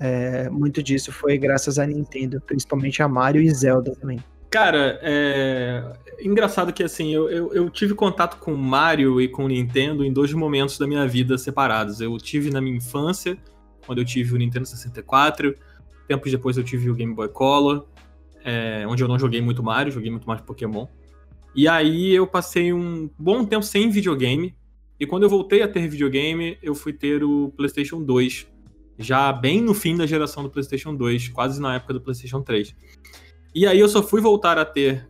[0.00, 4.22] É, muito disso foi graças à Nintendo, principalmente a Mario e Zelda também.
[4.50, 5.84] Cara, é
[6.20, 10.32] engraçado que assim, eu, eu, eu tive contato com Mario e com Nintendo em dois
[10.32, 12.00] momentos da minha vida separados.
[12.00, 13.36] Eu tive na minha infância,
[13.86, 15.54] quando eu tive o Nintendo 64,
[16.06, 17.86] tempos depois eu tive o Game Boy Color,
[18.44, 20.86] é, onde eu não joguei muito Mario, joguei muito mais Pokémon.
[21.54, 24.56] E aí eu passei um bom tempo sem videogame,
[24.98, 28.48] e quando eu voltei a ter videogame, eu fui ter o PlayStation 2,
[28.98, 32.74] já bem no fim da geração do PlayStation 2, quase na época do PlayStation 3.
[33.54, 35.06] E aí eu só fui voltar a ter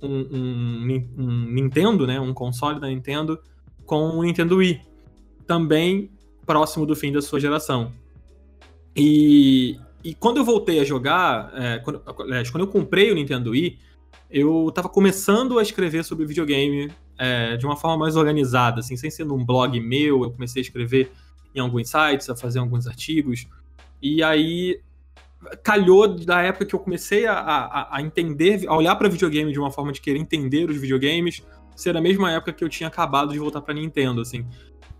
[0.00, 3.38] um, um um Nintendo, né, um console da Nintendo,
[3.84, 4.80] com o Nintendo Wii,
[5.46, 6.10] também
[6.46, 7.92] próximo do fim da sua geração.
[8.94, 13.50] E, e quando eu voltei a jogar, é, quando, aliás, quando eu comprei o Nintendo
[13.50, 13.78] Wii,
[14.30, 19.10] eu tava começando a escrever sobre videogame é, de uma forma mais organizada, assim, sem
[19.10, 21.12] ser num blog meu, eu comecei a escrever
[21.54, 23.46] em alguns sites, a fazer alguns artigos,
[24.00, 24.80] e aí
[25.62, 29.58] calhou da época que eu comecei a, a, a entender, a olhar para videogame de
[29.58, 31.42] uma forma de querer entender os videogames,
[31.74, 34.46] ser a mesma época que eu tinha acabado de voltar para Nintendo, assim.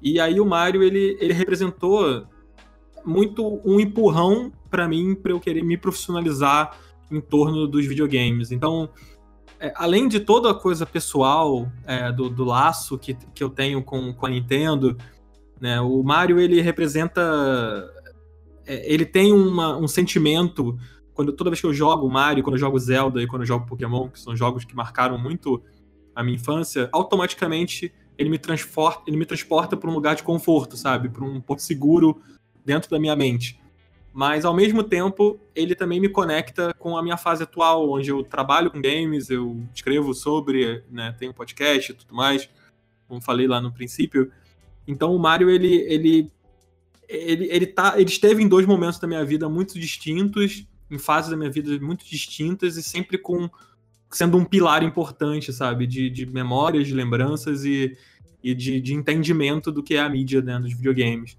[0.01, 2.27] E aí o Mario ele, ele representou
[3.05, 6.77] muito um empurrão para mim para eu querer me profissionalizar
[7.11, 8.51] em torno dos videogames.
[8.51, 8.89] Então,
[9.61, 13.83] é, além de toda a coisa pessoal é, do, do laço que, que eu tenho
[13.83, 14.97] com, com a Nintendo,
[15.63, 17.23] né, o Mario ele representa
[18.67, 20.77] é, ele tem uma- um sentimento
[21.15, 23.67] quando toda vez que eu jogo Mario, quando eu jogo Zelda e quando eu jogo
[23.67, 25.63] Pokémon, que são jogos que marcaram muito
[26.17, 30.77] a minha infância, automaticamente ele me transporta, ele me transporta para um lugar de conforto,
[30.77, 32.21] sabe, para um porto seguro
[32.65, 33.61] dentro da minha mente.
[34.13, 38.23] Mas ao mesmo tempo, ele também me conecta com a minha fase atual, onde eu
[38.23, 42.49] trabalho com games, eu escrevo sobre, né, tenho podcast e tudo mais,
[43.09, 44.31] como falei lá no princípio.
[44.87, 46.33] Então o Mario ele ele
[47.09, 51.31] ele, ele, tá, ele esteve em dois momentos da minha vida muito distintos, em fases
[51.31, 53.51] da minha vida muito distintas e sempre com
[54.11, 57.97] sendo um pilar importante, sabe, de, de memórias, de lembranças e,
[58.43, 61.37] e de, de entendimento do que é a mídia né, dos videogames.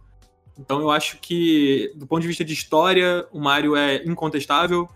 [0.59, 4.87] Então eu acho que, do ponto de vista de história, o Mario é incontestável.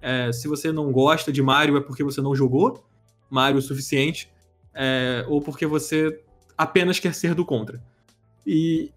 [0.00, 2.84] É, se você não gosta de Mario é porque você não jogou
[3.30, 4.30] Mario o suficiente,
[4.74, 6.20] é, ou porque você
[6.56, 7.82] apenas quer ser do contra.
[8.46, 8.90] E,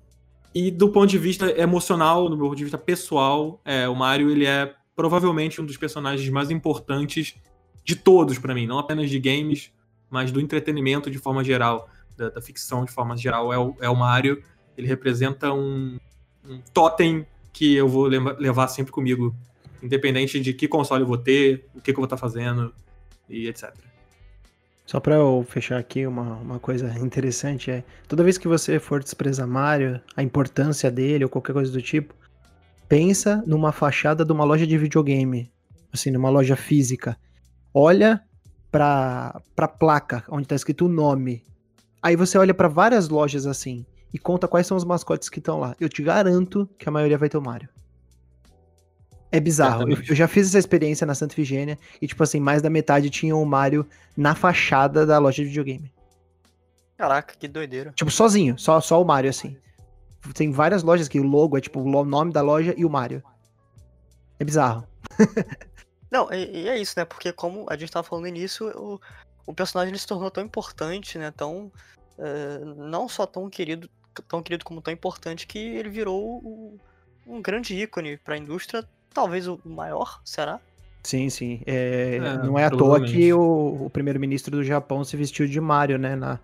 [0.53, 4.45] e do ponto de vista emocional, do ponto de vista pessoal, é, o Mario ele
[4.45, 7.36] é provavelmente um dos personagens mais importantes
[7.84, 9.72] de todos para mim, não apenas de games,
[10.10, 13.90] mas do entretenimento de forma geral, da, da ficção de forma geral, é o, é
[13.90, 14.44] o Mario.
[14.77, 15.98] Ele representa um,
[16.48, 19.36] um totem que eu vou levar sempre comigo,
[19.81, 22.73] independente de que console eu vou ter, o que, que eu vou estar tá fazendo
[23.30, 23.73] e etc.
[24.90, 29.03] Só para eu fechar aqui, uma, uma coisa interessante é: toda vez que você for
[29.03, 32.16] desprezar Mario, a importância dele ou qualquer coisa do tipo,
[32.88, 35.48] pensa numa fachada de uma loja de videogame,
[35.94, 37.16] assim, numa loja física.
[37.72, 38.20] Olha
[38.72, 41.44] pra, pra placa onde tá escrito o nome.
[42.02, 45.60] Aí você olha para várias lojas assim e conta quais são os mascotes que estão
[45.60, 45.76] lá.
[45.80, 47.70] Eu te garanto que a maioria vai ter o Mario.
[49.31, 49.89] É bizarro.
[49.89, 53.10] Eu, eu, já fiz essa experiência na Santa Efigênia e, tipo assim, mais da metade
[53.10, 53.88] tinha o Mario
[54.18, 55.91] na fachada da loja de videogame.
[56.97, 57.93] Caraca, que doideira.
[57.95, 59.56] Tipo, sozinho, só, só o Mario, assim.
[60.34, 63.23] Tem várias lojas que o logo é tipo o nome da loja e o Mario.
[64.39, 64.85] É bizarro.
[66.11, 67.06] Não, e, e, é isso, né?
[67.06, 68.99] Porque como a gente tava falando no início, o,
[69.45, 71.31] o personagem se tornou tão importante, né?
[71.31, 71.72] Tão.
[72.18, 73.89] Uh, não só tão querido,
[74.27, 76.77] tão querido como tão importante que ele virou
[77.26, 80.60] um grande ícone para a indústria, talvez o maior, será?
[81.03, 81.61] Sim, sim.
[81.65, 85.60] É, é, não é à toa que o, o primeiro-ministro do Japão se vestiu de
[85.60, 86.15] Mario, né?
[86.15, 86.40] Na,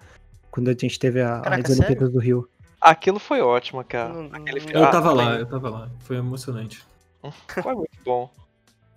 [0.50, 2.50] quando a gente teve a, Caraca, as Olimpíadas do Rio.
[2.80, 4.14] Aquilo foi ótimo, cara.
[4.14, 4.32] Não,
[4.74, 5.90] eu tava lá, eu tava lá.
[6.00, 6.86] Foi emocionante.
[7.64, 8.32] Foi muito bom.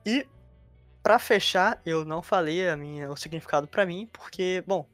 [0.05, 0.27] E
[1.03, 4.87] para fechar, eu não falei a minha, o significado para mim, porque, bom,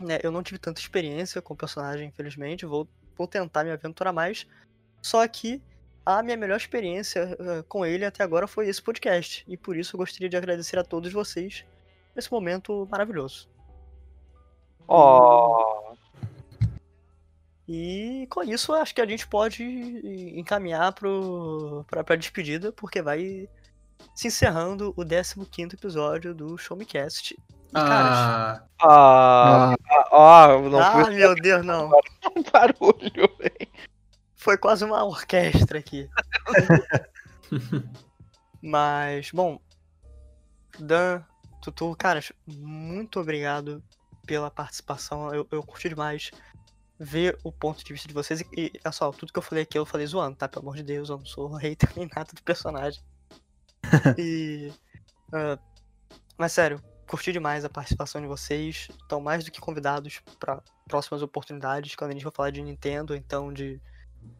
[0.00, 2.66] né, eu não tive tanta experiência com o personagem, infelizmente.
[2.66, 4.46] Vou, vou tentar me aventurar mais.
[5.00, 5.62] Só que
[6.04, 9.44] a minha melhor experiência uh, com ele até agora foi esse podcast.
[9.48, 11.64] E por isso eu gostaria de agradecer a todos vocês
[12.14, 13.48] nesse momento maravilhoso.
[14.86, 15.94] Oh.
[17.66, 19.64] E com isso acho que a gente pode
[20.38, 23.48] encaminhar para a despedida, porque vai
[24.14, 27.34] se encerrando o 15 episódio do Show Me Cast.
[27.74, 29.74] ah, ah,
[30.12, 31.90] ah, ah, não ah meu Deus, não.
[32.36, 33.93] Um barulho, velho.
[34.44, 36.06] Foi quase uma orquestra aqui.
[38.60, 39.58] Mas, bom,
[40.78, 41.24] Dan,
[41.62, 43.82] Tutu, cara, muito obrigado
[44.26, 45.34] pela participação.
[45.34, 46.30] Eu, eu curti demais
[47.00, 48.42] ver o ponto de vista de vocês.
[48.54, 50.46] E, olha só, tudo que eu falei aqui eu falei zoando, tá?
[50.46, 53.02] Pelo amor de Deus, eu não sou hater nem nada do personagem.
[54.18, 54.70] e.
[55.28, 55.58] Uh,
[56.36, 58.88] mas sério, curti demais a participação de vocês.
[58.90, 63.16] Estão mais do que convidados para próximas oportunidades, quando a gente vai falar de Nintendo,
[63.16, 63.80] então de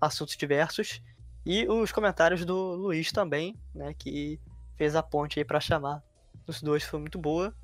[0.01, 1.03] assuntos diversos.
[1.47, 3.95] E os comentários do Luiz também, né?
[3.95, 4.41] Que
[4.77, 6.03] fez a ponte aí para chamar
[6.47, 7.55] os dois, foi muito boa.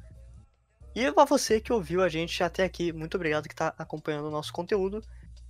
[0.94, 4.30] E a você que ouviu a gente até aqui, muito obrigado que está acompanhando o
[4.30, 5.02] nosso conteúdo.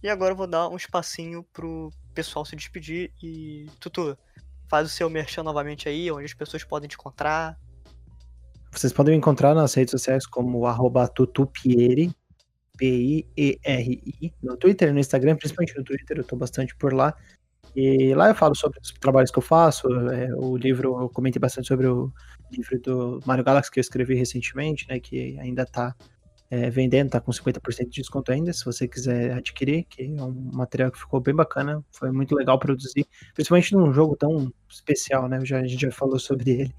[0.02, 4.16] E agora eu vou dar um espacinho pro pessoal se despedir e Tutu,
[4.68, 7.58] faz o seu merchan novamente aí, onde as pessoas podem te encontrar.
[8.70, 10.62] Vocês podem me encontrar nas redes sociais como
[11.08, 12.14] tutupieri,
[12.80, 17.14] P-I-E-R-I, no Twitter, no Instagram, principalmente no Twitter, eu tô bastante por lá.
[17.76, 21.38] E lá eu falo sobre os trabalhos que eu faço, é, o livro, eu comentei
[21.38, 22.10] bastante sobre o
[22.50, 25.94] livro do Mario Galaxy que eu escrevi recentemente, né, que ainda tá
[26.50, 30.50] é, vendendo, tá com 50% de desconto ainda, se você quiser adquirir, que é um
[30.52, 35.38] material que ficou bem bacana, foi muito legal produzir, principalmente num jogo tão especial, né,
[35.44, 36.74] já, a gente já falou sobre ele.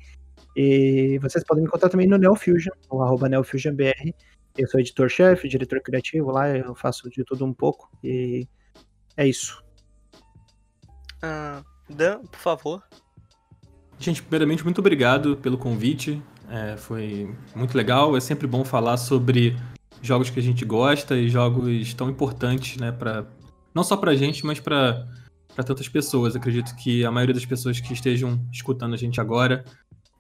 [0.58, 4.14] E vocês podem me encontrar também no NeoFusion, o arroba NeoFusionBR,
[4.58, 8.48] eu sou editor-chefe, diretor criativo lá, eu faço de tudo um pouco, e
[9.16, 9.64] é isso.
[11.24, 11.64] Uh,
[11.94, 12.84] Dan, por favor.
[14.00, 16.22] Gente, primeiramente, muito obrigado pelo convite.
[16.50, 18.18] É, foi muito legal.
[18.18, 19.56] É sempre bom falar sobre
[20.02, 23.26] jogos que a gente gosta e jogos tão importantes, né, para
[23.74, 25.08] não só pra gente, mas para
[25.54, 26.36] para tantas pessoas.
[26.36, 29.64] Acredito que a maioria das pessoas que estejam escutando a gente agora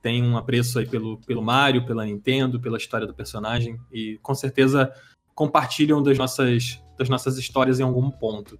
[0.02, 4.34] tem um apreço aí pelo, pelo Mario, pela Nintendo, pela história do personagem e com
[4.34, 4.91] certeza
[5.36, 8.60] compartilham das nossas, das nossas histórias em algum ponto.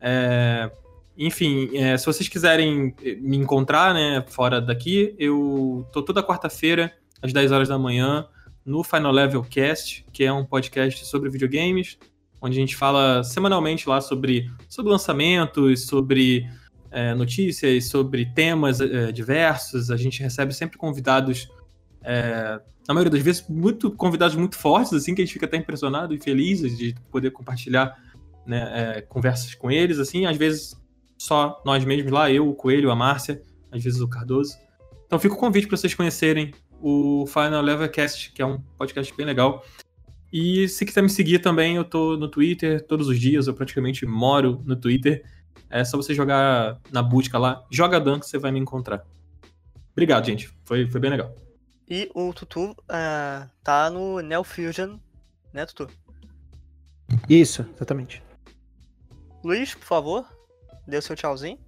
[0.00, 0.70] É,
[1.16, 7.32] enfim, é, se vocês quiserem me encontrar, né, fora daqui, eu tô toda quarta-feira, às
[7.32, 8.26] 10 horas da manhã,
[8.64, 11.96] no Final Level Cast, que é um podcast sobre videogames,
[12.42, 16.46] onde a gente fala semanalmente lá sobre, sobre lançamentos, sobre
[16.90, 19.90] é, notícias, sobre temas é, diversos.
[19.90, 21.48] A gente recebe sempre convidados,
[22.02, 25.56] é, na maioria das vezes, muito convidados muito fortes, assim, que a gente fica até
[25.56, 27.96] impressionado e feliz de poder compartilhar
[28.46, 30.76] né, conversas com eles, assim, às vezes
[31.18, 34.56] só nós mesmos lá, eu, o Coelho, a Márcia, às vezes o Cardoso.
[35.06, 39.12] Então fica o convite para vocês conhecerem o Final Level Cast, que é um podcast
[39.16, 39.64] bem legal.
[40.32, 44.04] E se quiser me seguir também, eu tô no Twitter todos os dias, eu praticamente
[44.04, 45.24] moro no Twitter.
[45.68, 49.04] É só você jogar na busca lá, Joga Dan que você vai me encontrar.
[49.92, 50.50] Obrigado, gente.
[50.64, 51.34] Foi, foi bem legal.
[51.88, 54.98] E o Tutu uh, tá no Neo Fusion,
[55.52, 55.88] né, Tutu?
[57.28, 58.22] Isso, exatamente.
[59.44, 60.26] Luiz, por favor,
[60.86, 61.58] dê o seu tchauzinho.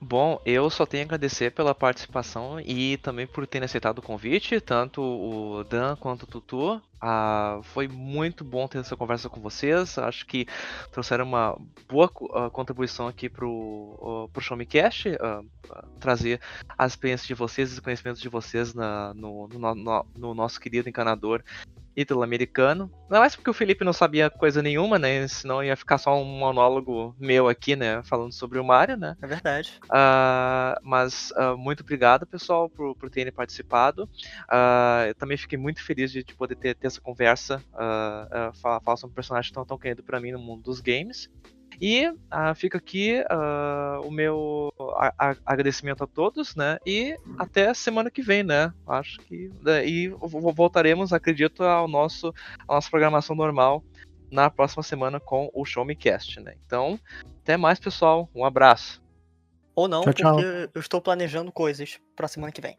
[0.00, 4.60] Bom, eu só tenho a agradecer pela participação e também por terem aceitado o convite,
[4.60, 6.80] tanto o Dan quanto o Tutu.
[7.00, 9.98] Ah, foi muito bom ter essa conversa com vocês.
[9.98, 10.46] Acho que
[10.92, 11.58] trouxeram uma
[11.88, 15.44] boa uh, contribuição aqui pro, uh, pro Show Me Cast, uh,
[15.98, 16.40] trazer
[16.76, 20.60] as experiências de vocês e os conhecimentos de vocês na, no, no, no, no nosso
[20.60, 21.42] querido encanador
[21.98, 22.90] ítalo-americano.
[23.10, 25.26] Não mais porque o Felipe não sabia coisa nenhuma, né?
[25.26, 28.02] Senão ia ficar só um monólogo meu aqui, né?
[28.04, 29.16] Falando sobre o Mario, né?
[29.20, 29.80] É verdade.
[29.84, 34.04] Uh, mas uh, muito obrigado, pessoal, por, por terem participado.
[34.04, 37.62] Uh, eu também fiquei muito feliz de, de poder ter, ter, essa conversa,
[38.62, 41.28] falar, falar sobre um personagem tão, tão querido para mim no mundo dos games.
[41.80, 44.72] E uh, fica aqui uh, o meu
[45.46, 46.78] agradecimento a todos, né?
[46.84, 48.72] E até semana que vem, né?
[48.86, 49.50] Acho que.
[49.62, 49.86] Né?
[49.86, 52.34] E voltaremos, acredito, ao nosso,
[52.66, 53.84] à nossa programação normal
[54.30, 56.54] na próxima semana com o Show Me Cast, né?
[56.66, 56.98] Então,
[57.42, 58.28] até mais, pessoal.
[58.34, 59.02] Um abraço.
[59.74, 60.34] Ou não, tchau, tchau.
[60.34, 62.76] porque eu estou planejando coisas pra semana que vem.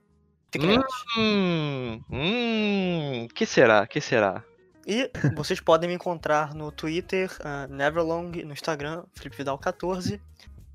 [0.51, 0.79] Fiquem
[1.17, 3.85] hum, hum, que será?
[3.85, 4.43] Que será?
[4.89, 10.19] E vocês podem me encontrar no Twitter, uh, Neverlong, no Instagram, FelipeVidal14.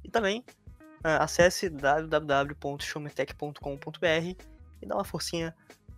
[0.04, 0.44] E também
[1.04, 4.44] uh, acesse www.showmetech.com.br
[4.80, 5.52] e dá uma forcinha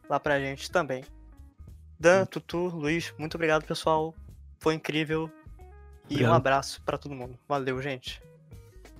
[0.08, 1.04] lá pra gente também.
[2.00, 4.14] Dan, Tutu, Luiz, muito obrigado, pessoal.
[4.60, 5.30] Foi incrível.
[6.08, 6.32] E obrigado.
[6.32, 7.38] um abraço para todo mundo.
[7.46, 8.22] Valeu, gente.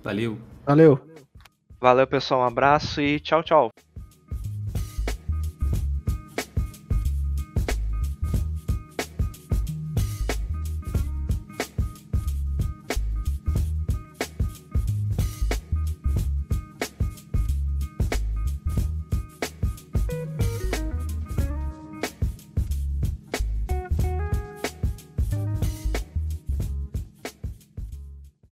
[0.03, 0.37] Valeu.
[0.63, 1.01] Valeu.
[1.81, 2.41] Valeu, pessoal.
[2.41, 3.71] Um abraço e tchau, tchau.